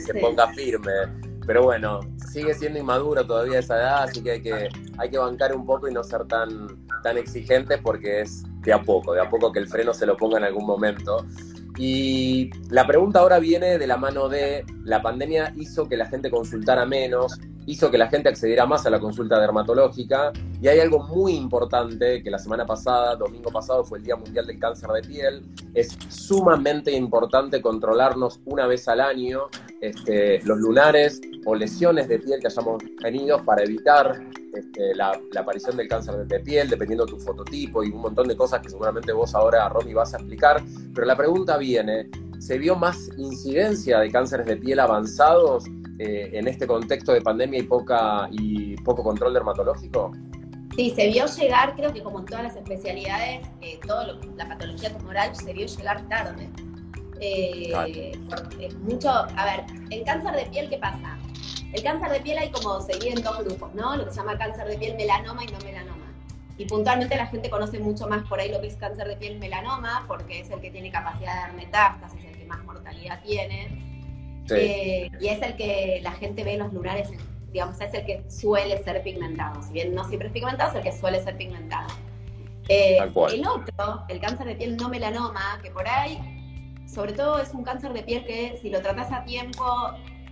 se 0.01 0.15
ponga 0.15 0.49
firme. 0.49 0.93
Pero 1.47 1.65
bueno, 1.65 2.01
sigue 2.33 2.55
siendo 2.55 2.79
inmaduro 2.79 3.25
todavía 3.25 3.61
esa 3.61 3.77
edad, 3.77 4.03
así 4.05 4.23
que 4.23 4.33
hay 4.33 4.43
que, 4.43 4.69
hay 4.99 5.11
que 5.11 5.19
bancar 5.19 5.55
un 5.55 5.65
poco 5.65 5.87
y 5.87 5.93
no 5.93 6.03
ser 6.03 6.25
tan, 6.27 6.67
tan 7.03 7.19
exigentes 7.19 7.79
porque 7.83 8.23
es 8.23 8.43
de 8.63 8.73
a 8.73 8.83
poco, 8.83 9.13
de 9.13 9.21
a 9.21 9.31
poco 9.31 9.53
que 9.53 9.61
el 9.61 9.69
freno 9.69 9.95
se 9.95 10.07
lo 10.07 10.17
ponga 10.17 10.39
en 10.39 10.45
algún 10.45 10.67
momento. 10.67 11.25
Y 11.79 12.51
la 12.71 12.87
pregunta 12.87 13.21
ahora 13.21 13.39
viene 13.39 13.79
de 13.79 13.87
la 13.87 13.97
mano 13.97 14.29
de 14.29 14.65
la 14.85 15.03
pandemia 15.03 15.53
hizo 15.57 15.89
que 15.89 15.97
la 15.97 16.07
gente 16.07 16.31
consultara 16.31 16.87
menos, 16.87 17.39
hizo 17.67 17.91
que 17.91 17.99
la 17.99 18.09
gente 18.09 18.29
accediera 18.29 18.65
más 18.65 18.87
a 18.87 18.91
la 18.91 19.01
consulta 19.01 19.39
dermatológica 19.41 20.33
y 20.63 20.69
hay 20.69 20.81
algo 20.81 21.01
muy 21.01 21.35
importante 21.35 22.23
que 22.23 22.31
la 22.31 22.39
semana 22.39 22.65
pasada, 22.65 23.17
domingo 23.17 23.51
pasado, 23.51 23.85
fue 23.85 23.99
el 23.99 24.05
Día 24.05 24.17
Mundial 24.17 24.47
del 24.47 24.59
Cáncer 24.59 24.91
de 24.91 25.03
Piel. 25.03 25.43
Es 25.75 25.97
sumamente 26.09 26.93
importante 26.93 27.61
controlarnos 27.61 28.41
una 28.47 28.67
vez 28.67 28.89
al 28.89 29.01
año 29.01 29.49
este, 29.81 30.41
los 30.45 30.59
lunares 30.59 31.21
o 31.45 31.55
lesiones 31.55 32.09
de 32.09 32.19
piel 32.19 32.41
que 32.41 32.47
hayamos 32.47 32.83
tenido 33.03 33.45
para 33.45 33.63
evitar 33.63 34.19
este, 34.57 34.95
la, 34.95 35.21
aparición 35.39 35.77
del 35.77 35.89
cáncer 35.89 36.27
de 36.27 36.41
piel, 36.41 36.69
dependiendo 36.69 37.05
de 37.05 37.13
tu 37.13 37.19
fototipo 37.19 37.85
y 37.85 37.91
un 37.91 38.01
montón 38.01 38.29
de 38.29 38.37
cosas 38.37 38.61
que 38.61 38.71
seguramente 38.71 39.13
vos 39.13 39.35
ahora, 39.35 39.69
Romy, 39.69 39.95
vas 39.95 40.15
a 40.15 40.17
explicar. 40.17 40.63
Pero 40.95 41.07
la 41.07 41.17
pregunta 41.17 41.57
viene, 41.57 42.09
¿se 42.39 42.59
vio 42.59 42.77
más 42.77 43.11
incidencia 43.17 43.99
de 44.01 44.11
cánceres 44.11 44.47
de 44.47 44.57
piel 44.57 44.81
avanzados 44.81 45.65
eh, 45.99 46.31
en 46.33 46.49
este 46.49 46.67
contexto 46.67 47.13
de 47.13 47.21
pandemia 47.21 47.61
y, 47.61 47.63
poca, 47.63 48.29
y 48.31 48.77
poco 48.77 49.03
control 49.03 49.35
dermatológico? 49.35 50.13
Sí, 50.77 50.93
se 50.95 51.09
vio 51.09 51.25
llegar, 51.27 51.75
creo 51.75 51.93
que 51.93 52.03
como 52.03 52.19
en 52.21 52.27
todas 52.27 52.45
las 52.45 52.57
especialidades, 52.57 53.47
eh, 53.63 53.79
todo 53.87 54.19
la 54.37 54.49
patología 54.49 54.97
tumoral 54.97 55.35
se 55.35 55.53
vio 55.53 55.67
llegar 55.67 56.07
tarde. 56.09 56.51
Eh, 57.19 58.13
mucho, 58.83 59.09
a 59.09 59.45
ver, 59.45 59.65
el 59.91 60.05
cáncer 60.05 60.35
de 60.35 60.47
piel, 60.51 60.69
¿qué 60.69 60.77
pasa? 60.77 61.19
El 61.73 61.83
cáncer 61.83 62.11
de 62.11 62.21
piel 62.21 62.39
hay 62.39 62.51
como 62.51 62.81
se 62.81 62.95
divide 62.95 63.15
en 63.15 63.23
dos 63.23 63.39
grupos, 63.45 63.75
¿no? 63.75 63.97
Lo 63.97 64.05
que 64.05 64.11
se 64.11 64.17
llama 64.17 64.39
cáncer 64.39 64.67
de 64.67 64.79
piel 64.79 64.97
melanoma 64.97 65.45
y 65.45 65.49
no 65.49 65.59
melanoma. 65.59 66.07
Y 66.59 66.65
puntualmente 66.65 67.17
la 67.17 67.27
gente 67.27 67.51
conoce 67.51 67.79
mucho 67.79 68.07
más 68.07 68.27
por 68.27 68.41
ahí 68.41 68.51
lo 68.51 68.61
que 68.61 68.69
es 68.69 68.77
cáncer 68.77 69.09
de 69.09 69.17
piel 69.17 69.39
melanoma, 69.39 70.05
porque 70.09 70.41
es 70.41 70.51
el 70.51 70.61
que 70.61 70.71
tiene 70.71 70.91
capacidad 70.91 71.35
de 71.35 71.41
dar 71.41 71.53
metástasis, 71.55 72.25
el 72.25 72.37
que 72.37 72.45
más 72.47 72.65
mortalidad 72.65 73.21
tiene. 73.23 73.87
Eh, 74.49 75.11
y 75.21 75.29
es 75.29 75.43
el 75.43 75.57
que 75.57 76.01
la 76.03 76.13
gente 76.13 76.45
ve 76.45 76.55
en 76.55 76.61
los 76.61 76.73
lunares, 76.73 77.11
digamos, 77.53 77.81
es 77.81 77.93
el 77.93 78.07
que 78.07 78.25
suele 78.31 78.83
ser 78.83 79.03
pigmentado. 79.03 79.63
Si 79.63 79.73
bien 79.73 79.95
no 79.95 80.05
siempre 80.05 80.29
es 80.29 80.33
pigmentado, 80.33 80.71
es 80.71 80.77
el 80.77 80.83
que 80.83 80.93
suele 80.93 81.23
ser 81.23 81.37
pigmentado. 81.37 81.89
Eh, 82.69 82.99
el 82.99 83.47
otro, 83.47 84.05
el 84.09 84.21
cáncer 84.21 84.47
de 84.47 84.55
piel 84.55 84.77
no 84.77 84.89
melanoma, 84.89 85.59
que 85.63 85.71
por 85.71 85.87
ahí, 85.87 86.19
sobre 86.87 87.13
todo 87.13 87.39
es 87.39 87.53
un 87.53 87.65
cáncer 87.65 87.93
de 87.93 88.03
piel 88.03 88.25
que 88.25 88.59
si 88.63 88.71
lo 88.71 88.81
tratas 88.81 89.13
a 89.13 89.25
tiempo 89.25 89.65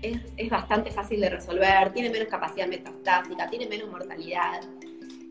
es, 0.04 0.20
es 0.36 0.50
bastante 0.50 0.90
fácil 0.90 1.20
de 1.20 1.30
resolver, 1.30 1.92
tiene 1.92 2.10
menos 2.10 2.28
capacidad 2.28 2.66
metastásica, 2.66 3.48
tiene 3.48 3.66
menos 3.66 3.90
mortalidad. 3.90 4.60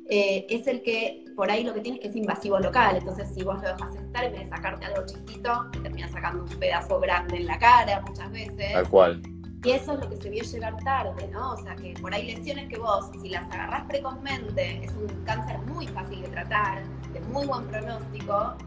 Eh, 0.10 0.46
es 0.50 0.68
el 0.68 0.82
que 0.82 1.24
por 1.36 1.50
ahí 1.50 1.64
lo 1.64 1.74
que 1.74 1.80
tienes 1.80 2.02
que 2.02 2.08
es 2.08 2.16
invasivo 2.16 2.60
local. 2.60 2.98
Entonces, 2.98 3.30
si 3.34 3.44
vos 3.44 3.62
lo 3.62 3.70
dejas 3.70 3.96
estar, 3.96 4.24
en 4.26 4.34
vez 4.34 4.44
de 4.44 4.50
sacarte 4.50 4.86
algo 4.86 5.06
chiquito, 5.06 5.66
te 5.72 5.80
terminas 5.80 6.12
sacando 6.12 6.44
un 6.44 6.50
pedazo 6.60 7.00
grande 7.00 7.38
en 7.38 7.48
la 7.48 7.58
cara 7.58 8.02
muchas 8.02 8.32
veces. 8.32 8.74
Tal 8.74 8.90
cual. 8.90 9.22
Y 9.64 9.72
eso 9.72 9.94
es 9.94 10.00
lo 10.02 10.10
que 10.10 10.18
se 10.18 10.30
vio 10.30 10.44
llegar 10.44 10.76
tarde, 10.84 11.28
¿no? 11.32 11.54
O 11.54 11.58
sea, 11.58 11.76
que 11.76 11.94
por 12.02 12.14
ahí 12.14 12.36
lesiones 12.36 12.68
que 12.68 12.78
vos, 12.78 13.10
si 13.22 13.30
las 13.30 13.50
agarrás 13.50 13.86
precozmente, 13.86 14.84
es 14.84 14.92
un 14.92 15.08
cáncer 15.24 15.58
muy 15.60 15.88
fácil 15.88 16.22
de 16.22 16.28
tratar, 16.28 16.84
de 17.14 17.22
muy 17.22 17.48
buen 17.48 17.66
pronóstico, 17.68 18.58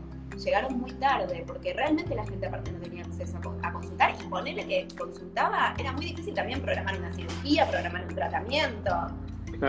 llegaron 0.45 0.79
muy 0.79 0.93
tarde, 0.93 1.45
porque 1.47 1.73
realmente 1.73 2.15
la 2.15 2.25
gente 2.25 2.47
aparte 2.47 2.73
no 2.73 2.79
tenía 2.81 3.05
acceso 3.05 3.39
a, 3.63 3.73
consultar 3.73 4.15
y 4.21 4.29
ponerle 4.29 4.67
que 4.67 4.89
consultaba, 4.97 5.75
era 5.79 5.93
muy 5.93 6.07
difícil 6.07 6.35
también 6.35 6.61
programar 6.61 6.99
una 6.99 7.13
cirugía, 7.15 7.69
programar 7.69 8.07
un 8.07 8.15
tratamiento. 8.15 8.91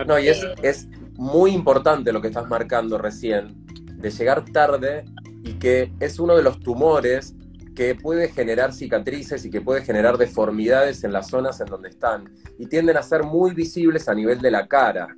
No, 0.06 0.18
y 0.18 0.28
es, 0.28 0.42
eh, 0.42 0.54
es 0.62 0.88
muy 1.14 1.52
importante 1.52 2.12
lo 2.12 2.20
que 2.20 2.28
estás 2.28 2.48
marcando 2.48 2.98
recién, 2.98 3.64
de 3.94 4.10
llegar 4.10 4.44
tarde 4.44 5.04
y 5.42 5.54
que 5.54 5.92
es 6.00 6.18
uno 6.18 6.36
de 6.36 6.42
los 6.42 6.60
tumores 6.60 7.34
que 7.74 7.94
puede 7.94 8.28
generar 8.28 8.72
cicatrices 8.72 9.44
y 9.44 9.50
que 9.50 9.60
puede 9.60 9.82
generar 9.82 10.18
deformidades 10.18 11.04
en 11.04 11.12
las 11.12 11.28
zonas 11.28 11.60
en 11.60 11.68
donde 11.68 11.88
están 11.88 12.28
y 12.58 12.66
tienden 12.66 12.96
a 12.96 13.02
ser 13.02 13.22
muy 13.22 13.54
visibles 13.54 14.08
a 14.08 14.14
nivel 14.14 14.40
de 14.40 14.50
la 14.50 14.66
cara. 14.66 15.08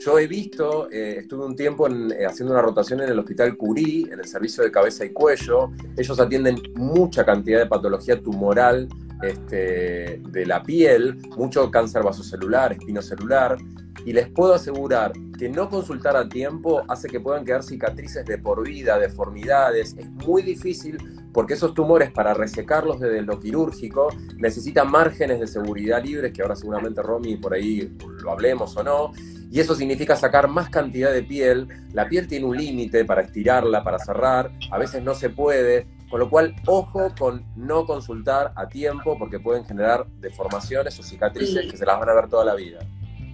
Yo 0.00 0.18
he 0.18 0.26
visto, 0.26 0.90
eh, 0.90 1.16
estuve 1.20 1.46
un 1.46 1.56
tiempo 1.56 1.88
eh, 1.88 2.26
haciendo 2.26 2.52
una 2.52 2.62
rotación 2.62 3.00
en 3.00 3.08
el 3.08 3.18
Hospital 3.18 3.56
Curí, 3.56 4.08
en 4.10 4.20
el 4.20 4.26
servicio 4.26 4.62
de 4.62 4.70
cabeza 4.70 5.04
y 5.04 5.10
cuello. 5.10 5.70
Ellos 5.96 6.20
atienden 6.20 6.60
mucha 6.74 7.24
cantidad 7.24 7.58
de 7.58 7.66
patología 7.66 8.20
tumoral 8.20 8.88
este, 9.22 10.20
de 10.22 10.46
la 10.46 10.62
piel, 10.62 11.18
mucho 11.36 11.70
cáncer 11.70 12.02
vasocelular, 12.02 12.72
espinocelular, 12.72 13.56
y 14.04 14.12
les 14.12 14.28
puedo 14.28 14.54
asegurar 14.54 15.12
que 15.38 15.48
no 15.48 15.68
consultar 15.68 16.16
a 16.16 16.28
tiempo 16.28 16.82
hace 16.88 17.08
que 17.08 17.20
puedan 17.20 17.44
quedar 17.44 17.62
cicatrices 17.62 18.24
de 18.24 18.38
por 18.38 18.66
vida, 18.66 18.98
deformidades. 18.98 19.94
Es 19.98 20.08
muy 20.10 20.42
difícil 20.42 20.98
porque 21.32 21.54
esos 21.54 21.74
tumores, 21.74 22.10
para 22.10 22.32
resecarlos 22.32 23.00
desde 23.00 23.22
lo 23.22 23.38
quirúrgico, 23.38 24.08
necesitan 24.36 24.90
márgenes 24.90 25.40
de 25.40 25.46
seguridad 25.46 26.02
libres, 26.02 26.32
que 26.32 26.42
ahora 26.42 26.56
seguramente 26.56 27.02
Romy 27.02 27.36
por 27.36 27.52
ahí 27.52 27.94
lo 28.22 28.30
hablemos 28.30 28.76
o 28.76 28.82
no. 28.82 29.12
Y 29.50 29.60
eso 29.60 29.74
significa 29.74 30.16
sacar 30.16 30.48
más 30.48 30.70
cantidad 30.70 31.12
de 31.12 31.22
piel. 31.22 31.68
La 31.92 32.08
piel 32.08 32.26
tiene 32.26 32.46
un 32.46 32.56
límite 32.56 33.04
para 33.04 33.22
estirarla, 33.22 33.84
para 33.84 33.98
cerrar. 33.98 34.50
A 34.70 34.78
veces 34.78 35.02
no 35.02 35.14
se 35.14 35.30
puede. 35.30 35.86
Con 36.10 36.20
lo 36.20 36.30
cual, 36.30 36.54
ojo 36.66 37.12
con 37.18 37.44
no 37.56 37.84
consultar 37.84 38.52
a 38.54 38.68
tiempo 38.68 39.18
porque 39.18 39.40
pueden 39.40 39.64
generar 39.64 40.06
deformaciones 40.20 40.98
o 41.00 41.02
cicatrices 41.02 41.70
que 41.70 41.76
se 41.76 41.84
las 41.84 41.98
van 41.98 42.08
a 42.08 42.14
ver 42.14 42.28
toda 42.28 42.44
la 42.44 42.54
vida 42.54 42.78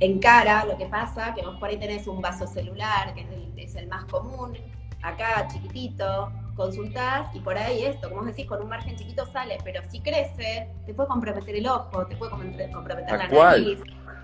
en 0.03 0.19
cara, 0.19 0.65
lo 0.65 0.77
que 0.77 0.87
pasa, 0.87 1.33
que 1.33 1.43
vos 1.43 1.57
por 1.61 1.69
ahí 1.69 1.77
tenés 1.77 2.09
un 2.09 2.21
vaso 2.21 2.45
celular, 2.45 3.15
que 3.15 3.25
es 3.57 3.77
el, 3.77 3.87
más 3.87 4.05
común, 4.07 4.59
acá 5.01 5.47
chiquitito, 5.47 6.33
consultás 6.57 7.33
y 7.37 7.39
por 7.39 7.57
ahí 7.57 7.85
esto, 7.85 8.11
como 8.11 8.25
decís, 8.25 8.47
con 8.47 8.61
un 8.61 8.69
margen 8.69 8.97
chiquito 8.97 9.25
sale, 9.27 9.59
pero 9.63 9.81
si 9.91 10.01
crece, 10.01 10.69
te 10.87 10.93
puede 10.93 11.09
comprometer 11.09 11.55
el 11.55 11.69
ojo, 11.69 12.05
te 12.07 12.17
puede 12.17 12.33
comprometer 12.33 13.17
la 13.17 13.29
nariz. 13.29 13.79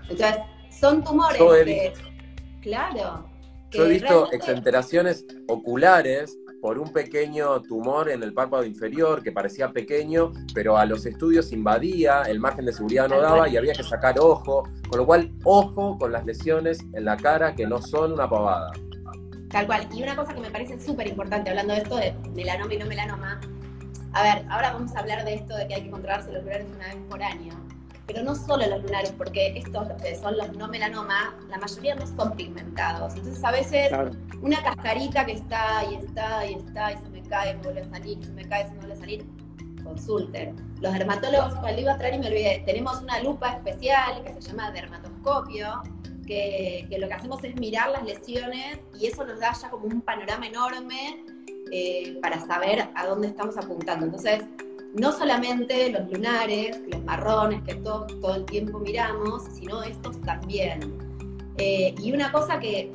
Entonces, 0.09 0.37
son 0.69 1.01
tumores 1.01 1.37
que, 1.37 1.93
claro. 2.61 3.29
Yo 3.71 3.85
he 3.85 3.89
visto 3.89 4.29
exenteraciones 4.33 5.25
oculares 5.47 6.37
por 6.61 6.77
un 6.77 6.91
pequeño 6.91 7.61
tumor 7.61 8.09
en 8.09 8.23
el 8.23 8.33
párpado 8.33 8.63
inferior 8.63 9.23
que 9.23 9.31
parecía 9.31 9.71
pequeño, 9.71 10.33
pero 10.53 10.77
a 10.77 10.85
los 10.85 11.05
estudios 11.05 11.51
invadía, 11.51 12.23
el 12.23 12.39
margen 12.39 12.65
de 12.65 12.73
seguridad 12.73 13.07
no 13.07 13.21
daba 13.21 13.47
y 13.47 13.57
había 13.57 13.73
que 13.73 13.83
sacar 13.83 14.19
ojo, 14.19 14.63
con 14.89 14.99
lo 14.99 15.05
cual 15.05 15.31
ojo 15.43 15.97
con 15.97 16.11
las 16.11 16.25
lesiones 16.25 16.79
en 16.93 17.05
la 17.05 17.17
cara 17.17 17.55
que 17.55 17.65
no 17.65 17.81
son 17.81 18.13
una 18.13 18.29
pavada. 18.29 18.71
Tal 19.49 19.65
cual. 19.65 19.87
Y 19.93 20.03
una 20.03 20.15
cosa 20.15 20.33
que 20.33 20.41
me 20.41 20.51
parece 20.51 20.79
súper 20.79 21.07
importante, 21.07 21.49
hablando 21.49 21.73
de 21.73 21.79
esto 21.79 21.95
de 21.95 22.13
melanoma 22.35 22.73
y 22.73 22.77
no 22.77 22.85
melanoma, 22.85 23.41
a 24.13 24.23
ver, 24.23 24.45
ahora 24.49 24.73
vamos 24.73 24.95
a 24.95 24.99
hablar 24.99 25.23
de 25.25 25.35
esto 25.35 25.55
de 25.55 25.67
que 25.67 25.75
hay 25.75 25.83
que 25.83 25.91
controlarse 25.91 26.31
los 26.31 26.43
lunares 26.43 26.67
una 26.75 26.87
vez 26.87 26.97
por 27.09 27.23
año 27.23 27.53
pero 28.11 28.23
no 28.23 28.33
solo 28.33 28.65
los 28.65 28.81
lunares, 28.81 29.13
porque 29.15 29.53
estos 29.55 29.87
que 30.01 30.15
son 30.15 30.35
los 30.35 30.51
no 30.53 30.67
melanoma, 30.67 31.37
la 31.47 31.59
mayoría 31.59 31.93
no 31.93 32.07
son 32.07 32.35
pigmentados. 32.35 33.13
Entonces 33.13 33.43
a 33.43 33.51
veces 33.51 33.91
una 34.41 34.63
cascarita 34.63 35.27
que 35.27 35.33
está 35.33 35.83
y 35.91 35.95
está 35.97 36.43
y 36.43 36.55
está 36.55 36.93
y 36.93 36.97
se 36.97 37.09
me 37.09 37.21
cae, 37.21 37.53
me 37.53 37.61
vuelve 37.61 37.81
a 37.81 37.89
salir, 37.89 38.25
se 38.25 38.31
me 38.31 38.47
cae, 38.49 38.65
se 38.65 38.71
me 38.71 38.77
vuelve 38.79 38.93
a 38.93 38.97
salir, 38.97 39.25
consulten. 39.83 40.55
Los 40.81 40.91
dermatólogos, 40.91 41.53
cuando 41.59 41.79
iba 41.79 41.93
a 41.93 41.97
traer 41.99 42.15
y 42.15 42.17
me 42.17 42.27
olvidé, 42.29 42.63
tenemos 42.65 42.99
una 42.99 43.21
lupa 43.21 43.49
especial 43.49 44.23
que 44.23 44.33
se 44.33 44.41
llama 44.41 44.71
dermatoscopio, 44.71 45.83
que, 46.25 46.87
que, 46.89 46.97
lo 46.97 47.07
que 47.07 47.13
hacemos 47.13 47.43
es 47.43 47.55
mirar 47.57 47.91
las 47.91 48.03
lesiones 48.05 48.79
y 48.99 49.05
eso 49.05 49.23
nos 49.23 49.39
da 49.39 49.53
ya 49.53 49.69
como 49.69 49.85
un 49.85 50.01
panorama 50.01 50.47
enorme 50.47 51.25
eh, 51.71 52.17
para 52.23 52.43
saber 52.43 52.89
a 52.95 53.05
dónde 53.05 53.27
estamos 53.27 53.55
apuntando. 53.55 54.05
Entonces, 54.05 54.41
no 54.93 55.11
solamente 55.11 55.91
los 55.91 56.09
lunares, 56.11 56.81
los 56.91 57.03
marrones 57.03 57.61
que 57.63 57.75
todos 57.75 58.19
todo 58.19 58.35
el 58.35 58.45
tiempo 58.45 58.79
miramos, 58.79 59.43
sino 59.53 59.83
estos 59.83 60.19
también. 60.21 60.97
Eh, 61.57 61.93
y 62.01 62.11
una 62.11 62.31
cosa 62.31 62.59
que, 62.59 62.91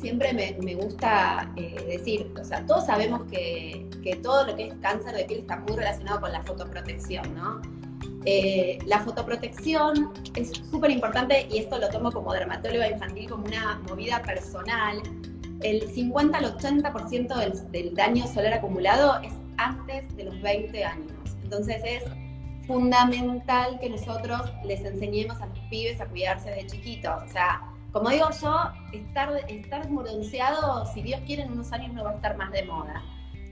siempre 0.00 0.34
me, 0.34 0.74
gusta 0.74 1.50
eh, 1.56 1.82
decir, 1.88 2.30
o 2.38 2.44
sea, 2.44 2.64
todos 2.66 2.84
sabemos 2.84 3.22
que, 3.30 3.86
todo 4.22 4.46
lo 4.46 4.56
que 4.56 4.68
es 4.68 4.74
cáncer 4.80 5.14
de 5.14 5.24
piel 5.24 5.40
está 5.40 5.56
muy 5.60 5.76
relacionado 5.76 6.20
con 6.22 6.32
la 6.32 6.42
fotoprotección, 6.42 7.34
¿no? 7.34 7.60
Eh, 8.24 8.78
la 8.86 9.00
fotoprotección 9.00 10.12
es 10.34 10.50
súper 10.70 10.90
importante 10.90 11.46
y 11.50 11.58
esto 11.58 11.78
lo 11.78 11.88
tomo 11.88 12.10
como 12.10 12.32
dermatóloga 12.32 12.90
infantil 12.90 13.28
como 13.28 13.44
una 13.44 13.80
movida 13.88 14.22
personal. 14.22 15.02
El 15.60 15.82
50 15.88 16.38
al 16.38 16.56
80% 16.56 17.36
del, 17.36 17.72
del 17.72 17.94
daño 17.94 18.26
solar 18.26 18.54
acumulado 18.54 19.20
es 19.22 19.32
antes 19.58 20.16
de 20.16 20.24
los 20.24 20.40
20 20.40 20.84
años. 20.84 21.36
Entonces 21.42 21.82
es 21.84 22.04
fundamental 22.66 23.78
que 23.80 23.90
nosotros 23.90 24.52
les 24.64 24.84
enseñemos 24.84 25.40
a 25.40 25.46
los 25.46 25.58
pibes 25.70 26.00
a 26.00 26.06
cuidarse 26.06 26.50
de 26.50 26.66
chiquitos. 26.66 27.22
O 27.24 27.28
sea, 27.28 27.62
como 27.92 28.10
digo 28.10 28.28
yo, 28.40 28.70
estar, 28.92 29.32
estar 29.48 29.88
si 30.92 31.02
Dios 31.02 31.20
quiere, 31.26 31.42
en 31.42 31.52
unos 31.52 31.72
años 31.72 31.92
no 31.94 32.04
va 32.04 32.10
a 32.10 32.14
estar 32.14 32.36
más 32.36 32.52
de 32.52 32.64
moda. 32.64 33.02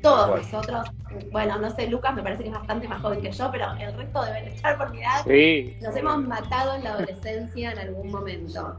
Todos 0.02 0.36
nosotros, 0.42 0.88
bueno, 1.32 1.59
no 1.59 1.70
sé, 1.70 1.88
Lucas 1.88 2.14
me 2.14 2.22
parece 2.22 2.42
que 2.42 2.50
es 2.50 2.54
bastante 2.54 2.86
más 2.86 3.00
joven 3.00 3.22
que 3.22 3.32
yo, 3.32 3.50
pero 3.50 3.72
el 3.72 3.94
resto 3.94 4.22
deben 4.22 4.44
estar 4.48 4.76
por 4.76 4.90
mi 4.90 5.00
edad. 5.00 5.24
Nos 5.80 5.96
hemos 5.96 6.18
matado 6.18 6.74
en 6.76 6.84
la 6.84 6.92
adolescencia 6.92 7.72
en 7.72 7.78
algún 7.78 8.11
momento. 8.11 8.76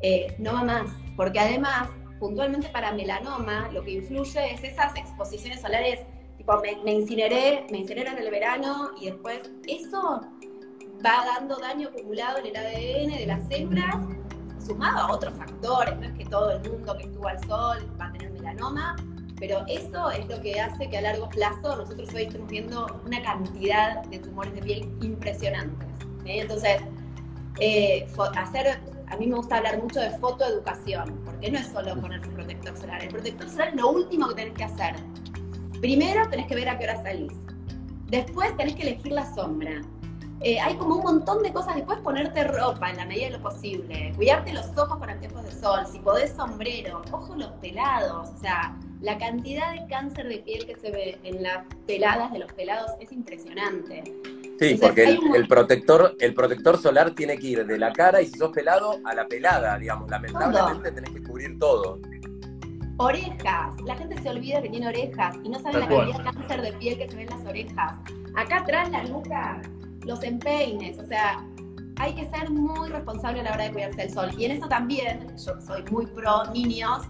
Eh, 0.00 0.36
no 0.38 0.52
va 0.52 0.62
más, 0.62 0.90
porque 1.16 1.40
además, 1.40 1.88
puntualmente 2.20 2.68
para 2.68 2.92
melanoma, 2.92 3.70
lo 3.72 3.82
que 3.82 3.92
influye 3.92 4.52
es 4.52 4.62
esas 4.62 4.94
exposiciones 4.94 5.62
solares 5.62 6.00
me, 6.84 6.92
incineré, 6.92 7.66
me 7.70 7.78
incineré 7.78 8.10
en 8.10 8.18
el 8.18 8.30
verano 8.30 8.90
y 9.00 9.06
después 9.06 9.50
eso 9.66 10.20
va 11.04 11.24
dando 11.36 11.56
daño 11.56 11.88
acumulado 11.88 12.38
en 12.38 12.46
el 12.46 12.56
ADN 12.56 13.18
de 13.18 13.26
las 13.26 13.50
hembras, 13.50 13.96
sumado 14.64 14.98
a 14.98 15.12
otros 15.12 15.34
factores, 15.34 15.96
no 15.96 16.06
es 16.06 16.12
que 16.12 16.24
todo 16.24 16.50
el 16.52 16.70
mundo 16.70 16.96
que 16.96 17.04
estuvo 17.04 17.28
al 17.28 17.38
sol 17.46 17.96
va 18.00 18.06
a 18.06 18.12
tener 18.12 18.32
melanoma, 18.32 18.96
pero 19.38 19.64
eso 19.68 20.10
es 20.10 20.26
lo 20.26 20.40
que 20.40 20.60
hace 20.60 20.88
que 20.88 20.98
a 20.98 21.02
largo 21.02 21.28
plazo 21.28 21.76
nosotros 21.76 22.08
hoy 22.14 22.22
estemos 22.22 22.48
viendo 22.48 22.86
una 23.06 23.22
cantidad 23.22 24.02
de 24.04 24.18
tumores 24.18 24.52
de 24.54 24.62
piel 24.62 24.92
impresionantes. 25.00 25.88
Entonces, 26.24 26.80
eh, 27.60 28.06
hacer, 28.36 28.80
a 29.06 29.16
mí 29.16 29.26
me 29.26 29.36
gusta 29.36 29.58
hablar 29.58 29.80
mucho 29.82 30.00
de 30.00 30.10
fotoeducación, 30.18 31.20
porque 31.24 31.50
no 31.50 31.58
es 31.58 31.66
solo 31.68 32.00
ponerse 32.00 32.28
protector 32.28 32.76
solar. 32.76 33.02
El 33.02 33.10
protector 33.10 33.48
solar 33.48 33.68
es 33.68 33.74
lo 33.74 33.90
último 33.90 34.28
que 34.28 34.34
tenés 34.34 34.54
que 34.54 34.64
hacer. 34.64 34.96
Primero 35.80 36.28
tenés 36.28 36.46
que 36.46 36.54
ver 36.54 36.68
a 36.68 36.78
qué 36.78 36.84
hora 36.84 37.02
salís. 37.02 37.32
Después 38.06 38.56
tenés 38.56 38.74
que 38.74 38.82
elegir 38.82 39.12
la 39.12 39.32
sombra. 39.34 39.82
Eh, 40.40 40.58
hay 40.60 40.76
como 40.76 40.96
un 40.96 41.02
montón 41.02 41.42
de 41.42 41.52
cosas. 41.52 41.74
Después 41.76 41.98
ponerte 42.00 42.44
ropa 42.44 42.90
en 42.90 42.96
la 42.96 43.06
medida 43.06 43.26
de 43.26 43.30
lo 43.32 43.42
posible. 43.42 44.12
Cuidarte 44.16 44.52
los 44.52 44.66
ojos 44.78 44.98
con 44.98 45.10
anteojos 45.10 45.42
de 45.44 45.50
sol. 45.52 45.80
Si 45.90 45.98
podés 45.98 46.32
sombrero. 46.32 47.02
Ojos 47.12 47.36
los 47.36 47.50
pelados. 47.60 48.30
O 48.30 48.36
sea, 48.38 48.76
la 49.00 49.18
cantidad 49.18 49.72
de 49.72 49.86
cáncer 49.88 50.28
de 50.28 50.38
piel 50.38 50.64
que 50.66 50.76
se 50.76 50.90
ve 50.90 51.18
en 51.24 51.42
las 51.42 51.64
peladas 51.86 52.32
de 52.32 52.38
los 52.38 52.52
pelados 52.52 52.92
es 53.00 53.10
impresionante. 53.12 54.02
Sí, 54.04 54.70
Entonces, 54.72 54.80
porque 54.80 55.04
el, 55.04 55.18
un- 55.18 55.36
el 55.36 55.46
protector, 55.48 56.16
el 56.18 56.34
protector 56.34 56.78
solar 56.78 57.12
tiene 57.14 57.36
que 57.38 57.46
ir 57.48 57.66
de 57.66 57.78
la 57.78 57.92
cara 57.92 58.20
y 58.22 58.26
si 58.26 58.38
sos 58.38 58.50
pelado 58.50 58.98
a 59.04 59.14
la 59.14 59.26
pelada, 59.26 59.76
digamos. 59.78 60.08
Lamentablemente 60.10 60.92
tenés 60.92 61.10
que 61.10 61.22
cubrir 61.22 61.58
todo. 61.58 62.00
Orejas. 62.98 63.80
La 63.84 63.96
gente 63.96 64.20
se 64.20 64.28
olvida 64.28 64.60
que 64.60 64.68
tiene 64.68 64.88
orejas 64.88 65.36
y 65.42 65.48
no 65.48 65.58
sabe 65.60 65.80
la 65.80 65.88
cual. 65.88 66.12
cantidad 66.12 66.32
de 66.32 66.38
cáncer 66.38 66.62
de 66.62 66.72
piel 66.74 66.98
que 66.98 67.08
se 67.08 67.16
ve 67.16 67.22
en 67.22 67.30
las 67.30 67.46
orejas. 67.46 67.94
Acá 68.36 68.58
atrás 68.58 68.90
la 68.90 69.04
nuca, 69.04 69.62
los 70.04 70.22
empeines, 70.22 70.98
o 70.98 71.04
sea, 71.04 71.44
hay 71.96 72.14
que 72.14 72.28
ser 72.28 72.50
muy 72.50 72.88
responsable 72.88 73.40
a 73.40 73.44
la 73.44 73.52
hora 73.52 73.64
de 73.64 73.72
cuidarse 73.72 74.02
del 74.02 74.10
sol. 74.10 74.30
Y 74.36 74.44
en 74.44 74.52
eso 74.52 74.68
también, 74.68 75.26
yo 75.36 75.60
soy 75.60 75.84
muy 75.90 76.06
pro 76.06 76.44
niños, 76.52 77.02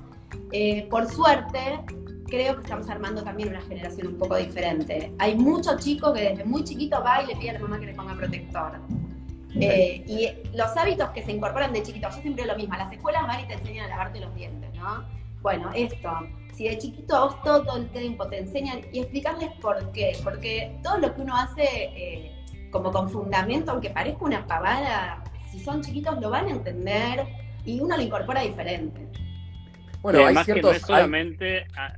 eh, 0.52 0.86
por 0.90 1.06
suerte, 1.06 1.80
creo 2.26 2.56
que 2.56 2.62
estamos 2.62 2.88
armando 2.88 3.22
también 3.22 3.50
una 3.50 3.60
generación 3.62 4.08
un 4.08 4.18
poco 4.18 4.36
diferente. 4.36 5.12
Hay 5.18 5.36
mucho 5.36 5.78
chico 5.78 6.12
que 6.12 6.20
desde 6.30 6.44
muy 6.44 6.64
chiquito 6.64 7.02
va 7.02 7.22
y 7.22 7.26
le 7.26 7.36
pide 7.36 7.50
a 7.50 7.52
la 7.54 7.60
mamá 7.60 7.78
que 7.78 7.86
le 7.86 7.94
ponga 7.94 8.14
protector. 8.14 8.72
Eh, 9.54 10.04
y 10.06 10.56
los 10.56 10.76
hábitos 10.76 11.10
que 11.10 11.22
se 11.22 11.32
incorporan 11.32 11.72
de 11.72 11.82
chiquito, 11.82 12.08
yo 12.10 12.20
siempre 12.20 12.46
lo 12.46 12.56
mismo, 12.56 12.76
las 12.76 12.92
escuelas 12.92 13.26
van 13.26 13.40
y 13.40 13.46
te 13.46 13.54
enseñan 13.54 13.86
a 13.86 13.88
lavarte 13.88 14.20
los 14.20 14.34
dientes, 14.34 14.72
¿no? 14.74 15.17
Bueno, 15.42 15.70
esto, 15.74 16.10
si 16.54 16.68
de 16.68 16.78
chiquito 16.78 17.16
a 17.16 17.24
vos 17.26 17.42
todo, 17.42 17.62
todo 17.64 17.76
el 17.76 17.88
tiempo 17.90 18.26
te 18.28 18.38
enseñan 18.38 18.80
y 18.92 19.00
explicarles 19.00 19.50
por 19.60 19.92
qué, 19.92 20.12
porque 20.24 20.76
todo 20.82 20.98
lo 20.98 21.14
que 21.14 21.20
uno 21.22 21.36
hace 21.36 21.62
eh, 21.64 22.32
como 22.70 22.90
con 22.90 23.08
fundamento, 23.08 23.70
aunque 23.72 23.90
parezca 23.90 24.24
una 24.24 24.46
pavada, 24.46 25.22
si 25.50 25.60
son 25.60 25.82
chiquitos 25.82 26.20
lo 26.20 26.30
van 26.30 26.46
a 26.46 26.50
entender 26.50 27.26
y 27.64 27.80
uno 27.80 27.96
lo 27.96 28.02
incorpora 28.02 28.42
diferente. 28.42 29.06
Bueno, 30.02 30.18
y 30.18 30.22
hay 30.22 30.26
además 30.26 30.46
que 30.46 30.52
no 30.52 30.54
ciertos. 30.56 30.76
es 30.76 30.82
hay- 30.82 30.86
solamente. 30.86 31.66
ah, 31.76 31.92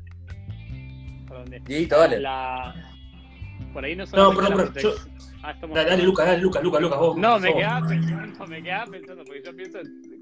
perdón, 1.28 1.44
Dieguito, 1.64 1.98
dale. 1.98 2.20
la- 2.20 2.74
por 3.72 3.84
ahí 3.84 3.94
no 3.96 4.04
No, 4.04 4.10
solamente 4.10 4.42
perdón, 4.42 4.58
la 4.66 4.72
perdón, 4.72 4.82
yo- 4.82 5.10
Ah, 5.42 5.52
estamos- 5.52 5.74
Dale, 5.74 5.88
dale, 5.90 6.02
Lucas, 6.02 6.26
dale, 6.26 6.38
Lucas, 6.42 6.62
Lucas, 6.62 6.82
Lucas, 6.82 6.98
vos. 6.98 7.16
No, 7.16 7.38
me 7.40 7.54
quedaba 7.54 7.88
pensando, 7.88 8.46
me 8.46 8.62
quedaba 8.62 8.84
pensando, 8.90 9.24
porque 9.24 9.42
yo 9.42 9.56
pienso, 9.56 9.78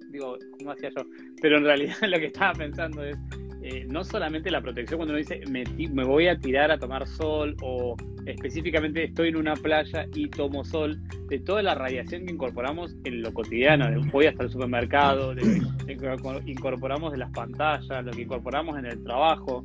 digo, 0.08 0.36
¿cómo 0.58 0.72
hacía 0.72 0.90
yo? 0.96 1.02
Pero 1.40 1.58
en 1.58 1.64
realidad 1.64 1.96
lo 2.08 2.18
que 2.18 2.26
estaba 2.26 2.52
pensando 2.52 3.02
es, 3.04 3.16
eh, 3.62 3.84
no 3.88 4.04
solamente 4.04 4.50
la 4.50 4.60
protección 4.60 4.98
cuando 4.98 5.12
uno 5.12 5.18
dice, 5.18 5.40
me, 5.50 5.64
me 5.90 6.04
voy 6.04 6.28
a 6.28 6.38
tirar 6.38 6.70
a 6.70 6.78
tomar 6.78 7.06
sol, 7.06 7.56
o 7.62 7.96
específicamente 8.26 9.04
estoy 9.04 9.28
en 9.30 9.36
una 9.36 9.54
playa 9.54 10.06
y 10.14 10.28
tomo 10.28 10.64
sol, 10.64 10.98
de 11.28 11.38
toda 11.40 11.62
la 11.62 11.74
radiación 11.74 12.24
que 12.26 12.32
incorporamos 12.32 12.94
en 13.04 13.22
lo 13.22 13.32
cotidiano, 13.34 13.90
de 13.90 13.96
voy 14.12 14.26
hasta 14.26 14.44
el 14.44 14.50
supermercado, 14.50 15.34
de, 15.34 15.42
de 15.86 16.42
incorporamos 16.46 17.12
de 17.12 17.18
las 17.18 17.30
pantallas, 17.32 18.04
lo 18.04 18.10
que 18.12 18.22
incorporamos 18.22 18.78
en 18.78 18.86
el 18.86 19.02
trabajo. 19.02 19.64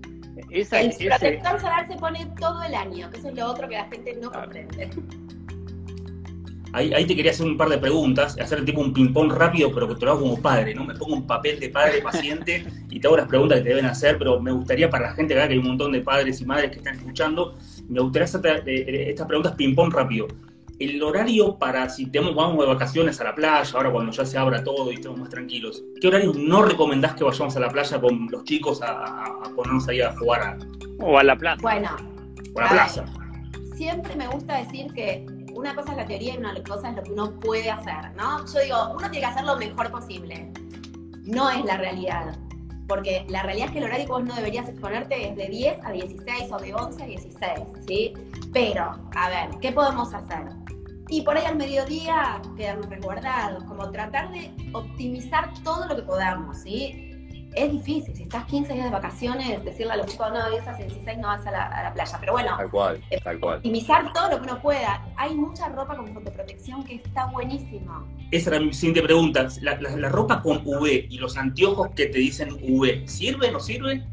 Esa, 0.49 0.81
El 0.81 0.89
ese- 0.89 1.05
protector 1.09 1.59
solar 1.59 1.87
se 1.87 1.95
pone 1.97 2.25
todo 2.39 2.63
el 2.63 2.73
año, 2.73 3.09
que 3.11 3.17
eso 3.19 3.29
es 3.29 3.35
lo 3.35 3.45
otro 3.51 3.67
que 3.69 3.75
la 3.75 3.85
gente 3.85 4.17
no 4.19 4.31
Claro. 4.31 4.45
comprende. 4.51 4.89
Ahí, 6.73 6.91
ahí 6.91 7.05
te 7.05 7.15
quería 7.15 7.31
hacer 7.31 7.45
un 7.45 7.55
par 7.55 7.69
de 7.69 7.77
preguntas, 7.77 8.35
hacer 8.39 8.65
tipo 8.65 8.81
un 8.81 8.91
ping-pong 8.93 9.31
rápido, 9.31 9.71
pero 9.71 9.87
que 9.87 9.95
te 9.95 10.05
lo 10.05 10.11
hago 10.11 10.21
como 10.21 10.41
padre, 10.41 10.73
¿no? 10.73 10.83
Me 10.83 10.95
pongo 10.95 11.13
un 11.13 11.27
papel 11.27 11.59
de 11.59 11.69
padre 11.69 12.01
paciente 12.01 12.65
y 12.89 12.99
te 12.99 13.07
hago 13.07 13.15
las 13.15 13.27
preguntas 13.27 13.59
que 13.59 13.63
te 13.63 13.69
deben 13.69 13.85
hacer, 13.85 14.17
pero 14.17 14.39
me 14.39 14.51
gustaría 14.51 14.89
para 14.89 15.09
la 15.09 15.13
gente, 15.13 15.35
acá 15.35 15.47
que 15.47 15.53
hay 15.53 15.59
un 15.59 15.67
montón 15.67 15.91
de 15.91 16.01
padres 16.01 16.41
y 16.41 16.45
madres 16.45 16.71
que 16.71 16.77
están 16.77 16.95
escuchando, 16.95 17.55
me 17.87 17.99
gustaría 18.01 18.25
hacerte 18.25 18.49
eh, 18.49 18.85
eh, 18.87 19.09
estas 19.09 19.27
preguntas 19.27 19.53
ping-pong 19.55 19.93
rápido. 19.93 20.27
El 20.79 21.01
horario 21.03 21.59
para 21.59 21.87
si 21.87 22.07
tenemos, 22.07 22.33
vamos 22.33 22.65
de 22.65 22.73
vacaciones 22.73 23.21
a 23.21 23.25
la 23.25 23.35
playa, 23.35 23.71
ahora 23.75 23.91
cuando 23.91 24.11
ya 24.11 24.25
se 24.25 24.39
abra 24.39 24.63
todo 24.63 24.91
y 24.91 24.95
estemos 24.95 25.19
más 25.19 25.29
tranquilos, 25.29 25.83
¿qué 26.01 26.07
horarios 26.07 26.35
no 26.35 26.63
recomendás 26.63 27.13
que 27.13 27.23
vayamos 27.23 27.55
a 27.55 27.59
la 27.59 27.69
playa 27.69 28.01
con 28.01 28.27
los 28.31 28.43
chicos 28.45 28.81
a, 28.81 29.35
ponernos 29.55 29.87
ahí 29.87 30.01
a 30.01 30.11
jugar 30.17 30.41
a, 30.41 30.57
o 30.99 31.19
a 31.19 31.23
la 31.23 31.35
plaza. 31.35 31.61
Bueno, 31.61 31.89
a 32.55 32.59
la 32.59 32.65
A 32.65 32.69
plaza? 32.71 33.05
siempre 33.75 34.15
me 34.15 34.27
gusta 34.27 34.57
decir 34.57 34.91
que 34.93 35.25
una 35.55 35.75
cosa 35.75 35.91
es 35.91 35.97
la 35.97 36.05
teoría 36.05 36.33
y 36.35 36.37
una 36.37 36.53
cosa 36.63 36.89
es 36.89 36.95
lo 36.95 37.03
que 37.03 37.11
uno 37.11 37.39
puede 37.39 37.69
hacer, 37.69 38.15
¿no? 38.15 38.45
Yo 38.45 38.59
digo, 38.59 38.77
uno 38.91 39.09
tiene 39.09 39.19
que 39.19 39.25
hacer 39.25 39.43
lo 39.43 39.57
mejor 39.57 39.91
posible. 39.91 40.51
No 41.23 41.49
es 41.49 41.63
la 41.65 41.77
realidad. 41.77 42.37
Porque 42.87 43.25
la 43.29 43.43
realidad 43.43 43.67
es 43.67 43.73
que 43.73 43.79
el 43.79 43.85
horario 43.85 44.05
que 44.05 44.11
vos 44.11 44.23
no 44.23 44.35
deberías 44.35 44.67
exponerte 44.67 45.29
es 45.29 45.35
de 45.37 45.47
10 45.47 45.85
a 45.85 45.91
16 45.91 46.51
o 46.51 46.57
de 46.57 46.73
11 46.73 47.03
a 47.03 47.05
16, 47.05 47.51
¿sí? 47.87 48.13
Pero, 48.51 48.99
a 49.15 49.29
ver, 49.29 49.49
¿qué 49.61 49.71
podemos 49.71 50.13
hacer? 50.13 50.49
Y 51.07 51.21
por 51.21 51.37
ahí 51.37 51.45
al 51.45 51.55
mediodía 51.55 52.41
quedarnos 52.57 52.89
resguardados, 52.89 53.63
como 53.65 53.89
tratar 53.91 54.31
de 54.31 54.51
optimizar 54.73 55.53
todo 55.63 55.87
lo 55.87 55.95
que 55.95 56.01
podamos, 56.01 56.57
¿sí? 56.57 57.12
Es 57.55 57.71
difícil, 57.71 58.15
si 58.15 58.23
estás 58.23 58.45
15 58.45 58.73
días 58.73 58.85
de 58.85 58.91
vacaciones, 58.91 59.63
decirle 59.63 59.93
a 59.93 59.97
los 59.97 60.07
chicos, 60.07 60.27
no, 60.33 60.49
10 60.49 60.67
a 60.67 60.73
16 60.73 61.17
no 61.19 61.27
vas 61.27 61.45
a 61.45 61.51
la, 61.51 61.65
a 61.67 61.83
la 61.83 61.93
playa. 61.93 62.17
Pero 62.19 62.33
bueno, 62.33 62.57
Tal 62.57 62.69
cual, 62.71 63.03
tal 63.23 63.39
cual. 63.39 63.55
optimizar 63.57 64.11
todo 64.13 64.29
lo 64.31 64.37
que 64.41 64.43
uno 64.51 64.61
pueda. 64.61 65.05
Hay 65.17 65.35
mucha 65.35 65.69
ropa 65.69 65.95
con 65.95 66.07
fotoprotección 66.13 66.83
que 66.83 66.95
está 66.95 67.27
buenísima. 67.27 68.05
Esa 68.31 68.49
era 68.51 68.59
mi 68.59 68.73
siguiente 68.73 69.03
pregunta. 69.03 69.47
¿La, 69.61 69.79
la- 69.79 69.95
la 69.95 70.09
ropa 70.09 70.41
con 70.41 70.61
UV 70.65 70.87
y 71.09 71.17
los 71.19 71.37
anteojos 71.37 71.89
que 71.95 72.07
te 72.07 72.17
dicen 72.17 72.53
UV, 72.53 73.07
¿sirve 73.07 73.49
o 73.49 73.51
no 73.51 73.59
sirve? 73.59 74.03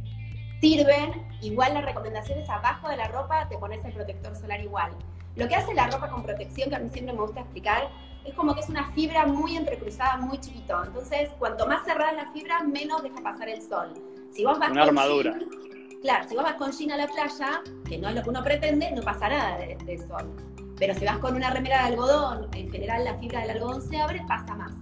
Sirven, 0.61 1.13
igual 1.41 1.73
la 1.75 1.81
recomendación 1.81 2.39
es 2.39 2.49
abajo 2.51 2.89
de 2.91 2.97
la 2.99 3.09
ropa 3.09 3.49
te 3.49 3.57
pones 3.57 3.83
el 3.85 3.93
protector 3.93 4.35
solar 4.37 4.61
igual. 4.61 4.93
Lo 5.37 5.49
que 5.49 5.55
hace 5.57 5.73
la 5.73 5.87
ropa 5.89 6.11
con 6.11 6.23
protección, 6.23 6.69
que 6.69 6.77
a 6.77 6.79
mí 6.81 6.91
siempre 6.91 7.15
me 7.15 7.21
gusta 7.23 7.41
explicar, 7.41 7.89
es 8.25 8.35
como 8.35 8.55
que 8.55 8.61
es 8.61 8.69
una 8.69 8.91
fibra 8.93 9.27
muy 9.27 9.57
entrecruzada, 9.57 10.17
muy 10.19 10.39
chiquito. 10.39 10.83
Entonces, 10.85 11.31
cuanto 11.39 11.67
más 11.67 11.85
cerrada 11.85 12.11
es 12.13 12.17
la 12.19 12.33
fibra, 12.33 12.63
menos 12.63 13.03
deja 13.03 13.17
pasar 13.23 13.49
el 13.49 13.63
sol. 13.63 13.95
Si 14.31 14.45
vos 14.45 14.59
vas 14.59 14.71
Una 14.71 14.83
armadura. 14.85 15.33
jean- 15.39 16.01
claro, 16.03 16.29
si 16.29 16.35
vos 16.35 16.45
vas 16.45 16.55
con 16.55 16.71
jean 16.73 16.93
a 16.93 16.97
la 16.97 17.07
playa, 17.07 17.63
que 17.89 17.99
no 17.99 18.09
es 18.09 18.15
lo 18.15 18.23
que 18.23 18.31
uno 18.31 18.43
pretende, 18.45 18.91
no 18.93 19.03
pasa 19.03 19.29
nada 19.29 19.59
de, 19.59 19.77
de 19.85 19.99
sol. 19.99 20.31
Pero 20.79 20.95
si 20.95 21.05
vas 21.05 21.19
con 21.19 21.35
una 21.37 21.51
remera 21.51 21.79
de 21.83 21.89
algodón, 21.89 22.49
en 22.55 22.71
general 22.71 23.05
la 23.05 23.15
fibra 23.19 23.41
del 23.41 23.51
algodón 23.51 23.83
se 23.83 23.99
abre, 24.01 24.23
pasa 24.29 24.55
más. 24.55 24.73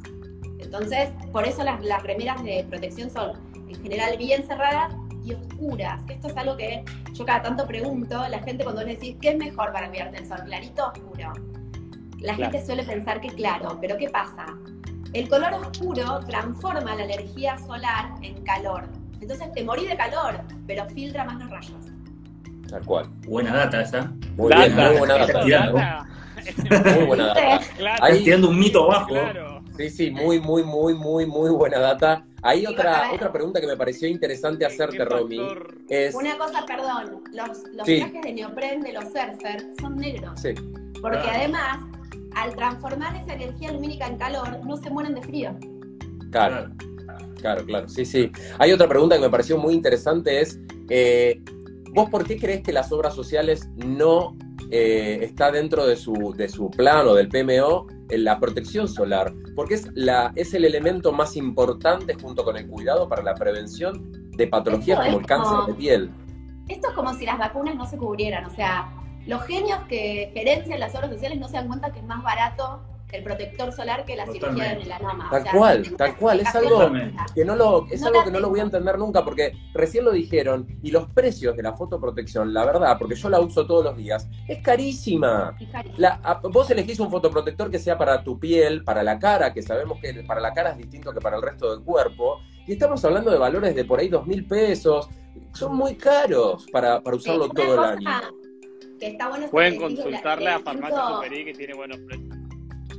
Entonces, 0.59 1.09
por 1.32 1.47
eso 1.47 1.62
las, 1.64 1.82
las 1.84 2.03
remeras 2.03 2.43
de 2.45 2.64
protección 2.68 3.11
son 3.11 3.32
en 3.68 3.82
general 3.82 4.16
bien 4.16 4.47
cerradas 4.47 4.95
y 5.24 5.32
oscuras. 5.34 6.01
Esto 6.09 6.28
es 6.28 6.36
algo 6.36 6.57
que 6.57 6.84
yo 7.14 7.24
cada 7.24 7.43
tanto 7.43 7.66
pregunto, 7.66 8.26
la 8.28 8.39
gente 8.41 8.64
cuando 8.64 8.82
le 8.82 8.95
decís, 8.95 9.16
¿qué 9.20 9.30
es 9.30 9.36
mejor 9.39 9.72
para 9.72 9.89
cuidarte 9.89 10.16
del 10.18 10.26
sol? 10.28 10.39
¿Clarito 10.45 10.84
o 10.86 10.89
oscuro? 10.91 11.32
La 12.21 12.35
Claro. 12.35 12.51
gente 12.53 12.66
suele 12.66 12.83
pensar 12.85 13.21
que 13.21 13.29
claro, 13.29 13.79
pero 13.81 13.97
¿qué 13.97 14.09
pasa? 14.11 14.47
El 15.12 15.29
color 15.29 15.55
oscuro 15.55 16.21
transforma 16.29 16.95
la 16.95 17.05
energía 17.05 17.57
solar 17.59 18.11
en 18.23 18.43
calor. 18.45 18.85
Entonces 19.21 19.53
te 19.53 19.64
morís 19.64 19.89
de 19.89 19.97
calor, 19.97 20.41
pero 20.66 20.85
filtra 20.91 21.25
más 21.25 21.39
los 21.41 21.51
rayos. 21.51 21.87
Tal 22.69 22.85
cual. 22.85 23.09
Buena 23.27 23.55
data 23.55 23.81
esa. 23.83 24.12
Muy 24.37 24.51
Data, 24.51 24.66
bien, 24.66 24.77
muy 24.91 24.99
buena 24.99 25.14
data. 25.19 25.41
tirando. 25.45 25.73
data. 25.79 26.07
Muy 26.95 27.05
buena 27.07 27.27
data. 27.29 27.61
Claro, 27.77 28.05
Ahí- 28.05 28.25
tirando 28.25 28.49
un 28.51 28.59
mito 28.59 28.85
abajo. 28.85 29.09
claro. 29.09 29.62
Sí, 29.77 29.91
sí, 29.91 30.11
muy, 30.11 30.41
muy, 30.41 30.64
muy, 30.64 30.93
muy, 30.95 31.25
muy 31.25 31.51
buena 31.51 31.79
data. 31.79 32.25
Hay 32.43 32.61
Sí, 32.61 32.66
otra, 32.66 33.11
otra 33.12 33.33
pregunta 33.33 33.61
que 33.61 33.66
me 33.66 33.77
pareció 33.77 34.09
interesante 34.09 34.66
hacerte, 34.66 34.97
¿Qué 34.99 35.05
Romy. 35.05 35.41
Es, 35.89 36.14
Una 36.16 36.37
cosa, 36.37 36.64
perdón, 36.66 37.23
los, 37.33 37.49
los 37.75 37.87
Sí. 37.87 38.01
trajes 38.01 38.23
de 38.23 38.33
neopren 38.33 38.81
de 38.83 38.93
los 38.93 39.05
surfers 39.05 39.64
son 39.81 39.97
negros. 39.97 40.41
sí, 40.41 40.55
Porque 41.01 41.19
Claro. 41.19 41.31
además, 41.39 41.79
al 42.35 42.55
transformar 42.55 43.16
esa 43.16 43.35
energía 43.35 43.72
lumínica 43.72 44.07
en 44.07 44.16
calor, 44.16 44.64
no 44.64 44.76
se 44.76 44.91
mueren 44.91 45.14
de 45.14 45.22
frío. 45.22 45.55
claro, 46.31 46.70
claro, 47.41 47.64
claro, 47.64 47.89
sí, 47.89 48.05
sí. 48.05 48.31
Hay 48.59 48.72
otra 48.72 48.89
pregunta 48.89 49.16
que 49.16 49.22
me 49.22 49.31
pareció 49.31 49.59
muy 49.59 49.74
interesante, 49.74 50.41
es, 50.41 50.61
eh, 50.91 51.41
¿vos 51.95 52.11
por 52.11 52.24
qué 52.24 52.39
crees 52.39 52.62
que 52.62 52.72
las 52.72 52.93
obras 52.93 53.14
sociales 53.14 53.68
no 53.76 54.37
eh, 54.70 55.20
está 55.22 55.51
dentro 55.51 55.87
de 55.87 55.97
su, 55.97 56.35
de 56.37 56.49
su 56.49 56.70
plan 56.70 57.07
o 57.07 57.14
del 57.14 57.29
PMO 57.29 57.87
en 58.11 58.24
la 58.24 58.39
protección 58.39 58.89
solar? 58.89 59.33
Porque 59.57 59.74
es, 59.74 59.89
la, 59.95 60.33
es 60.37 60.53
el 60.55 60.64
elemento 60.64 61.12
más 61.12 61.37
importante 61.37 62.14
junto 62.14 62.45
con 62.45 62.57
el 62.57 62.66
cuidado 62.68 63.09
para 63.09 63.22
la 63.22 63.35
prevención 63.35 64.31
de 64.37 64.47
patologías 64.47 64.99
Esto 64.99 65.07
como 65.11 65.18
el 65.20 65.26
cáncer 65.26 65.57
como- 65.57 65.66
de 65.68 65.74
piel. 65.74 66.11
Esto 66.68 66.89
es 66.89 66.95
como 66.95 67.14
si 67.14 67.24
las 67.24 67.39
vacunas 67.39 67.74
no 67.76 67.87
se 67.87 67.97
cubrieran. 67.97 68.45
O 68.45 68.51
sea, 68.51 68.93
los 69.29 69.43
genios 69.45 69.79
que 69.89 70.31
gerencian 70.35 70.81
las 70.81 70.95
obras 70.95 71.11
sociales 71.11 71.39
no 71.39 71.47
se 71.49 71.55
dan 71.55 71.68
cuenta 71.68 71.93
que 71.93 72.01
es 72.01 72.05
más 72.05 72.22
barato 72.22 72.81
el 73.11 73.22
protector 73.24 73.72
solar 73.72 74.05
que 74.05 74.16
la 74.16 74.24
cirugía 74.26 74.41
Totalmente. 74.51 74.74
de 74.81 74.85
melanoma. 74.85 75.29
Tal 75.31 75.41
O 75.41 75.43
sea, 75.45 75.53
cual, 75.53 75.97
tal 75.97 76.16
cual, 76.16 76.41
es 76.41 76.55
algo- 76.55 76.91
que 77.35 77.43
no 77.45 77.57
lo, 77.57 77.87
es 77.91 78.03
No 78.03 78.09
algo 78.09 78.18
la 78.18 78.24
que 78.26 78.31
no 78.31 78.39
lo 78.41 78.51
voy 78.51 78.61
a 78.61 78.64
entender 78.64 78.99
nunca, 78.99 79.24
porque 79.24 79.53
recién 79.72 80.05
lo 80.05 80.11
dijeron, 80.12 80.66
y 80.83 80.91
los 80.91 81.07
precios 81.12 81.57
de 81.57 81.62
la 81.62 81.72
fotoprotección, 81.72 82.53
la 82.53 82.66
verdad, 82.66 82.99
porque 82.99 83.14
yo 83.14 83.31
la 83.31 83.41
uso 83.41 83.66
todos 83.66 83.83
los 83.83 83.97
días, 83.97 84.29
es 84.47 84.59
carísima. 84.62 85.57
Es 85.59 85.70
carísimo. 85.70 85.99
La- 86.01 86.20
a- 86.22 86.35
vos 86.43 86.70
elegís 86.70 87.01
un 87.01 87.11
fotoprotector 87.11 87.70
que 87.70 87.79
sea 87.79 87.97
para 87.97 88.22
tu 88.22 88.39
piel, 88.39 88.85
para 88.85 89.03
la 89.03 89.18
cara, 89.18 89.55
que 89.55 89.62
sabemos 89.62 89.99
que 90.03 90.12
para 90.24 90.43
la 90.43 90.53
cara 90.53 90.72
es 90.72 90.76
distinto 90.76 91.11
que 91.14 91.20
para 91.20 91.37
el 91.37 91.43
resto 91.43 91.70
del 91.74 91.83
cuerpo, 91.85 92.41
y 92.66 92.72
estamos 92.72 93.03
hablando 93.07 93.31
de 93.31 93.39
valores 93.39 93.74
de 93.74 93.87
por 93.87 94.01
ahí 94.01 94.09
dos 94.11 94.26
mil 94.26 94.45
pesos, 94.47 95.09
son 95.55 95.74
muy 95.76 95.95
caros 95.97 96.66
para, 96.70 97.01
para 97.01 97.16
usarlo 97.16 97.45
Sí, 97.47 97.53
todo 97.55 97.72
el 97.74 97.81
año. 97.91 98.11
Que 98.99 99.07
está 99.09 99.28
bueno 99.28 99.49
Pueden 99.49 99.74
que 99.74 99.78
la- 99.80 99.84
consultarle 99.86 100.51
a 100.51 100.59
Farmacia 100.61 101.07
Superi 101.09 101.44
que 101.44 101.55
tiene 101.55 101.74
buenos 101.74 101.99
precios. 101.99 102.36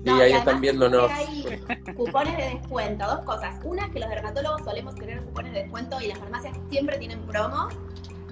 y 0.05 0.09
ahí 0.09 0.31
están 0.33 0.61
viéndonos. 0.61 1.11
Hay 1.11 1.59
cupones 1.95 2.37
de 2.37 2.43
descuento, 2.57 3.05
dos 3.05 3.25
cosas. 3.25 3.55
Una 3.63 3.85
es 3.85 3.91
que 3.91 3.99
los 3.99 4.09
dermatólogos 4.09 4.61
solemos 4.63 4.95
tener 4.95 5.21
cupones 5.23 5.53
de 5.53 5.63
descuento 5.63 5.99
y 6.01 6.07
las 6.07 6.17
farmacias 6.19 6.57
siempre 6.69 6.97
tienen 6.97 7.21
promos. 7.23 7.73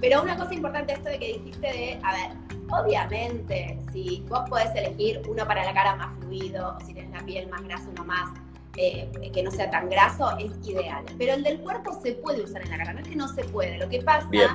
Pero 0.00 0.22
una 0.22 0.36
cosa 0.36 0.54
importante 0.54 0.92
esto 0.92 1.08
de 1.10 1.18
que 1.18 1.26
dijiste 1.26 1.66
de, 1.66 2.00
a 2.04 2.12
ver, 2.12 2.30
obviamente, 2.70 3.78
si 3.92 4.24
vos 4.28 4.48
podés 4.48 4.74
elegir 4.76 5.20
uno 5.28 5.44
para 5.46 5.64
la 5.64 5.74
cara 5.74 5.96
más 5.96 6.16
fluido, 6.20 6.76
o 6.76 6.80
si 6.86 6.94
tienes 6.94 7.10
la 7.10 7.26
piel 7.26 7.48
más 7.48 7.62
grasa, 7.64 7.88
uno 7.90 8.04
más 8.04 8.30
eh, 8.76 9.10
que 9.34 9.42
no 9.42 9.50
sea 9.50 9.68
tan 9.70 9.90
graso, 9.90 10.38
es 10.38 10.52
ideal. 10.68 11.04
Pero 11.18 11.34
el 11.34 11.42
del 11.42 11.58
cuerpo 11.60 11.98
se 12.00 12.12
puede 12.12 12.42
usar 12.42 12.62
en 12.62 12.70
la 12.70 12.78
cara, 12.78 12.92
no 12.92 13.00
es 13.00 13.08
que 13.08 13.16
no 13.16 13.26
se 13.28 13.42
puede. 13.44 13.76
Lo 13.78 13.88
que 13.88 14.00
pasa 14.02 14.28
es 14.32 14.50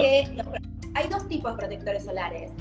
que 0.00 0.42
hay 0.96 1.08
dos 1.08 1.28
tipos 1.28 1.52
de 1.52 1.58
protectores 1.58 2.04
solares. 2.04 2.52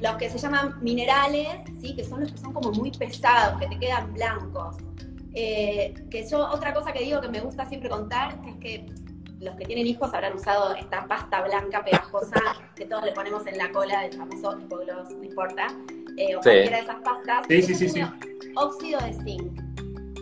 Los 0.00 0.16
que 0.16 0.30
se 0.30 0.38
llaman 0.38 0.76
minerales, 0.80 1.48
¿sí? 1.80 1.94
que 1.94 2.04
son 2.04 2.20
los 2.20 2.32
que 2.32 2.38
son 2.38 2.52
como 2.52 2.70
muy 2.70 2.90
pesados, 2.92 3.60
que 3.60 3.66
te 3.66 3.78
quedan 3.78 4.14
blancos. 4.14 4.76
Eh, 5.34 5.94
que 6.08 6.26
yo, 6.28 6.48
otra 6.50 6.72
cosa 6.72 6.92
que 6.92 7.04
digo 7.04 7.20
que 7.20 7.28
me 7.28 7.40
gusta 7.40 7.66
siempre 7.66 7.90
contar, 7.90 8.40
que 8.42 8.50
es 8.50 8.56
que 8.56 8.86
los 9.40 9.56
que 9.56 9.64
tienen 9.64 9.86
hijos 9.86 10.12
habrán 10.14 10.34
usado 10.34 10.74
esta 10.74 11.06
pasta 11.06 11.42
blanca 11.42 11.84
pegajosa 11.84 12.40
que 12.76 12.86
todos 12.86 13.04
le 13.04 13.12
ponemos 13.12 13.46
en 13.46 13.58
la 13.58 13.70
cola 13.72 14.02
del 14.02 14.12
famoso 14.12 14.58
hipogloss, 14.58 15.10
no 15.10 15.24
importa, 15.24 15.66
eh, 16.16 16.36
o 16.36 16.40
cualquiera 16.40 16.76
de 16.76 16.82
esas 16.84 17.02
pastas. 17.02 17.46
Sí, 17.48 17.62
sí, 17.62 17.74
sí, 17.74 17.88
sí. 17.88 18.02
Óxido 18.54 19.00
de 19.00 19.14
zinc. 19.24 19.69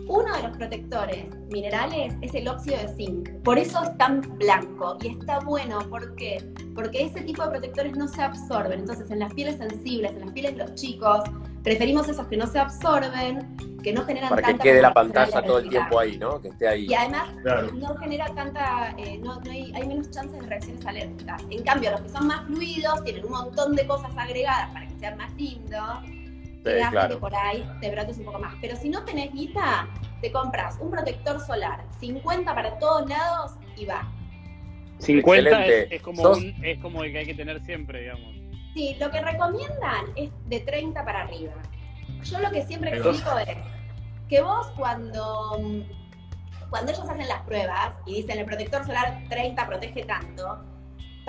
Uno 0.09 0.35
de 0.35 0.41
los 0.41 0.57
protectores 0.57 1.29
minerales 1.51 2.15
es 2.21 2.33
el 2.33 2.47
óxido 2.47 2.77
de 2.77 2.87
zinc. 2.95 3.29
Por 3.43 3.59
eso 3.59 3.83
es 3.83 3.95
tan 3.99 4.21
blanco 4.39 4.97
y 5.03 5.09
está 5.09 5.39
bueno. 5.41 5.77
¿Por 5.87 6.15
qué? 6.15 6.43
Porque 6.73 7.05
ese 7.05 7.21
tipo 7.21 7.43
de 7.43 7.51
protectores 7.51 7.95
no 7.95 8.07
se 8.07 8.23
absorben. 8.23 8.79
Entonces, 8.79 9.11
en 9.11 9.19
las 9.19 9.31
pieles 9.35 9.57
sensibles, 9.57 10.13
en 10.13 10.21
las 10.21 10.31
pieles 10.31 10.57
de 10.57 10.63
los 10.63 10.73
chicos, 10.73 11.19
preferimos 11.63 12.09
esos 12.09 12.25
que 12.25 12.37
no 12.37 12.47
se 12.47 12.57
absorben, 12.57 13.55
que 13.83 13.93
no 13.93 14.03
generan 14.03 14.29
Para 14.29 14.47
que 14.47 14.55
quede 14.55 14.81
la 14.81 14.95
pantalla 14.95 15.43
todo 15.43 15.59
el 15.59 15.69
tiempo 15.69 15.99
ahí, 15.99 16.17
¿no? 16.17 16.41
Que 16.41 16.47
esté 16.47 16.67
ahí. 16.67 16.87
Y 16.89 16.93
además 16.95 17.29
no 17.75 17.95
genera 17.97 18.33
tanta, 18.33 18.95
eh, 18.97 19.19
no, 19.23 19.39
hay, 19.47 19.71
hay, 19.75 19.87
menos 19.87 20.09
chances 20.09 20.39
de 20.39 20.47
reacciones 20.47 20.83
alérgicas. 20.87 21.43
En 21.51 21.61
cambio, 21.63 21.91
los 21.91 22.01
que 22.01 22.09
son 22.09 22.25
más 22.25 22.47
fluidos 22.47 23.03
tienen 23.03 23.25
un 23.25 23.31
montón 23.31 23.75
de 23.75 23.85
cosas 23.85 24.11
agregadas 24.17 24.71
para 24.73 24.87
que 24.87 24.97
sean 24.97 25.17
más 25.17 25.31
lindos 25.35 25.99
que 26.63 27.17
por 27.17 27.35
ahí 27.35 27.67
te 27.81 27.91
brotes 27.91 28.17
un 28.17 28.25
poco 28.25 28.39
más. 28.39 28.55
Pero 28.61 28.75
si 28.75 28.89
no 28.89 29.03
tenés 29.05 29.31
guita, 29.33 29.87
te 30.21 30.31
compras 30.31 30.77
un 30.79 30.91
protector 30.91 31.39
solar, 31.45 31.85
50 31.99 32.53
para 32.53 32.77
todos 32.79 33.07
lados 33.09 33.53
y 33.75 33.85
va. 33.85 34.11
50 34.99 35.65
es, 35.65 36.01
como 36.01 36.35
es 36.61 36.79
como 36.79 37.03
el 37.03 37.11
que 37.13 37.19
hay 37.19 37.25
que 37.25 37.33
tener 37.33 37.63
siempre, 37.63 38.01
digamos. 38.01 38.35
Sí, 38.73 38.95
lo 38.99 39.09
que 39.09 39.21
recomiendan 39.21 40.05
es 40.15 40.29
de 40.47 40.59
30 40.59 41.03
para 41.05 41.21
arriba. 41.21 41.53
Yo 42.23 42.39
lo 42.39 42.51
que 42.51 42.65
siempre 42.65 42.91
explico 42.91 43.37
es 43.39 43.57
que 44.27 44.41
vos 44.41 44.67
cuando, 44.75 45.57
cuando 46.69 46.91
ellos 46.91 47.09
hacen 47.09 47.27
las 47.27 47.41
pruebas 47.43 47.95
y 48.05 48.15
dicen 48.15 48.39
el 48.39 48.45
protector 48.45 48.85
solar 48.85 49.23
30 49.29 49.67
protege 49.67 50.03
tanto, 50.03 50.63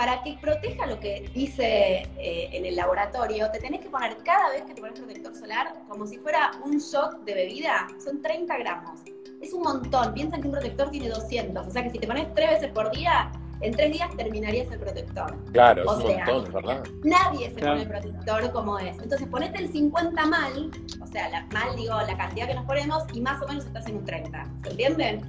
para 0.00 0.22
que 0.22 0.38
proteja 0.40 0.86
lo 0.86 0.98
que 0.98 1.30
dice 1.34 2.08
eh, 2.16 2.48
en 2.52 2.64
el 2.64 2.74
laboratorio, 2.74 3.50
te 3.50 3.58
tenés 3.58 3.82
que 3.82 3.90
poner 3.90 4.16
cada 4.24 4.48
vez 4.48 4.62
que 4.62 4.72
te 4.72 4.80
pones 4.80 4.98
protector 4.98 5.36
solar 5.36 5.74
como 5.90 6.06
si 6.06 6.16
fuera 6.16 6.52
un 6.64 6.78
shot 6.78 7.22
de 7.26 7.34
bebida. 7.34 7.86
Son 8.02 8.22
30 8.22 8.56
gramos. 8.56 9.00
Es 9.42 9.52
un 9.52 9.60
montón. 9.60 10.14
Piensan 10.14 10.40
que 10.40 10.46
un 10.46 10.54
protector 10.54 10.90
tiene 10.90 11.10
200. 11.10 11.66
O 11.66 11.70
sea 11.70 11.82
que 11.82 11.90
si 11.90 11.98
te 11.98 12.06
pones 12.06 12.34
tres 12.34 12.48
veces 12.48 12.72
por 12.72 12.90
día, 12.92 13.30
en 13.60 13.72
tres 13.76 13.92
días 13.92 14.08
terminarías 14.16 14.72
el 14.72 14.78
protector. 14.78 15.36
Claro, 15.52 15.82
es 15.82 15.90
un 15.90 16.16
montón, 16.16 16.54
¿verdad? 16.54 16.82
Nadie 17.04 17.50
se 17.50 17.60
pone 17.60 17.82
el 17.82 17.88
protector 17.88 18.52
como 18.52 18.78
es. 18.78 18.98
Entonces 19.00 19.28
ponete 19.28 19.58
el 19.58 19.70
50 19.70 20.24
mal, 20.24 20.70
o 21.02 21.06
sea, 21.08 21.28
la, 21.28 21.46
mal 21.52 21.76
digo 21.76 21.92
la 21.94 22.16
cantidad 22.16 22.48
que 22.48 22.54
nos 22.54 22.64
ponemos, 22.64 23.04
y 23.12 23.20
más 23.20 23.42
o 23.42 23.48
menos 23.48 23.66
estás 23.66 23.86
en 23.86 23.96
un 23.98 24.04
30. 24.06 24.46
¿Se 24.62 24.70
entiende? 24.70 25.20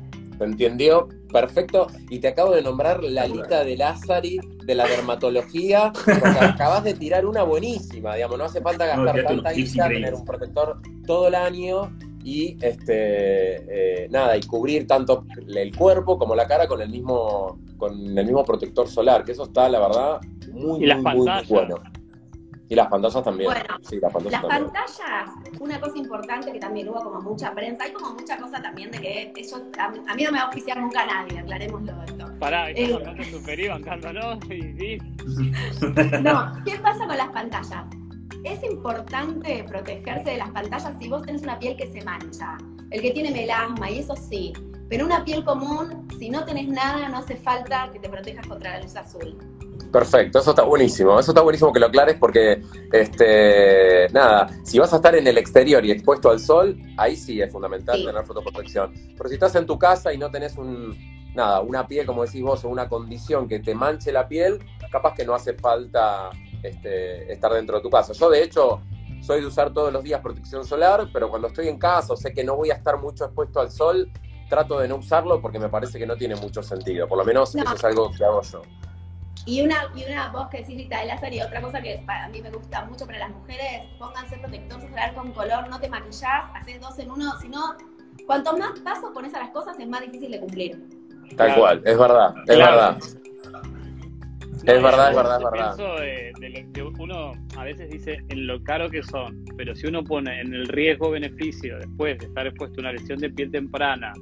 ¿Se 0.41 0.45
entendió? 0.45 1.07
Perfecto. 1.31 1.85
Y 2.09 2.17
te 2.17 2.29
acabo 2.29 2.51
de 2.51 2.63
nombrar 2.63 3.03
la 3.03 3.27
lista 3.27 3.63
de 3.63 3.77
Lázari 3.77 4.39
de 4.65 4.73
la 4.73 4.87
dermatología, 4.87 5.93
porque 5.93 6.39
acabas 6.39 6.83
de 6.83 6.95
tirar 6.95 7.27
una 7.27 7.43
buenísima, 7.43 8.15
digamos, 8.15 8.39
no 8.39 8.45
hace 8.45 8.59
falta 8.59 8.87
gastar 8.87 9.23
tanta 9.23 9.51
guita, 9.51 9.87
tener 9.87 10.15
un 10.15 10.25
protector 10.25 10.81
todo 11.05 11.27
el 11.27 11.35
año 11.35 11.95
y 12.23 12.57
este 12.59 14.03
eh, 14.03 14.07
nada, 14.09 14.35
y 14.35 14.41
cubrir 14.41 14.87
tanto 14.87 15.25
el 15.47 15.75
cuerpo 15.75 16.17
como 16.17 16.33
la 16.33 16.47
cara 16.47 16.67
con 16.67 16.81
el 16.81 16.89
mismo, 16.89 17.59
con 17.77 18.17
el 18.17 18.25
mismo 18.25 18.43
protector 18.43 18.87
solar, 18.87 19.23
que 19.23 19.33
eso 19.33 19.43
está, 19.43 19.69
la 19.69 19.79
verdad, 19.79 20.21
muy, 20.51 20.79
muy, 20.79 21.17
muy 21.17 21.29
bueno. 21.49 21.75
Y 22.71 22.75
las 22.75 22.87
pantallas 22.87 23.21
también. 23.21 23.51
Bueno, 23.51 23.77
sí, 23.81 23.99
las, 23.99 24.13
pantallas, 24.13 25.29
una 25.59 25.77
cosa 25.81 25.97
importante 25.97 26.53
que 26.53 26.59
también 26.59 26.87
hubo 26.87 27.03
como 27.03 27.19
mucha 27.19 27.53
prensa, 27.53 27.83
hay 27.83 27.91
como 27.91 28.13
mucha 28.13 28.37
cosa 28.37 28.61
también 28.61 28.89
de 28.91 29.01
que 29.01 29.33
eso, 29.35 29.61
a, 29.77 29.89
mí 29.89 30.23
no 30.23 30.31
me 30.31 30.37
va 30.37 30.45
a 30.45 30.47
oficiar 30.47 30.79
nunca 30.79 31.05
nadie, 31.05 31.37
aclarémoslo 31.37 32.01
esto. 32.03 32.27
Pará, 32.39 32.69
estamos 32.71 33.19
eh, 33.19 33.29
superior, 33.29 33.71
bancándonos 33.71 34.39
y 34.45 34.61
sí. 34.79 34.97
No, 36.21 36.53
¿qué 36.63 36.77
pasa 36.77 37.05
con 37.05 37.17
las 37.17 37.27
pantallas? 37.31 37.87
Es 38.45 38.63
importante 38.63 39.65
protegerse 39.65 40.31
de 40.31 40.37
las 40.37 40.51
pantallas 40.51 40.93
si 40.97 41.09
vos 41.09 41.23
tenés 41.23 41.41
una 41.41 41.59
piel 41.59 41.75
que 41.75 41.91
se 41.91 42.01
mancha, 42.05 42.57
el 42.89 43.01
que 43.01 43.11
tiene 43.11 43.31
melasma 43.31 43.91
y 43.91 43.99
eso 43.99 44.15
sí, 44.15 44.53
pero 44.87 45.05
una 45.05 45.25
piel 45.25 45.43
común, 45.43 46.07
si 46.17 46.29
no 46.29 46.45
tenés 46.45 46.69
nada, 46.69 47.09
no 47.09 47.17
hace 47.17 47.35
falta 47.35 47.89
que 47.91 47.99
te 47.99 48.07
protejas 48.07 48.47
contra 48.47 48.77
la 48.77 48.83
luz 48.83 48.95
azul. 48.95 49.37
Perfecto, 49.91 50.39
eso 50.39 50.51
está 50.51 50.63
buenísimo. 50.63 51.19
Eso 51.19 51.31
está 51.31 51.41
buenísimo 51.41 51.71
que 51.71 51.79
lo 51.79 51.87
aclares 51.87 52.17
porque, 52.19 52.61
este, 52.91 54.07
nada, 54.11 54.49
si 54.63 54.79
vas 54.79 54.93
a 54.93 54.97
estar 54.97 55.15
en 55.15 55.27
el 55.27 55.37
exterior 55.37 55.85
y 55.85 55.91
expuesto 55.91 56.29
al 56.29 56.39
sol, 56.39 56.77
ahí 56.97 57.15
sí 57.15 57.41
es 57.41 57.51
fundamental 57.51 58.03
tener 58.03 58.25
fotoprotección. 58.25 58.93
Pero 59.17 59.29
si 59.29 59.35
estás 59.35 59.55
en 59.55 59.65
tu 59.65 59.77
casa 59.79 60.13
y 60.13 60.17
no 60.17 60.29
tenés 60.29 60.57
un, 60.57 60.97
nada, 61.35 61.61
una 61.61 61.87
piel, 61.87 62.05
como 62.05 62.25
decís 62.25 62.41
vos, 62.41 62.63
o 62.65 62.69
una 62.69 62.87
condición 62.87 63.47
que 63.47 63.59
te 63.59 63.73
manche 63.75 64.11
la 64.11 64.27
piel, 64.27 64.59
capaz 64.91 65.13
que 65.13 65.25
no 65.25 65.33
hace 65.33 65.53
falta 65.53 66.29
este, 66.63 67.31
estar 67.31 67.53
dentro 67.53 67.77
de 67.77 67.83
tu 67.83 67.89
casa. 67.89 68.13
Yo, 68.13 68.29
de 68.29 68.43
hecho, 68.43 68.81
soy 69.21 69.41
de 69.41 69.47
usar 69.47 69.73
todos 69.73 69.93
los 69.93 70.03
días 70.03 70.21
protección 70.21 70.65
solar, 70.65 71.07
pero 71.13 71.29
cuando 71.29 71.47
estoy 71.47 71.67
en 71.67 71.77
casa 71.77 72.13
o 72.13 72.17
sé 72.17 72.33
que 72.33 72.43
no 72.43 72.55
voy 72.55 72.71
a 72.71 72.75
estar 72.75 72.99
mucho 72.99 73.25
expuesto 73.25 73.59
al 73.59 73.71
sol, 73.71 74.11
trato 74.49 74.79
de 74.79 74.87
no 74.87 74.97
usarlo 74.97 75.41
porque 75.41 75.59
me 75.59 75.69
parece 75.69 75.97
que 75.97 76.05
no 76.05 76.17
tiene 76.17 76.35
mucho 76.35 76.61
sentido. 76.61 77.07
Por 77.07 77.17
lo 77.17 77.23
menos 77.23 77.55
eso 77.55 77.73
es 77.73 77.83
algo 77.83 78.11
que 78.11 78.23
hago 78.25 78.41
yo. 78.41 78.61
Y 79.45 79.61
una, 79.61 79.75
y 79.95 80.03
una 80.03 80.29
voz 80.29 80.49
que 80.49 80.59
decís 80.59 80.77
de 80.87 81.05
láser 81.05 81.33
y 81.33 81.41
otra 81.41 81.61
cosa 81.61 81.81
que 81.81 82.03
para 82.05 82.29
mí 82.29 82.41
me 82.41 82.51
gusta 82.51 82.85
mucho 82.85 83.05
para 83.05 83.19
las 83.19 83.31
mujeres, 83.31 83.87
pónganse 83.97 84.37
protector 84.37 84.81
solar 84.81 85.13
con 85.15 85.31
color, 85.31 85.67
no 85.67 85.79
te 85.79 85.89
maquillás, 85.89 86.45
haces 86.53 86.79
dos 86.79 86.99
en 86.99 87.09
uno, 87.09 87.39
sino 87.41 87.75
cuanto 88.27 88.55
más 88.57 88.79
pasos 88.81 89.11
pones 89.13 89.33
a 89.33 89.39
las 89.39 89.49
cosas 89.49 89.79
es 89.79 89.87
más 89.87 90.01
difícil 90.01 90.31
de 90.31 90.39
cumplir. 90.39 90.79
Tal 91.35 91.55
cual, 91.55 91.81
es 91.85 91.97
verdad, 91.97 92.35
es 92.47 92.57
verdad. 92.57 92.97
es 92.97 94.63
verdad, 94.63 95.09
es 95.09 95.15
verdad, 95.15 95.37
es 95.37 95.43
verdad. 95.43 95.75
de, 95.77 96.67
lo 96.75 96.93
que 96.93 97.01
uno 97.01 97.33
a 97.57 97.63
veces 97.63 97.89
dice 97.89 98.23
en 98.29 98.47
lo 98.47 98.61
caro 98.63 98.89
que 98.89 99.01
son, 99.01 99.43
pero 99.57 99.75
si 99.75 99.87
uno 99.87 100.03
pone 100.03 100.41
en 100.41 100.53
el 100.53 100.67
riesgo-beneficio 100.67 101.79
después 101.79 102.19
de 102.19 102.25
estar 102.25 102.45
expuesto 102.45 102.79
a 102.79 102.81
una 102.81 102.91
lesión 102.91 103.17
de 103.17 103.29
piel 103.31 103.49
temprana, 103.49 104.13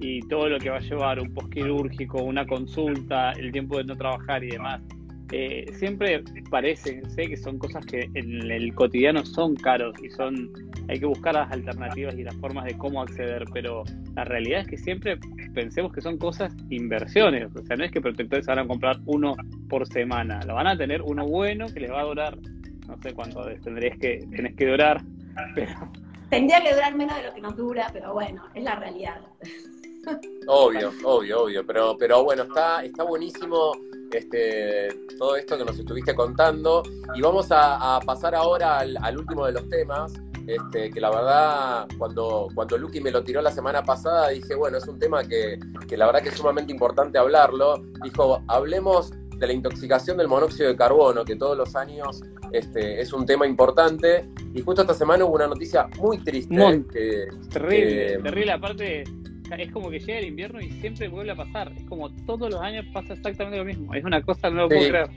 y 0.00 0.20
todo 0.22 0.48
lo 0.48 0.58
que 0.58 0.70
va 0.70 0.78
a 0.78 0.80
llevar 0.80 1.20
un 1.20 1.32
posquirúrgico, 1.34 2.22
una 2.22 2.46
consulta, 2.46 3.32
el 3.32 3.52
tiempo 3.52 3.78
de 3.78 3.84
no 3.84 3.96
trabajar 3.96 4.42
y 4.42 4.50
demás. 4.50 4.80
Eh, 5.32 5.66
siempre 5.74 6.24
parece, 6.50 7.02
sé 7.10 7.28
que 7.28 7.36
son 7.36 7.58
cosas 7.58 7.86
que 7.86 8.10
en 8.14 8.50
el 8.50 8.74
cotidiano 8.74 9.24
son 9.24 9.54
caros 9.54 9.94
y 10.02 10.10
son 10.10 10.50
hay 10.88 10.98
que 10.98 11.06
buscar 11.06 11.34
las 11.34 11.52
alternativas 11.52 12.16
y 12.16 12.24
las 12.24 12.34
formas 12.36 12.64
de 12.64 12.76
cómo 12.76 13.00
acceder, 13.00 13.44
pero 13.52 13.84
la 14.16 14.24
realidad 14.24 14.62
es 14.62 14.66
que 14.66 14.76
siempre 14.76 15.18
pensemos 15.54 15.92
que 15.92 16.00
son 16.00 16.18
cosas 16.18 16.52
inversiones, 16.68 17.48
o 17.54 17.64
sea, 17.64 17.76
no 17.76 17.84
es 17.84 17.92
que 17.92 18.00
protectores 18.00 18.46
van 18.46 18.58
a 18.58 18.66
comprar 18.66 18.98
uno 19.06 19.36
por 19.68 19.86
semana, 19.86 20.40
lo 20.46 20.54
van 20.54 20.66
a 20.66 20.76
tener 20.76 21.00
uno 21.02 21.28
bueno 21.28 21.66
que 21.72 21.78
les 21.78 21.92
va 21.92 22.00
a 22.00 22.04
durar, 22.04 22.36
no 22.88 23.00
sé 23.00 23.12
cuánto 23.12 23.44
tendrías 23.62 23.96
que 23.98 24.26
tenés 24.34 24.56
que 24.56 24.66
durar, 24.66 25.00
pero 25.54 25.92
tendría 26.28 26.60
que 26.60 26.74
durar 26.74 26.96
menos 26.96 27.16
de 27.16 27.22
lo 27.24 27.34
que 27.34 27.40
nos 27.40 27.56
dura, 27.56 27.88
pero 27.92 28.12
bueno, 28.12 28.42
es 28.54 28.64
la 28.64 28.74
realidad. 28.74 29.20
Obvio, 30.46 30.92
obvio, 31.04 31.42
obvio. 31.42 31.66
Pero, 31.66 31.96
pero 31.98 32.24
bueno, 32.24 32.42
está, 32.44 32.82
está 32.84 33.04
buenísimo 33.04 33.72
este, 34.12 34.88
todo 35.18 35.36
esto 35.36 35.56
que 35.56 35.64
nos 35.64 35.78
estuviste 35.78 36.14
contando. 36.14 36.82
Y 37.14 37.20
vamos 37.20 37.48
a, 37.50 38.00
pasar 38.04 38.34
ahora 38.34 38.80
al, 38.80 39.18
último 39.18 39.46
de 39.46 39.52
los 39.52 39.68
temas. 39.68 40.12
Este, 40.46 40.90
que 40.90 41.00
la 41.00 41.10
verdad, 41.10 41.86
cuando, 41.98 42.48
cuando 42.54 42.76
Lucky 42.76 43.00
me 43.00 43.12
lo 43.12 43.22
tiró 43.22 43.40
la 43.40 43.52
semana 43.52 43.84
pasada, 43.84 44.30
dije, 44.30 44.54
bueno, 44.56 44.78
es 44.78 44.88
un 44.88 44.98
tema 44.98 45.22
que, 45.22 45.60
que 45.86 45.96
la 45.96 46.06
verdad 46.06 46.22
que 46.22 46.30
es 46.30 46.34
sumamente 46.34 46.72
importante 46.72 47.18
hablarlo. 47.18 47.80
Dijo, 48.02 48.42
hablemos 48.48 49.12
de 49.40 49.46
la 49.46 49.52
intoxicación 49.52 50.16
del 50.16 50.28
monóxido 50.28 50.68
de 50.68 50.76
carbono, 50.76 51.24
que 51.24 51.36
todos 51.36 51.56
los 51.56 51.74
años 51.76 52.22
este, 52.52 53.00
es 53.00 53.12
un 53.12 53.26
tema 53.26 53.46
importante. 53.46 54.28
Y 54.54 54.60
justo 54.62 54.82
esta 54.82 54.94
semana 54.94 55.24
hubo 55.24 55.34
una 55.34 55.46
noticia 55.46 55.88
muy 55.98 56.18
triste. 56.18 56.54
terrible, 57.50 58.18
terrible. 58.22 58.52
Aparte, 58.52 59.04
es 59.58 59.72
como 59.72 59.90
que 59.90 59.98
llega 59.98 60.18
el 60.18 60.26
invierno 60.26 60.60
y 60.60 60.70
siempre 60.80 61.08
vuelve 61.08 61.32
a 61.32 61.36
pasar. 61.36 61.72
Es 61.76 61.84
como 61.84 62.10
todos 62.26 62.50
los 62.50 62.60
años 62.60 62.84
pasa 62.92 63.14
exactamente 63.14 63.58
lo 63.58 63.64
mismo. 63.64 63.94
Es 63.94 64.04
una 64.04 64.22
cosa, 64.22 64.50
no 64.50 64.62
lo 64.62 64.68
puedo 64.68 64.88
creer. 64.88 65.10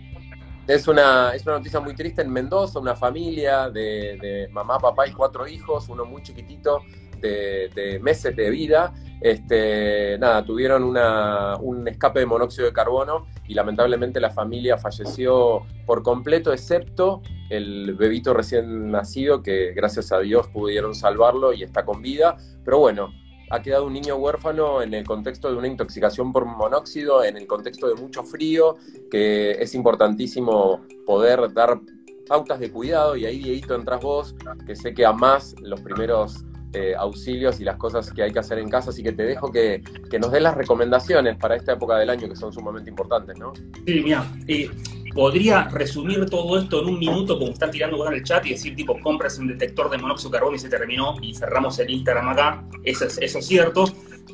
Es 0.67 0.87
una, 0.87 1.31
es 1.35 1.45
una 1.45 1.57
noticia 1.57 1.81
muy 1.81 1.93
triste 1.93 2.21
en 2.21 2.31
Mendoza, 2.31 2.79
una 2.79 2.95
familia 2.95 3.69
de, 3.69 4.17
de 4.21 4.47
mamá, 4.51 4.79
papá 4.79 5.05
y 5.07 5.11
cuatro 5.11 5.45
hijos, 5.45 5.89
uno 5.89 6.05
muy 6.05 6.23
chiquitito, 6.23 6.81
de, 7.19 7.69
de 7.73 7.99
meses 7.99 8.35
de 8.35 8.49
vida, 8.49 8.93
este, 9.23 10.17
nada, 10.19 10.43
tuvieron 10.43 10.83
una, 10.83 11.55
un 11.55 11.87
escape 11.87 12.19
de 12.19 12.25
monóxido 12.25 12.65
de 12.67 12.73
carbono 12.73 13.25
y 13.47 13.53
lamentablemente 13.53 14.19
la 14.19 14.29
familia 14.29 14.77
falleció 14.77 15.61
por 15.85 16.03
completo, 16.03 16.51
excepto 16.51 17.21
el 17.49 17.95
bebito 17.95 18.33
recién 18.33 18.91
nacido, 18.91 19.41
que 19.41 19.71
gracias 19.71 20.11
a 20.11 20.19
Dios 20.19 20.49
pudieron 20.49 20.93
salvarlo 20.93 21.53
y 21.53 21.63
está 21.63 21.85
con 21.85 22.01
vida. 22.01 22.35
Pero 22.65 22.79
bueno, 22.79 23.13
ha 23.49 23.61
quedado 23.61 23.85
un 23.85 23.93
niño 23.93 24.15
huérfano 24.15 24.81
en 24.81 24.93
el 24.93 25.05
contexto 25.05 25.49
de 25.51 25.57
una 25.57 25.67
intoxicación 25.67 26.31
por 26.31 26.45
monóxido, 26.45 27.23
en 27.23 27.37
el 27.37 27.47
contexto 27.47 27.87
de 27.87 27.95
mucho 27.95 28.23
frío, 28.23 28.75
que 29.09 29.51
es 29.51 29.75
importantísimo 29.75 30.81
poder 31.05 31.53
dar 31.53 31.79
pautas 32.27 32.59
de 32.59 32.71
cuidado 32.71 33.15
y 33.15 33.25
ahí 33.25 33.39
Dieguito 33.39 33.75
entras 33.75 34.01
vos, 34.01 34.35
que 34.65 34.75
sé 34.75 34.93
que 34.93 35.05
amás 35.05 35.55
los 35.61 35.81
primeros 35.81 36.45
eh, 36.73 36.95
auxilios 36.97 37.59
y 37.59 37.63
las 37.63 37.77
cosas 37.77 38.11
que 38.11 38.23
hay 38.23 38.31
que 38.31 38.39
hacer 38.39 38.57
en 38.57 38.69
casa, 38.69 38.89
así 38.89 39.03
que 39.03 39.11
te 39.11 39.23
dejo 39.23 39.51
que, 39.51 39.83
que 40.09 40.17
nos 40.17 40.31
des 40.31 40.41
las 40.41 40.55
recomendaciones 40.55 41.37
para 41.37 41.55
esta 41.55 41.73
época 41.73 41.97
del 41.97 42.09
año 42.09 42.27
que 42.27 42.35
son 42.35 42.51
sumamente 42.51 42.89
importantes, 42.89 43.37
¿no? 43.37 43.53
Sí, 43.85 44.01
mira, 44.03 44.25
eh, 44.47 44.69
podría 45.13 45.65
resumir 45.69 46.25
todo 46.29 46.57
esto 46.59 46.81
en 46.81 46.87
un 46.89 46.99
minuto, 46.99 47.37
como 47.37 47.51
están 47.51 47.71
tirando 47.71 47.97
con 47.97 48.13
el 48.13 48.23
chat, 48.23 48.45
y 48.45 48.51
decir, 48.51 48.75
tipo, 48.75 48.99
compras 48.99 49.37
un 49.39 49.47
detector 49.47 49.89
de 49.89 49.97
monóxido 49.97 50.29
de 50.31 50.37
carbono 50.37 50.55
y 50.55 50.59
se 50.59 50.69
terminó, 50.69 51.15
y 51.21 51.33
cerramos 51.33 51.77
el 51.79 51.89
Instagram 51.89 52.29
acá. 52.29 52.63
Eso 52.83 53.05
es, 53.05 53.17
eso 53.19 53.39
es 53.39 53.45
cierto. 53.45 53.85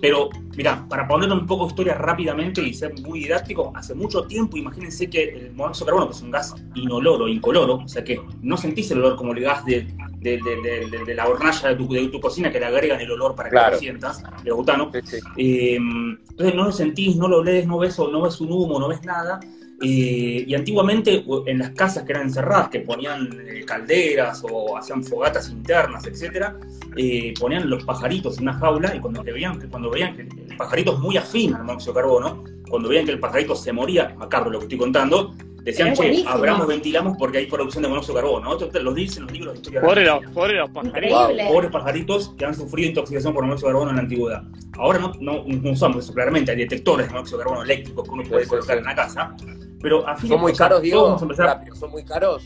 Pero, 0.01 0.29
mira, 0.55 0.85
para 0.87 1.07
poner 1.07 1.31
un 1.31 1.45
poco 1.45 1.65
de 1.65 1.69
historia 1.69 1.93
rápidamente 1.95 2.61
y 2.61 2.73
ser 2.73 2.93
muy 3.01 3.19
didáctico, 3.19 3.73
hace 3.75 3.93
mucho 3.95 4.23
tiempo, 4.23 4.55
imagínense 4.55 5.09
que 5.09 5.23
el 5.29 5.51
monóxido 5.53 5.85
de 5.85 5.89
carbono, 5.91 6.07
que 6.09 6.15
es 6.15 6.21
un 6.21 6.31
gas 6.31 6.55
inoloro, 6.75 7.27
incoloro, 7.27 7.75
o 7.75 7.87
sea 7.87 8.03
que 8.03 8.21
no 8.41 8.55
sentís 8.55 8.91
el 8.91 8.99
olor 8.99 9.17
como 9.17 9.33
el 9.33 9.41
gas 9.41 9.65
de, 9.65 9.87
de, 10.19 10.37
de, 10.37 10.87
de, 10.89 11.05
de 11.05 11.13
la 11.15 11.27
hornalla 11.27 11.69
de 11.69 11.75
tu, 11.75 11.87
de 11.91 12.07
tu, 12.07 12.19
cocina 12.21 12.51
que 12.51 12.59
le 12.59 12.67
agregan 12.67 13.01
el 13.01 13.11
olor 13.11 13.35
para 13.35 13.49
que 13.49 13.55
Claro. 13.55 13.73
lo 13.73 13.79
sientas, 13.79 14.23
de 14.43 14.51
butano. 14.51 14.91
Sí, 14.93 14.99
sí. 15.03 15.17
Eh, 15.37 15.75
entonces 15.75 16.55
no 16.55 16.63
lo 16.65 16.71
sentís, 16.71 17.15
no 17.17 17.27
lo 17.27 17.43
lees, 17.43 17.67
no 17.67 17.79
ves, 17.79 17.97
no 17.97 18.21
ves 18.21 18.39
un 18.39 18.51
humo, 18.51 18.79
no 18.79 18.87
ves 18.87 19.03
nada. 19.03 19.39
Eh, 19.81 20.43
y 20.45 20.53
antiguamente 20.55 21.23
en 21.45 21.59
las 21.59 21.69
casas 21.71 22.03
que 22.03 22.11
eran 22.11 22.23
encerradas, 22.23 22.69
que 22.69 22.81
ponían 22.81 23.29
eh, 23.47 23.63
calderas 23.65 24.43
o 24.49 24.77
hacían 24.77 25.03
fogatas 25.03 25.49
internas, 25.49 26.05
etcétera, 26.05 26.57
eh, 26.97 27.33
ponían 27.39 27.69
los 27.69 27.85
pajaritos 27.85 28.37
en 28.37 28.43
una 28.43 28.53
jaula 28.55 28.93
y 28.93 28.99
cuando, 28.99 29.23
que 29.23 29.31
veían, 29.31 29.57
que 29.57 29.67
cuando 29.67 29.89
veían 29.89 30.15
que 30.15 30.23
el 30.23 30.57
pajarito 30.57 30.93
es 30.93 30.99
muy 30.99 31.15
afín 31.15 31.53
al 31.53 31.63
monóxido 31.63 31.93
de 31.93 32.01
carbono, 32.01 32.43
cuando 32.69 32.89
veían 32.89 33.05
que 33.05 33.13
el 33.13 33.19
pajarito 33.19 33.55
se 33.55 33.71
moría, 33.71 34.13
macabro 34.17 34.49
lo 34.49 34.59
que 34.59 34.65
estoy 34.65 34.77
contando, 34.77 35.33
decían, 35.63 35.93
che, 35.93 36.23
abramos, 36.27 36.67
ventilamos 36.67 37.17
porque 37.17 37.39
hay 37.39 37.45
producción 37.47 37.83
de 37.83 37.89
monóxido 37.89 38.15
de 38.15 38.21
carbono. 38.21 38.51
Esto 38.53 38.69
te 38.69 38.79
lo 38.81 38.93
dicen 38.93 39.23
los 39.23 39.31
libros 39.31 39.53
de 39.53 39.59
historia. 39.59 39.81
Pobre 39.81 40.05
los, 40.05 40.25
pobre 40.33 40.53
los 40.55 40.69
pajaritos. 40.69 41.31
Pobres 41.51 41.71
pajaritos 41.71 42.29
que 42.37 42.45
han 42.45 42.53
sufrido 42.55 42.89
intoxicación 42.89 43.33
por 43.33 43.43
monóxido 43.43 43.69
de 43.69 43.73
carbono 43.73 43.89
en 43.91 43.95
la 43.97 44.01
antigüedad. 44.03 44.43
Ahora 44.77 44.99
no, 44.99 45.13
no, 45.19 45.43
no 45.45 45.71
usamos 45.71 46.03
eso, 46.03 46.13
claramente. 46.13 46.51
Hay 46.51 46.57
detectores 46.57 47.07
de 47.07 47.13
monóxido 47.13 47.37
de 47.39 47.43
carbono 47.43 47.63
eléctricos 47.63 48.03
que 48.03 48.11
uno 48.11 48.23
puede 48.23 48.43
Sí, 48.43 48.49
colocar 48.49 48.75
sí. 48.75 48.79
en 48.79 48.85
la 48.85 48.95
casa. 48.95 49.35
Pero 49.81 50.07
a 50.07 50.15
fin 50.15 50.29
de 50.29 50.35
¿Son 50.35 50.41
muy 50.41 50.51
o 50.51 50.55
sea, 50.55 50.65
caros, 50.67 50.81
Diego? 50.81 51.03
vamos 51.03 51.21
a 51.21 51.25
empezar- 51.25 51.45
Rápido, 51.47 51.75
¿Son 51.75 51.91
muy 51.91 52.03
caros? 52.03 52.43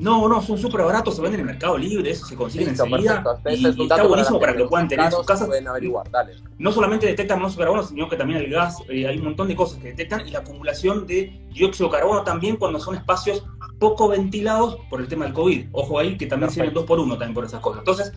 No, 0.00 0.26
no, 0.28 0.40
son 0.40 0.56
súper 0.56 0.80
baratos, 0.80 1.14
se 1.14 1.20
venden 1.20 1.40
en 1.40 1.46
el 1.46 1.52
Mercado 1.52 1.76
Libre, 1.76 2.10
eso 2.10 2.24
se 2.24 2.34
consigue 2.34 2.64
Listo, 2.64 2.84
enseguida. 2.84 3.22
perfecto. 3.22 3.50
Y, 3.50 3.66
es 3.66 3.78
está 3.78 4.02
buenísimo 4.02 4.40
para 4.40 4.54
que 4.54 4.60
lo 4.60 4.68
puedan 4.70 4.88
tener 4.88 5.04
en 5.04 5.12
sus 5.12 5.26
casas. 5.26 5.46
Pueden 5.46 5.68
averiguar, 5.68 6.10
dale. 6.10 6.36
No 6.58 6.72
solamente 6.72 7.06
detectan 7.06 7.38
monóxido 7.38 7.60
de 7.60 7.64
carbono, 7.66 7.86
sino 7.86 8.08
que 8.08 8.16
también 8.16 8.40
el 8.40 8.50
gas, 8.50 8.78
eh, 8.88 9.06
hay 9.06 9.18
un 9.18 9.24
montón 9.24 9.48
de 9.48 9.54
cosas 9.56 9.78
que 9.78 9.88
detectan 9.88 10.26
y 10.26 10.30
la 10.30 10.38
acumulación 10.38 11.06
de 11.06 11.46
dióxido 11.52 11.90
de 11.90 11.98
carbono 11.98 12.22
también 12.22 12.56
cuando 12.56 12.80
son 12.80 12.94
espacios 12.94 13.44
poco 13.78 14.08
ventilados 14.08 14.78
por 14.88 15.02
el 15.02 15.08
tema 15.08 15.26
del 15.26 15.34
COVID. 15.34 15.66
Ojo 15.72 15.98
ahí 15.98 16.16
que 16.16 16.26
también 16.26 16.50
sirven 16.50 16.72
dos 16.72 16.86
por 16.86 16.98
uno 16.98 17.18
también 17.18 17.34
por 17.34 17.44
esas 17.44 17.60
cosas. 17.60 17.80
Entonces, 17.80 18.12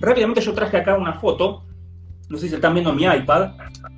rápidamente 0.00 0.42
yo 0.42 0.52
traje 0.52 0.76
acá 0.76 0.94
una 0.94 1.14
foto, 1.14 1.64
no 2.28 2.36
sé 2.36 2.50
si 2.50 2.54
están 2.54 2.74
viendo 2.74 2.90
en 2.90 2.96
mi 2.96 3.04
iPad. 3.04 3.52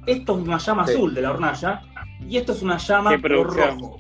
Esto 0.06 0.38
es 0.38 0.46
una 0.46 0.58
llama 0.58 0.86
Sí. 0.86 0.92
azul 0.94 1.12
de 1.12 1.22
la 1.22 1.30
hornalla 1.32 1.82
y 2.20 2.36
esto 2.36 2.52
es 2.52 2.62
una 2.62 2.76
llama 2.78 3.20
color 3.20 3.52
rojo. 3.52 3.98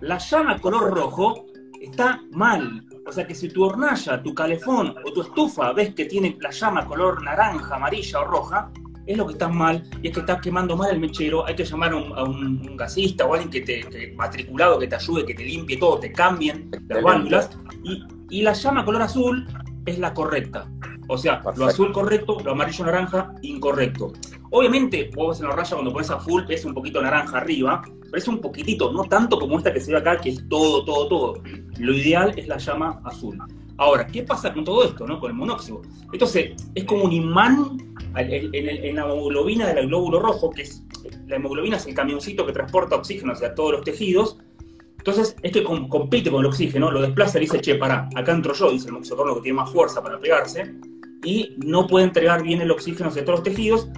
La 0.00 0.18
llama 0.18 0.58
color 0.60 0.94
rojo 0.94 1.46
está 1.80 2.22
mal. 2.32 2.84
O 3.06 3.12
sea 3.12 3.26
que 3.26 3.34
si 3.34 3.48
tu 3.48 3.64
hornalla, 3.64 4.22
tu 4.22 4.34
calefón 4.34 4.94
o 5.04 5.12
tu 5.12 5.22
estufa 5.22 5.72
ves 5.72 5.94
que 5.94 6.04
tiene 6.04 6.36
la 6.40 6.50
llama 6.50 6.84
color 6.86 7.22
naranja, 7.22 7.76
amarilla 7.76 8.20
o 8.20 8.24
roja, 8.24 8.70
es 9.06 9.16
lo 9.16 9.26
que 9.26 9.32
está 9.32 9.48
mal 9.48 9.82
y 10.02 10.08
es 10.08 10.14
que 10.14 10.20
estás 10.20 10.40
quemando 10.40 10.76
mal 10.76 10.90
el 10.92 11.00
mechero. 11.00 11.44
Hay 11.46 11.56
que 11.56 11.64
llamar 11.64 11.92
a 11.92 11.96
un, 11.96 12.12
a 12.16 12.22
un- 12.22 12.68
un 12.68 12.76
gasista 12.76 13.24
o 13.26 13.32
alguien 13.34 13.50
que 13.50 13.62
te 13.62 13.80
que- 13.80 14.12
matriculado 14.16 14.78
que 14.78 14.86
te 14.86 14.94
ayude, 14.94 15.24
que 15.24 15.34
te 15.34 15.44
limpie 15.44 15.78
todo, 15.78 15.98
te 15.98 16.12
cambien 16.12 16.70
las 16.88 17.02
válvulas. 17.02 17.50
Y, 17.82 18.04
y 18.28 18.42
la 18.42 18.52
llama 18.52 18.84
color 18.84 19.02
azul 19.02 19.48
es 19.86 19.98
la 19.98 20.12
correcta. 20.14 20.70
O 21.08 21.18
sea, 21.18 21.42
lo 21.56 21.64
azul 21.66 21.90
correcto, 21.92 22.38
lo 22.44 22.52
amarillo 22.52 22.84
naranja 22.84 23.34
incorrecto. 23.42 24.12
Obviamente, 24.50 25.10
vos 25.16 25.40
en 25.40 25.48
la 25.48 25.56
raya 25.56 25.74
cuando 25.74 25.92
pones 25.92 26.10
a 26.10 26.20
full 26.20 26.42
es 26.48 26.64
un 26.64 26.74
poquito 26.74 27.02
naranja 27.02 27.38
arriba, 27.38 27.82
pero 28.10 28.18
es 28.18 28.28
un 28.28 28.40
poquitito, 28.40 28.92
no 28.92 29.04
tanto 29.04 29.38
como 29.38 29.58
esta 29.58 29.72
que 29.72 29.80
se 29.80 29.92
ve 29.92 29.98
acá, 29.98 30.20
que 30.20 30.30
es 30.30 30.48
todo, 30.48 30.84
todo, 30.84 31.08
todo. 31.08 31.42
Lo 31.78 31.94
ideal 31.94 32.34
es 32.36 32.48
la 32.48 32.58
llama 32.58 33.00
azul. 33.04 33.38
Ahora, 33.76 34.06
¿qué 34.06 34.24
pasa 34.24 34.52
con 34.52 34.64
todo 34.64 34.84
esto, 34.84 35.06
no? 35.06 35.20
Con 35.20 35.30
el 35.30 35.36
monóxido. 35.36 35.80
Entonces, 36.12 36.52
es 36.74 36.84
como 36.84 37.04
un 37.04 37.12
imán 37.12 37.78
en, 38.16 38.96
la 38.96 39.04
hemoglobina 39.04 39.72
del 39.72 39.86
glóbulo 39.86 40.20
rojo, 40.20 40.50
que 40.50 40.62
es, 40.62 40.82
la 41.28 41.36
hemoglobina 41.36 41.76
es 41.76 41.86
el 41.86 41.94
camioncito 41.94 42.44
que 42.44 42.52
transporta 42.52 42.96
oxígeno 42.96 43.32
hacia 43.32 43.54
todos 43.54 43.72
los 43.72 43.84
tejidos. 43.84 44.38
Entonces, 44.98 45.34
es 45.42 45.52
que 45.52 45.62
com- 45.64 45.88
compite 45.88 46.30
con 46.30 46.40
el 46.40 46.46
oxígeno, 46.46 46.90
lo 46.90 47.00
desplaza 47.00 47.38
y 47.38 47.42
dice, 47.42 47.60
che, 47.60 47.76
pará, 47.76 48.08
acá 48.14 48.32
entro 48.32 48.52
yo, 48.52 48.70
dice 48.70 48.90
el 48.90 49.08
carbono 49.08 49.36
que 49.36 49.42
tiene 49.42 49.56
más 49.56 49.70
fuerza 49.70 50.02
para 50.02 50.18
pegarse, 50.18 50.74
y 51.24 51.56
no 51.64 51.86
puede 51.86 52.06
entregar 52.06 52.42
bien 52.42 52.60
el 52.60 52.70
oxígeno 52.70 53.08
hacia 53.08 53.24
todos 53.24 53.38
los 53.38 53.44
tejidos, 53.44 53.88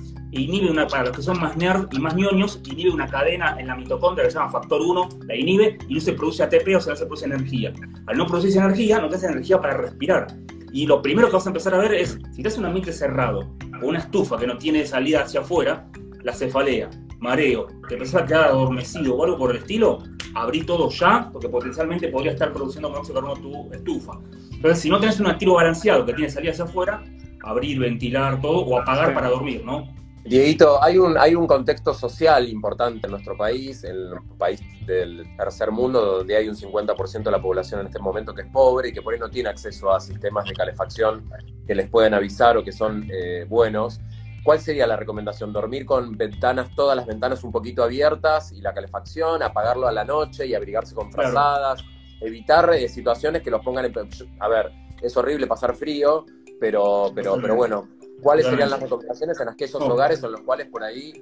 inhibe 0.41 0.71
una, 0.71 0.87
para 0.87 1.05
los 1.05 1.17
que 1.17 1.23
son 1.23 1.41
más 1.41 1.57
nerd 1.57 1.89
y 1.93 1.99
más 1.99 2.17
ñoños, 2.17 2.61
inhibe 2.65 2.91
una 2.91 3.07
cadena 3.07 3.57
en 3.59 3.67
la 3.67 3.77
mitocondria 3.77 4.25
que 4.25 4.31
se 4.31 4.39
llama 4.39 4.51
factor 4.51 4.81
1, 4.81 5.09
la 5.27 5.37
inhibe 5.37 5.79
y 5.89 5.95
no 5.95 6.01
se 6.01 6.15
produce 6.15 6.43
ATP, 6.43 6.77
o 6.77 6.81
sea, 6.81 6.93
no 6.93 6.97
se 6.97 7.07
produce 7.07 7.27
energía. 7.27 7.73
Al 8.07 8.17
no 8.17 8.27
producirse 8.27 8.59
energía, 8.59 8.99
no 8.99 9.09
te 9.09 9.17
hace 9.17 9.27
energía 9.27 9.61
para 9.61 9.77
respirar. 9.77 10.27
Y 10.73 10.87
lo 10.87 11.03
primero 11.03 11.29
que 11.29 11.35
vas 11.35 11.47
a 11.47 11.51
empezar 11.51 11.75
a 11.75 11.79
ver 11.79 11.93
es, 11.95 12.19
si 12.33 12.43
te 12.43 12.49
hace 12.49 12.59
un 12.59 12.67
ambiente 12.67 12.93
cerrado, 12.93 13.55
o 13.83 13.87
una 13.87 13.99
estufa 13.99 14.39
que 14.39 14.47
no 14.47 14.57
tiene 14.57 14.87
salida 14.87 15.23
hacia 15.23 15.41
afuera, 15.41 15.87
la 16.23 16.33
cefalea, 16.33 16.89
mareo, 17.21 17.67
te 17.87 17.95
empezás 17.95 18.23
a 18.23 18.27
quedar 18.27 18.45
adormecido 18.45 19.15
o 19.15 19.25
algo 19.25 19.37
por 19.37 19.51
el 19.51 19.59
estilo, 19.59 19.99
abrí 20.35 20.63
todo 20.63 20.89
ya, 20.89 21.29
porque 21.31 21.49
potencialmente 21.49 22.09
podría 22.09 22.33
estar 22.33 22.53
produciendo 22.53 22.89
monóxido 22.89 23.21
de 23.21 23.27
carbono 23.27 23.43
tu 23.43 23.73
estufa. 23.75 24.13
Entonces, 24.51 24.81
si 24.81 24.89
no 24.89 24.99
tenés 24.99 25.21
un 25.21 25.27
activo 25.27 25.55
balanceado 25.55 26.07
que 26.07 26.15
tiene 26.15 26.31
salida 26.31 26.53
hacia 26.53 26.65
afuera, 26.65 27.03
abrir, 27.43 27.79
ventilar 27.79 28.41
todo 28.41 28.61
o 28.61 28.81
apagar 28.81 29.13
para 29.13 29.29
dormir, 29.29 29.63
¿no? 29.65 29.93
Dieguito, 30.25 30.81
hay 30.83 30.99
un, 30.99 31.19
hay 31.19 31.35
un 31.35 31.49
contexto 31.49 31.93
social 31.93 32.49
importante 32.49 33.07
en 33.07 33.11
nuestro 33.11 33.37
país, 33.37 33.83
en 33.83 33.97
el 33.97 34.11
país 34.39 34.61
del 34.87 35.25
tercer 35.37 35.73
mundo, 35.73 36.19
donde 36.19 36.37
hay 36.37 36.49
un 36.49 36.55
50% 36.55 37.25
de 37.25 37.31
la 37.31 37.43
población 37.43 37.81
en 37.81 37.87
este 37.87 37.99
momento 37.99 38.33
que 38.33 38.43
es 38.43 38.49
pobre 38.49 38.91
y 38.91 38.93
que 38.93 39.03
por 39.03 39.15
ahí 39.15 39.19
no 39.21 39.29
tiene 39.29 39.49
acceso 39.49 39.93
a 39.93 39.99
sistemas 40.01 40.45
de 40.45 40.55
calefacción 40.55 41.29
que 41.67 41.75
les 41.75 41.89
pueden 41.89 42.15
avisar 42.15 42.57
o 42.57 42.63
que 42.63 42.71
son 42.71 43.09
eh, 43.13 43.47
buenos. 43.49 44.01
¿Cuál 44.45 44.61
sería 44.61 44.87
la 44.87 44.97
recomendación? 44.97 45.53
¿Dormir 45.53 45.85
con 45.87 46.17
ventanas, 46.17 46.69
todas 46.77 46.97
las 46.97 47.07
ventanas 47.07 47.43
un 47.43 47.51
poquito 47.51 47.83
abiertas 47.83 48.53
y 48.53 48.61
la 48.61 48.73
calefacción, 48.73 49.43
apagarlo 49.43 49.89
a 49.89 49.93
la 49.93 50.05
noche 50.05 50.47
y 50.47 50.55
abrigarse 50.55 50.95
con 50.95 51.11
Claro. 51.11 51.31
frazadas? 51.31 51.85
Evitar 52.21 52.73
eh, 52.75 52.89
situaciones 52.89 53.43
que 53.43 53.51
los 53.51 53.61
pongan 53.65 53.87
en... 53.87 53.93
A 54.39 54.49
ver, 54.49 54.71
es 55.01 55.17
horrible 55.17 55.49
pasar 55.49 55.75
frío, 55.75 56.27
pero, 56.61 57.11
pero, 57.15 57.37
pero 57.41 57.57
bueno, 57.57 57.89
¿Cuáles 58.23 58.47
serían 58.47 58.71
las 58.71 58.81
recomendaciones 58.81 59.41
en 59.41 59.49
aquellos 59.49 59.81
No. 59.81 59.87
hogares 59.87 60.23
en 60.23 60.33
los 60.33 60.41
cuales 60.43 60.69
por 60.69 60.83
ahí 60.85 61.13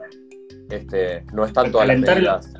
este, 0.68 1.24
no 1.32 1.44
están 1.44 1.70
todas 1.72 1.86
Calentar 1.86 2.16
medidas? 2.16 2.52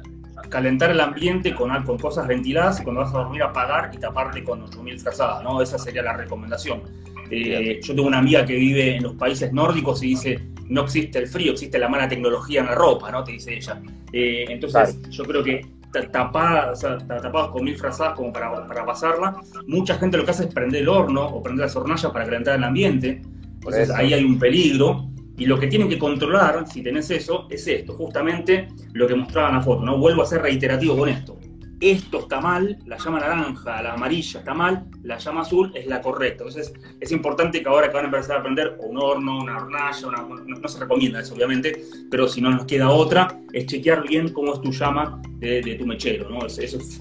Calentar 0.49 0.91
el 0.91 1.01
ambiente 1.01 1.55
con, 1.55 1.71
con 1.85 1.99
cosas 1.99 2.27
ventiladas 2.27 2.81
y 2.81 2.85
cuando 2.85 3.03
vas 3.03 3.15
a 3.15 3.19
dormir 3.19 3.43
apagar 3.43 3.91
y 3.93 3.99
taparte 3.99 4.43
con 4.43 4.63
8000 4.63 4.99
frazadas, 4.99 5.43
¿no? 5.45 5.61
Esa 5.61 5.79
sería 5.79 6.03
la 6.03 6.15
recomendación. 6.15 6.83
Eh, 7.31 7.79
yo 7.83 7.95
tengo 7.95 8.09
una 8.09 8.19
amiga 8.19 8.45
que 8.45 8.55
vive 8.55 8.97
en 8.97 9.03
los 9.05 9.15
países 9.15 9.53
nórdicos 9.53 10.03
y 10.03 10.09
dice, 10.09 10.41
no 10.69 10.83
existe 10.83 11.19
el 11.19 11.29
frío, 11.29 11.53
existe 11.53 11.79
la 11.79 11.89
mala 11.89 12.09
tecnología 12.09 12.61
en 12.61 12.67
la 12.67 12.75
ropa, 12.75 13.11
¿no? 13.13 13.23
Te 13.23 13.33
dice 13.33 13.55
ella. 13.55 13.81
Eh, 14.13 14.47
entonces, 14.49 14.99
yo 15.11 15.25
creo 15.25 15.45
que 15.45 15.65
ta- 15.93 16.11
tapadas, 16.11 16.79
o 16.79 16.81
sea, 16.81 16.99
ta- 16.99 17.21
tapados 17.21 17.51
con 17.51 17.63
mil 17.65 17.77
frazadas 17.77 18.15
como 18.17 18.33
para, 18.33 18.67
para 18.67 18.85
pasarla. 18.85 19.37
Mucha 19.69 19.95
gente 19.97 20.17
lo 20.17 20.25
que 20.25 20.31
hace 20.33 20.45
es 20.47 20.55
prender 20.55 20.83
el 20.83 20.89
horno 20.89 21.25
o 21.27 21.43
prender 21.43 21.67
las 21.67 21.77
hornallas 21.77 22.11
para 22.11 22.25
calentar 22.25 22.57
el 22.57 22.65
ambiente. 22.65 23.23
Entonces 23.61 23.85
Eso. 23.85 23.97
ahí 23.97 24.13
hay 24.13 24.25
un 24.25 24.39
peligro. 24.39 25.07
Y 25.37 25.47
lo 25.47 25.59
que 25.59 25.69
tienen 25.69 25.89
que 25.89 25.99
controlar, 25.99 26.67
si 26.71 26.83
tenés 26.83 27.11
eso, 27.11 27.47
es 27.49 27.67
esto, 27.67 27.95
justamente 27.95 28.69
lo 28.93 29.07
que 29.07 29.15
mostraba 29.15 29.49
en 29.49 29.55
la 29.55 29.63
foto. 29.63 29.83
No 29.83 29.97
vuelvo 29.97 30.23
a 30.23 30.27
ser 30.27 30.43
reiterativo 30.43 30.97
con 30.97 31.09
esto. 31.09 31.39
Esto 31.81 32.21
está 32.21 32.41
mal, 32.41 32.79
la 32.87 32.99
llama 32.99 33.21
naranja, 33.21 33.83
la 33.83 33.95
amarilla 33.95 34.41
está 34.41 34.55
mal, 34.55 34.85
la 35.03 35.19
llama 35.19 35.43
azul 35.43 35.73
es 35.75 35.87
la 35.87 36.01
correcta. 36.01 36.45
Entonces 36.45 36.73
es 37.01 37.11
importante 37.13 37.63
que 37.63 37.69
ahora 37.69 37.89
que 37.89 37.95
van 37.95 38.05
a 38.05 38.09
empezar 38.09 38.37
a 38.37 38.41
aprender 38.41 38.77
un 38.81 38.99
horno, 38.99 39.41
una 39.41 39.57
hornalla, 39.57 40.09
no, 40.47 40.69
se 40.69 40.79
recomienda 40.79 41.21
eso 41.21 41.35
obviamente, 41.35 41.83
pero 42.11 42.29
si 42.29 42.41
no 42.41 42.51
nos 42.51 42.67
queda 42.67 42.91
otra, 42.91 43.41
es 43.53 43.67
chequear 43.67 44.07
bien 44.07 44.33
cómo 44.33 44.55
es 44.55 44.61
tu 44.61 44.73
llama 44.73 45.21
de, 45.39 45.77
tu 45.79 45.87
mechero, 45.87 46.29
¿no? 46.29 46.47
Eso 46.47 46.61
es 46.61 47.01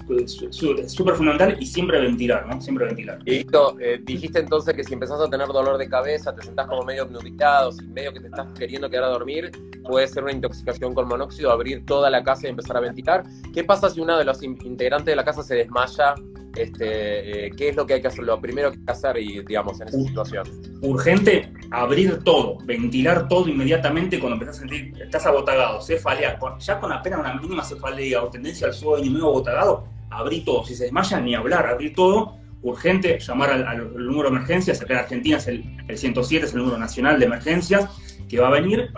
súper 0.92 1.14
fundamental 1.14 1.56
y 1.60 1.66
siempre 1.66 2.00
ventilar, 2.00 2.46
¿no? 2.46 2.60
Siempre 2.60 2.86
ventilar. 2.86 3.18
Y 3.26 3.46
eh, 3.80 4.00
dijiste 4.02 4.38
entonces 4.38 4.74
que 4.74 4.82
si 4.82 4.94
empezás 4.94 5.20
a 5.20 5.28
tener 5.28 5.48
dolor 5.48 5.76
de 5.76 5.88
cabeza, 5.88 6.34
te 6.34 6.42
sentás 6.42 6.66
como 6.66 6.82
medio 6.82 7.04
obnubilado, 7.04 7.72
si 7.72 7.86
medio 7.86 8.12
que 8.12 8.20
te 8.20 8.26
estás 8.28 8.46
queriendo 8.58 8.88
quedar 8.88 9.04
a 9.04 9.08
dormir, 9.08 9.50
puede 9.82 10.08
ser 10.08 10.24
una 10.24 10.32
intoxicación 10.32 10.94
con 10.94 11.08
monóxido, 11.08 11.50
abrir 11.50 11.84
toda 11.84 12.10
la 12.10 12.22
casa 12.22 12.46
y 12.46 12.50
empezar 12.50 12.76
a 12.76 12.80
ventilar. 12.80 13.24
¿Qué 13.52 13.64
pasa 13.64 13.90
si 13.90 14.00
una 14.00 14.18
de 14.18 14.24
los 14.24 14.42
integrantes 14.42 15.06
de 15.06 15.16
la 15.16 15.24
casa 15.24 15.42
se 15.42 15.54
desmaya, 15.54 16.14
este, 16.56 17.46
eh, 17.46 17.50
¿qué 17.56 17.68
es 17.68 17.76
lo 17.76 17.86
que 17.86 17.94
hay 17.94 18.00
que 18.00 18.08
hacer? 18.08 18.24
Lo 18.24 18.40
primero 18.40 18.70
que 18.70 18.78
hay 18.78 18.84
que 18.84 18.92
hacer, 18.92 19.16
y, 19.18 19.44
digamos, 19.44 19.80
en 19.80 19.88
esa 19.88 19.98
situación. 19.98 20.46
Urgente, 20.82 21.52
abrir 21.70 22.22
todo, 22.24 22.58
ventilar 22.64 23.28
todo 23.28 23.48
inmediatamente 23.48 24.18
cuando 24.18 24.34
empezás 24.34 24.56
a 24.56 24.60
sentir, 24.60 24.92
estás 25.00 25.26
abotagado, 25.26 25.80
cefalea, 25.80 26.38
ya 26.58 26.80
con 26.80 26.92
apenas 26.92 27.20
una 27.20 27.34
mínima 27.34 27.64
cefalea 27.64 28.22
o 28.22 28.30
tendencia 28.30 28.66
al 28.66 28.74
sueño 28.74 29.10
medio 29.10 29.28
abotagado, 29.28 29.84
abrí 30.10 30.42
todo. 30.44 30.64
Si 30.64 30.74
se 30.74 30.84
desmaya, 30.84 31.20
ni 31.20 31.34
hablar, 31.34 31.66
abrir 31.66 31.94
todo. 31.94 32.36
Urgente, 32.62 33.18
llamar 33.18 33.50
al, 33.50 33.94
número 33.94 34.28
de 34.28 34.36
emergencias, 34.36 34.82
acá 34.82 34.92
en 34.92 34.98
Argentina 34.98 35.38
es 35.38 35.46
el, 35.46 35.64
el 35.88 35.96
107, 35.96 36.44
es 36.44 36.52
el 36.52 36.58
número 36.58 36.76
nacional 36.76 37.18
de 37.18 37.24
emergencias, 37.24 37.88
que 38.28 38.38
va 38.38 38.48
a 38.48 38.50
venir, 38.50 38.90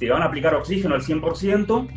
te 0.00 0.08
van 0.08 0.22
a 0.22 0.24
aplicar 0.24 0.54
oxígeno 0.54 0.94
al 0.94 1.02
100%, 1.02 1.88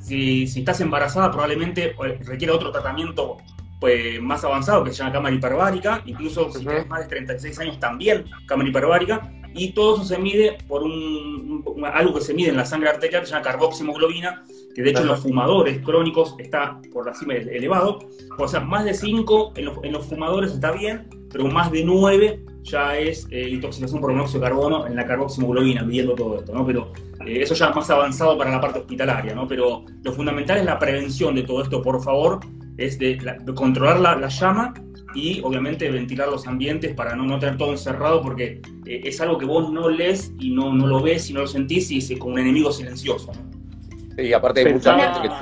si, 0.00 0.44
estás 0.44 0.80
embarazada, 0.80 1.30
probablemente 1.30 1.90
eh, 1.90 2.18
requiere 2.24 2.52
otro 2.52 2.72
tratamiento 2.72 3.36
pues, 3.78 4.20
más 4.20 4.42
avanzado 4.44 4.82
que 4.82 4.90
se 4.90 4.96
llama 4.98 5.12
cámara 5.12 5.34
hiperbárica, 5.34 6.02
incluso 6.06 6.50
si 6.50 6.60
tienes 6.60 6.88
más 6.88 7.00
de 7.00 7.08
36 7.08 7.58
años 7.60 7.78
también 7.78 8.24
cámara 8.46 8.70
hiperbárica, 8.70 9.30
y 9.52 9.72
todo 9.72 9.96
eso 9.96 10.04
se 10.04 10.16
mide 10.16 10.56
por 10.68 10.82
un, 10.82 11.84
algo 11.92 12.14
que 12.14 12.20
se 12.22 12.32
mide 12.32 12.48
en 12.48 12.56
la 12.56 12.64
sangre 12.64 12.88
arterial 12.88 13.22
que 13.22 13.26
se 13.26 13.32
llama 13.34 13.44
carboximoglobina, 13.44 14.44
que 14.74 14.82
de 14.82 14.90
hecho 14.90 15.02
en 15.02 15.08
los 15.08 15.20
fumadores 15.20 15.80
crónicos 15.80 16.36
está 16.38 16.80
por 16.92 17.04
la 17.04 17.14
cima 17.14 17.34
elevado, 17.34 17.98
o 18.38 18.48
sea, 18.48 18.60
más 18.60 18.86
de 18.86 18.94
5 18.94 19.52
en 19.56 19.64
los, 19.66 19.84
en 19.84 19.92
los 19.92 20.06
fumadores 20.06 20.52
está 20.52 20.72
bien, 20.72 21.10
pero 21.30 21.46
más 21.46 21.70
de 21.70 21.84
9 21.84 22.44
ya 22.62 22.98
es 22.98 23.26
eh, 23.30 23.48
intoxicación 23.48 24.00
por 24.00 24.12
monóxido 24.12 24.40
de 24.40 24.46
carbono 24.46 24.86
en 24.86 24.96
la 24.96 25.06
carboximoglobina, 25.06 25.82
midiendo 25.82 26.14
todo 26.14 26.38
esto, 26.38 26.52
¿no? 26.52 26.66
Pero 26.66 26.92
eh, 27.26 27.42
eso 27.42 27.54
ya 27.54 27.70
es 27.70 27.76
más 27.76 27.88
avanzado 27.90 28.36
para 28.36 28.50
la 28.50 28.60
parte 28.60 28.80
hospitalaria, 28.80 29.34
¿no? 29.34 29.46
Pero 29.46 29.84
lo 30.02 30.12
fundamental 30.12 30.58
es 30.58 30.64
la 30.64 30.78
prevención 30.78 31.34
de 31.34 31.42
todo 31.42 31.62
esto, 31.62 31.82
por 31.82 32.02
favor, 32.02 32.40
es 32.76 32.98
de, 32.98 33.18
controlar 33.54 34.00
la, 34.00 34.28
llama 34.28 34.74
y 35.14 35.40
obviamente 35.42 35.90
ventilar 35.90 36.28
los 36.28 36.46
ambientes 36.46 36.94
para 36.94 37.16
no, 37.16 37.24
no 37.24 37.38
tener 37.38 37.56
todo 37.56 37.72
encerrado 37.72 38.22
porque 38.22 38.62
eh, 38.86 39.00
es 39.04 39.20
algo 39.20 39.38
que 39.38 39.44
vos 39.44 39.72
no 39.72 39.88
lees 39.88 40.32
y 40.38 40.50
no, 40.50 40.72
no 40.72 40.86
lo 40.86 41.02
ves 41.02 41.30
y 41.30 41.32
no 41.32 41.40
lo 41.40 41.46
sentís 41.46 41.90
y 41.90 41.98
es 41.98 42.18
como 42.18 42.34
un 42.34 42.40
enemigo 42.40 42.72
silencioso, 42.72 43.32
¿no? 43.32 44.22
Y 44.22 44.32
aparte 44.32 44.60
hay 44.60 44.74
mucha 44.74 44.98
gente 44.98 45.28
que... 45.28 45.34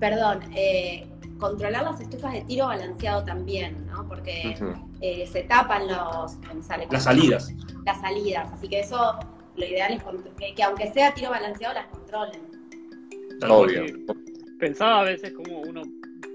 Perdón, 0.00 0.40
eh, 0.56 1.06
controlar 1.42 1.84
las 1.84 2.00
estufas 2.00 2.32
de 2.32 2.42
tiro 2.42 2.66
balanceado 2.66 3.24
también, 3.24 3.76
Porque 4.12 4.54
eh, 5.00 5.26
se 5.26 5.44
tapan 5.44 5.88
los... 5.88 6.38
las 6.92 7.02
salidas. 7.02 7.54
Las 7.86 8.00
salidas, 8.02 8.52
así 8.52 8.68
que 8.68 8.80
eso 8.80 9.18
lo 9.56 9.64
ideal 9.64 9.94
es 9.94 10.54
que, 10.54 10.62
aunque 10.62 10.92
sea 10.92 11.14
tiro 11.14 11.30
balanceado 11.30 11.72
las 11.72 11.86
controlen. 11.86 12.42
Obvio. 13.48 13.86
Pensaba 14.58 15.00
a 15.00 15.04
veces 15.04 15.32
cómo 15.32 15.60
uno 15.60 15.82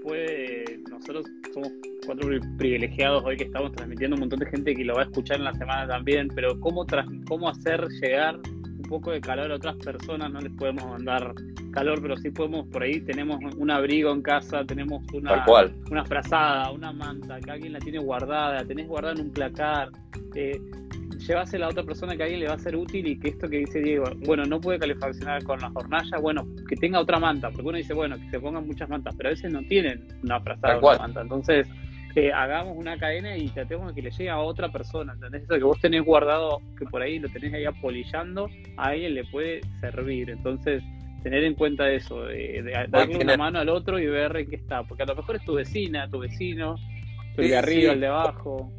puede, 0.02 0.80
nosotros 0.90 1.24
somos 1.54 1.70
cuatro 2.04 2.28
privilegiados 2.58 3.22
hoy 3.24 3.36
que 3.36 3.44
estamos 3.44 3.70
transmitiendo 3.70 4.16
un 4.16 4.20
montón 4.20 4.40
de 4.40 4.46
gente 4.46 4.74
que 4.74 4.84
lo 4.84 4.94
va 4.94 5.02
a 5.02 5.04
escuchar 5.04 5.36
en 5.36 5.44
la 5.44 5.54
semana 5.54 5.86
también, 5.86 6.26
pero 6.34 6.58
cómo, 6.58 6.84
cómo 7.28 7.48
hacer 7.48 7.86
llegar 8.02 8.40
poco 8.88 9.12
de 9.12 9.20
calor 9.20 9.52
a 9.52 9.56
otras 9.56 9.76
personas, 9.76 10.32
no 10.32 10.40
les 10.40 10.52
podemos 10.52 10.84
mandar 10.84 11.34
calor, 11.72 12.00
pero 12.02 12.16
sí 12.16 12.30
podemos, 12.30 12.66
por 12.68 12.82
ahí 12.82 13.00
tenemos 13.00 13.38
un 13.56 13.70
abrigo 13.70 14.10
en 14.10 14.22
casa, 14.22 14.64
tenemos 14.64 15.02
una, 15.12 15.44
una 15.90 16.04
frazada, 16.04 16.72
una 16.72 16.92
manta, 16.92 17.38
que 17.40 17.50
alguien 17.50 17.74
la 17.74 17.78
tiene 17.78 17.98
guardada, 17.98 18.64
tenés 18.64 18.88
guardada 18.88 19.14
en 19.14 19.26
un 19.26 19.32
placar, 19.32 19.90
eh, 20.34 20.60
llevásela 21.18 21.66
a 21.66 21.68
otra 21.68 21.82
persona 21.82 22.16
que 22.16 22.22
a 22.22 22.26
alguien 22.26 22.40
le 22.40 22.48
va 22.48 22.54
a 22.54 22.58
ser 22.58 22.76
útil 22.76 23.06
y 23.06 23.18
que 23.18 23.28
esto 23.28 23.48
que 23.48 23.58
dice 23.58 23.80
Diego, 23.80 24.06
bueno, 24.26 24.44
no 24.44 24.60
puede 24.60 24.78
calefaccionar 24.78 25.44
con 25.44 25.60
la 25.60 25.70
hornalla, 25.74 26.18
bueno, 26.18 26.46
que 26.68 26.76
tenga 26.76 27.00
otra 27.00 27.18
manta, 27.18 27.50
porque 27.50 27.68
uno 27.68 27.78
dice, 27.78 27.94
bueno, 27.94 28.16
que 28.16 28.28
se 28.30 28.40
pongan 28.40 28.66
muchas 28.66 28.88
mantas, 28.88 29.14
pero 29.16 29.28
a 29.28 29.32
veces 29.32 29.52
no 29.52 29.60
tienen 29.62 30.06
una 30.22 30.40
frazada 30.40 30.78
o 30.78 30.88
una 30.88 30.98
manta, 30.98 31.20
entonces 31.20 31.68
hagamos 32.32 32.76
una 32.76 32.98
cadena 32.98 33.36
y 33.36 33.48
tratemos 33.48 33.88
de 33.88 33.94
que 33.94 34.02
le 34.02 34.10
llegue 34.10 34.30
a 34.30 34.38
otra 34.38 34.70
persona, 34.70 35.12
¿entendés? 35.12 35.42
Eso 35.42 35.54
que 35.54 35.64
vos 35.64 35.80
tenés 35.80 36.04
guardado, 36.04 36.60
que 36.78 36.84
por 36.86 37.02
ahí 37.02 37.18
lo 37.18 37.28
tenés 37.28 37.52
ahí 37.54 37.64
apolillando, 37.64 38.48
a 38.76 38.88
alguien 38.88 39.14
le 39.14 39.24
puede 39.24 39.60
servir. 39.80 40.30
Entonces, 40.30 40.82
tener 41.22 41.44
en 41.44 41.54
cuenta 41.54 41.90
eso, 41.90 42.24
de, 42.24 42.86
darle 42.88 43.18
una 43.18 43.36
mano 43.36 43.58
al 43.58 43.68
otro 43.68 43.98
y 43.98 44.06
ver 44.06 44.36
en 44.36 44.48
qué 44.48 44.56
está, 44.56 44.82
porque 44.84 45.02
a 45.02 45.06
lo 45.06 45.16
mejor 45.16 45.36
es 45.36 45.44
tu 45.44 45.54
vecina, 45.54 46.08
tu 46.08 46.20
vecino, 46.20 46.76
el 47.36 47.48
de 47.48 47.56
arriba, 47.56 47.92
el 47.92 48.00
de 48.00 48.06
abajo. 48.06 48.72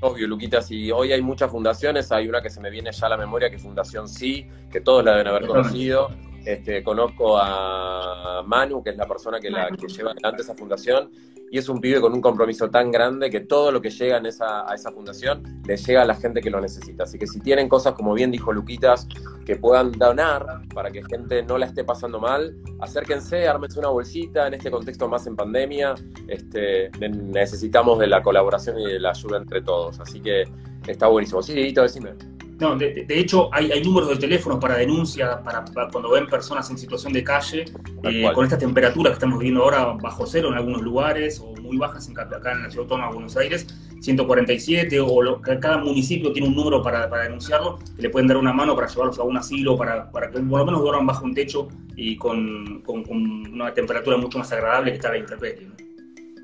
Obvio, 0.00 0.28
Luquitas, 0.28 0.70
y 0.70 0.92
hoy 0.92 1.12
hay 1.12 1.20
muchas 1.22 1.50
fundaciones, 1.50 2.12
hay 2.12 2.28
una 2.28 2.40
que 2.40 2.50
se 2.50 2.60
me 2.60 2.70
viene 2.70 2.92
ya 2.92 3.06
a 3.06 3.10
la 3.10 3.16
memoria, 3.16 3.50
que 3.50 3.56
es 3.56 3.62
Fundación 3.62 4.08
Sí, 4.08 4.46
que 4.70 4.80
todos 4.80 5.04
la 5.04 5.12
deben 5.12 5.26
haber 5.26 5.46
conocido. 5.46 6.10
Este, 6.44 6.84
conozco 6.84 7.36
a 7.36 8.42
Manu, 8.46 8.82
que 8.82 8.90
es 8.90 8.96
la 8.96 9.06
persona 9.06 9.40
que, 9.40 9.50
la, 9.50 9.68
que 9.68 9.88
lleva 9.88 10.12
adelante 10.12 10.42
esa 10.42 10.54
fundación, 10.54 11.10
y 11.50 11.58
es 11.58 11.68
un 11.68 11.80
pibe 11.80 12.00
con 12.00 12.12
un 12.12 12.20
compromiso 12.20 12.68
tan 12.70 12.90
grande 12.90 13.30
que 13.30 13.40
todo 13.40 13.72
lo 13.72 13.80
que 13.80 13.90
llega 13.90 14.18
en 14.18 14.26
esa, 14.26 14.70
a 14.70 14.74
esa 14.74 14.92
fundación 14.92 15.42
le 15.66 15.76
llega 15.76 16.02
a 16.02 16.04
la 16.04 16.14
gente 16.14 16.40
que 16.40 16.50
lo 16.50 16.60
necesita. 16.60 17.04
Así 17.04 17.18
que 17.18 17.26
si 17.26 17.40
tienen 17.40 17.68
cosas, 17.68 17.94
como 17.94 18.14
bien 18.14 18.30
dijo 18.30 18.52
Luquitas, 18.52 19.06
que 19.44 19.56
puedan 19.56 19.92
donar 19.92 20.62
para 20.74 20.90
que 20.90 21.02
gente 21.04 21.42
no 21.42 21.58
la 21.58 21.66
esté 21.66 21.84
pasando 21.84 22.20
mal, 22.20 22.56
acérquense, 22.80 23.48
ármense 23.48 23.78
una 23.78 23.88
bolsita 23.88 24.46
en 24.46 24.54
este 24.54 24.70
contexto 24.70 25.08
más 25.08 25.26
en 25.26 25.36
pandemia. 25.36 25.94
Este, 26.26 26.90
necesitamos 27.00 27.98
de 27.98 28.08
la 28.08 28.22
colaboración 28.22 28.78
y 28.78 28.86
de 28.86 29.00
la 29.00 29.10
ayuda 29.10 29.38
entre 29.38 29.62
todos. 29.62 30.00
Así 30.00 30.20
que 30.20 30.44
está 30.86 31.06
buenísimo. 31.06 31.42
Sí, 31.42 31.52
Edito, 31.52 31.82
decime. 31.82 32.37
No, 32.60 32.76
de, 32.76 33.06
hecho 33.08 33.48
hay, 33.52 33.82
números 33.84 34.08
de 34.08 34.16
teléfono 34.16 34.58
para 34.58 34.76
denuncia, 34.76 35.40
para, 35.42 35.64
cuando 35.92 36.10
ven 36.10 36.26
personas 36.26 36.68
en 36.70 36.78
situación 36.78 37.12
de 37.12 37.22
calle, 37.22 37.66
eh, 38.02 38.28
con 38.34 38.44
esta 38.44 38.58
temperatura 38.58 39.10
que 39.10 39.14
estamos 39.14 39.38
viviendo 39.38 39.62
ahora 39.62 39.96
bajo 40.02 40.26
cero 40.26 40.48
en 40.48 40.54
algunos 40.54 40.82
lugares, 40.82 41.38
o 41.38 41.54
muy 41.62 41.76
bajas 41.76 42.08
en, 42.08 42.18
acá 42.18 42.52
en 42.52 42.64
la 42.64 42.70
ciudad 42.70 42.84
autónoma 42.84 43.08
de 43.08 43.14
Buenos 43.14 43.36
Aires, 43.36 43.66
147, 44.00 45.00
o 45.00 45.40
cada 45.40 45.78
municipio 45.78 46.32
tiene 46.32 46.48
un 46.48 46.56
número 46.56 46.82
para, 46.82 47.06
denunciarlo, 47.22 47.78
que 47.94 48.02
le 48.02 48.10
pueden 48.10 48.26
dar 48.26 48.36
una 48.36 48.52
mano 48.52 48.74
para 48.74 48.88
llevarlos 48.88 49.18
a 49.20 49.22
un 49.22 49.36
asilo, 49.36 49.76
para, 49.76 50.10
para 50.10 50.28
que 50.28 50.40
por 50.40 50.58
lo 50.58 50.64
menos 50.64 50.80
duerman 50.80 51.06
bajo 51.06 51.24
un 51.24 51.34
techo 51.34 51.68
y 51.94 52.16
con, 52.16 52.82
una 52.88 53.72
temperatura 53.72 54.16
mucho 54.16 54.38
más 54.38 54.50
agradable 54.50 54.90
que 54.90 54.96
estar 54.96 55.12
la 55.12 55.18
intemperie. 55.18 55.68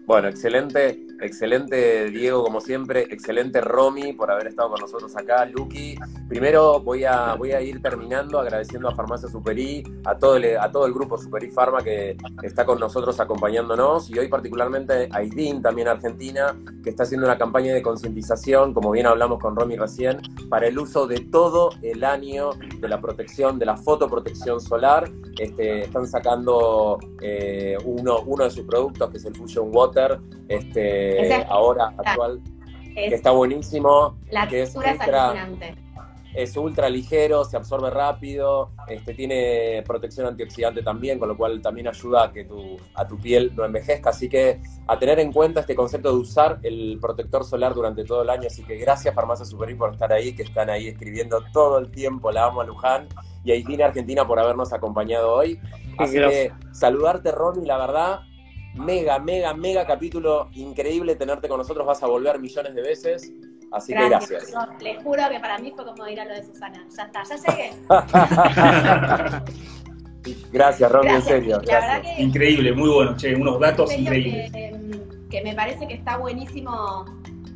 Bueno, 0.06 0.28
excelente, 0.28 1.06
excelente 1.18 2.10
Diego, 2.10 2.44
como 2.44 2.60
siempre, 2.60 3.06
excelente 3.10 3.62
Romy 3.62 4.12
por 4.12 4.30
haber 4.30 4.48
estado 4.48 4.68
con 4.68 4.80
nosotros 4.80 5.16
acá, 5.16 5.46
Lucky. 5.46 5.96
Primero 6.28 6.80
voy 6.80 7.04
a, 7.04 7.34
voy 7.36 7.52
a 7.52 7.62
ir 7.62 7.80
terminando 7.80 8.38
agradeciendo 8.38 8.90
a 8.90 8.94
Farmacia 8.94 9.30
Superi, 9.30 9.82
a 10.04 10.18
todo 10.18 10.36
el, 10.36 10.58
a 10.58 10.70
todo 10.70 10.84
el 10.84 10.92
grupo 10.92 11.16
Superi 11.16 11.48
Pharma 11.50 11.82
que 11.82 12.18
está 12.42 12.66
con 12.66 12.78
nosotros 12.78 13.18
acompañándonos 13.18 14.10
y 14.10 14.18
hoy 14.18 14.28
particularmente 14.28 15.08
a 15.10 15.22
IDIN, 15.22 15.62
también 15.62 15.88
Argentina, 15.88 16.54
que 16.82 16.90
está 16.90 17.04
haciendo 17.04 17.26
una 17.26 17.38
campaña 17.38 17.72
de 17.72 17.80
concientización, 17.80 18.74
como 18.74 18.90
bien 18.90 19.06
hablamos 19.06 19.38
con 19.38 19.56
Romy 19.56 19.76
recién, 19.76 20.20
para 20.50 20.66
el 20.66 20.78
uso 20.78 21.06
de 21.06 21.20
todo 21.20 21.70
el 21.80 22.04
año 22.04 22.50
de 22.78 22.88
la 22.88 23.00
protección, 23.00 23.58
de 23.58 23.64
la 23.64 23.78
fotoprotección 23.78 24.60
solar. 24.60 25.10
Este, 25.38 25.82
están 25.82 26.06
sacando 26.06 26.98
eh, 27.20 27.76
uno, 27.84 28.20
uno 28.26 28.44
de 28.44 28.50
sus 28.50 28.64
productos, 28.64 29.10
que 29.10 29.16
es 29.16 29.24
el 29.24 29.34
Fusion 29.34 29.70
Water 29.74 29.93
este, 30.48 31.44
ahora 31.44 31.92
actual, 31.96 32.40
que 32.94 33.14
está 33.14 33.30
buenísimo. 33.30 34.18
La 34.30 34.46
que 34.48 34.62
es 34.62 34.74
ultra, 34.74 35.48
es 36.34 36.56
ultra 36.56 36.90
ligero, 36.90 37.44
se 37.44 37.56
absorbe 37.56 37.90
rápido, 37.90 38.72
este, 38.88 39.14
tiene 39.14 39.84
protección 39.86 40.26
antioxidante 40.26 40.82
también, 40.82 41.18
con 41.18 41.28
lo 41.28 41.36
cual 41.36 41.62
también 41.62 41.86
ayuda 41.86 42.24
a 42.24 42.32
que 42.32 42.44
tu, 42.44 42.76
a 42.94 43.06
tu 43.06 43.16
piel 43.18 43.52
no 43.54 43.64
envejezca. 43.64 44.10
Así 44.10 44.28
que 44.28 44.60
a 44.88 44.98
tener 44.98 45.20
en 45.20 45.32
cuenta 45.32 45.60
este 45.60 45.76
concepto 45.76 46.10
de 46.10 46.18
usar 46.18 46.58
el 46.64 46.98
protector 47.00 47.44
solar 47.44 47.72
durante 47.72 48.04
todo 48.04 48.22
el 48.22 48.30
año. 48.30 48.48
Así 48.48 48.64
que 48.64 48.76
gracias 48.76 49.14
Farmacia 49.14 49.44
Superi 49.46 49.74
por 49.74 49.92
estar 49.92 50.12
ahí, 50.12 50.34
que 50.34 50.42
están 50.42 50.70
ahí 50.70 50.88
escribiendo 50.88 51.40
todo 51.52 51.78
el 51.78 51.90
tiempo. 51.90 52.32
La 52.32 52.46
amo 52.46 52.62
a 52.62 52.64
Luján 52.64 53.06
y 53.44 53.52
a 53.52 53.54
Itina 53.54 53.86
Argentina 53.86 54.26
por 54.26 54.40
habernos 54.40 54.72
acompañado 54.72 55.32
hoy. 55.32 55.60
Así 55.98 56.14
que 56.14 56.52
saludarte, 56.72 57.30
Ronnie, 57.30 57.64
la 57.64 57.78
verdad, 57.78 58.20
mega, 58.74 59.18
mega, 59.18 59.54
mega 59.54 59.86
capítulo. 59.86 60.48
Increíble 60.54 61.16
tenerte 61.16 61.48
con 61.48 61.58
nosotros. 61.58 61.86
Vas 61.86 62.02
a 62.02 62.06
volver 62.06 62.38
millones 62.38 62.74
de 62.74 62.82
veces. 62.82 63.32
Así 63.72 63.92
que 63.92 64.08
gracias. 64.08 64.52
les 64.80 65.02
juro 65.02 65.22
que 65.30 65.40
para 65.40 65.58
mí 65.58 65.72
fue 65.74 65.84
como 65.84 66.06
ir 66.06 66.20
a 66.20 66.24
lo 66.24 66.34
de 66.34 66.44
Susana. 66.44 66.86
Ya 66.96 67.02
está, 67.04 67.22
ya 67.24 67.36
llegué. 67.36 67.72
Gracias, 70.52 70.90
Romy, 70.90 71.08
en 71.08 71.14
Gracias. 71.16 71.34
serio. 71.34 71.60
La 71.64 71.74
verdad 71.74 71.88
gracias. 71.96 72.16
que 72.16 72.22
Increíble, 72.22 72.72
muy 72.72 72.88
bueno, 72.88 73.14
che, 73.16 73.34
unos 73.34 73.60
datos 73.60 73.92
increíbles. 73.92 74.50
que, 74.52 74.72
que 75.28 75.42
me 75.42 75.54
parece 75.54 75.86
que 75.86 75.94
está 75.94 76.16
buenísimo 76.16 77.04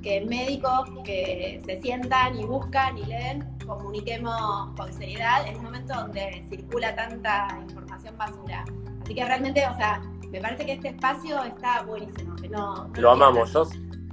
que 0.02 0.20
médicos 0.26 0.90
que 1.04 1.60
se 1.64 1.80
sientan 1.80 2.38
y 2.38 2.44
buscan 2.44 2.98
y 2.98 3.04
leen, 3.06 3.58
comuniquemos 3.66 4.74
con 4.76 4.92
seriedad 4.92 5.46
en 5.46 5.56
un 5.56 5.64
momento 5.64 5.94
donde 5.94 6.44
circula 6.48 6.94
tanta 6.94 7.58
información 7.62 8.16
basura. 8.16 8.64
Así 9.02 9.14
que 9.14 9.24
realmente, 9.24 9.66
o 9.66 9.76
sea, 9.76 10.00
me 10.30 10.40
parece 10.40 10.66
que 10.66 10.72
este 10.72 10.88
espacio 10.88 11.42
está 11.44 11.82
buenísimo. 11.82 12.36
Que 12.36 12.48
no, 12.48 12.88
no 12.88 13.00
Lo 13.00 13.10
amamos. 13.10 13.52
Yo, 13.52 13.66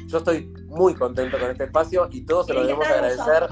yo 0.07 0.17
estoy 0.17 0.53
muy 0.67 0.93
contento 0.93 1.39
con 1.39 1.49
este 1.49 1.65
espacio 1.65 2.07
y 2.11 2.21
todos 2.21 2.47
se 2.47 2.53
lo 2.53 2.61
debemos 2.61 2.85
agradecer. 2.87 3.47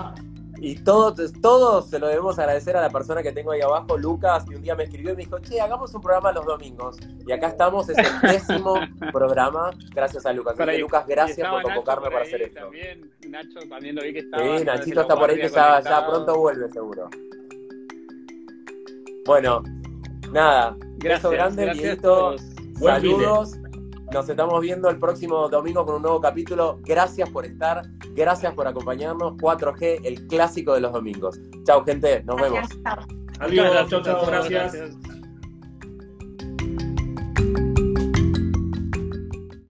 Y 0.60 0.76
todos, 0.76 1.34
todos 1.42 1.90
se 1.90 2.00
lo 2.00 2.08
debemos 2.08 2.40
agradecer 2.40 2.78
a 2.78 2.82
la 2.82 2.90
persona 2.90 3.22
que 3.22 3.34
tengo 3.34 3.52
ahí 3.52 3.60
abajo, 3.60 3.98
Lucas, 3.98 4.46
que 4.46 4.56
un 4.56 4.62
día 4.62 4.76
me 4.76 4.86
escribió 4.86 5.12
y 5.12 5.16
me 5.18 5.24
dijo, 5.24 5.38
che, 5.40 5.60
hagamos 5.60 5.94
un 5.94 6.00
programa 6.00 6.32
los 6.32 6.46
domingos. 6.46 6.96
Y 7.28 7.34
acá 7.34 7.48
estamos, 7.48 7.90
es 7.90 7.98
el 7.98 8.22
décimo 8.22 8.76
programa, 9.12 9.72
gracias 9.94 10.26
a 10.26 10.32
Lucas. 10.32 10.58
Así 10.58 10.72
que. 10.72 10.78
Lucas, 10.78 11.06
gracias 11.06 11.50
por 11.50 11.64
convocarme 11.64 12.10
para 12.10 12.22
hacer 12.22 12.44
esto. 12.44 12.62
También, 12.62 13.12
Nacho 13.28 13.60
también 13.68 13.96
lo 13.96 14.04
vi 14.04 14.14
que 14.14 14.20
estaba. 14.20 14.58
Sí, 14.58 14.64
Nachito 14.64 15.02
está 15.02 15.16
por 15.18 15.30
ahí 15.30 15.36
que 15.36 15.50
ya, 15.50 15.82
ya 15.82 16.08
pronto 16.08 16.38
vuelve 16.38 16.70
seguro. 16.70 17.10
Bueno, 19.26 19.64
nada, 20.32 20.78
Gracias, 20.98 21.24
beso 21.24 21.30
grande, 21.32 21.66
gracias 21.66 21.84
a 21.84 21.88
Dieguito. 21.88 22.10
todos. 22.10 22.53
Buen. 22.80 22.96
Saludos. 22.96 23.58
Nos 24.12 24.30
estamos 24.30 24.62
viendo 24.62 24.90
el 24.90 25.00
próximo 25.00 25.50
domingo 25.50 25.86
con 25.86 25.96
un 25.96 26.04
nuevo 26.04 26.22
capítulo. 26.22 26.80
Gracias 26.84 27.30
por 27.32 27.46
estar, 27.46 27.82
gracias 28.14 28.54
por 28.54 28.68
acompañarnos. 28.68 29.34
4G, 29.38 30.02
el 30.04 30.28
clásico 30.28 30.76
de 30.76 30.82
los 30.82 30.94
domingos. 30.94 31.40
Chau, 31.64 31.84
gente, 31.84 32.24
nos 32.24 32.36
vemos. 32.36 32.60
Gracias. 32.60 32.84
Chao. 32.84 33.24
Adiós, 33.40 33.90
chao, 33.90 34.02
chao, 34.04 34.26
gracias. 34.28 34.96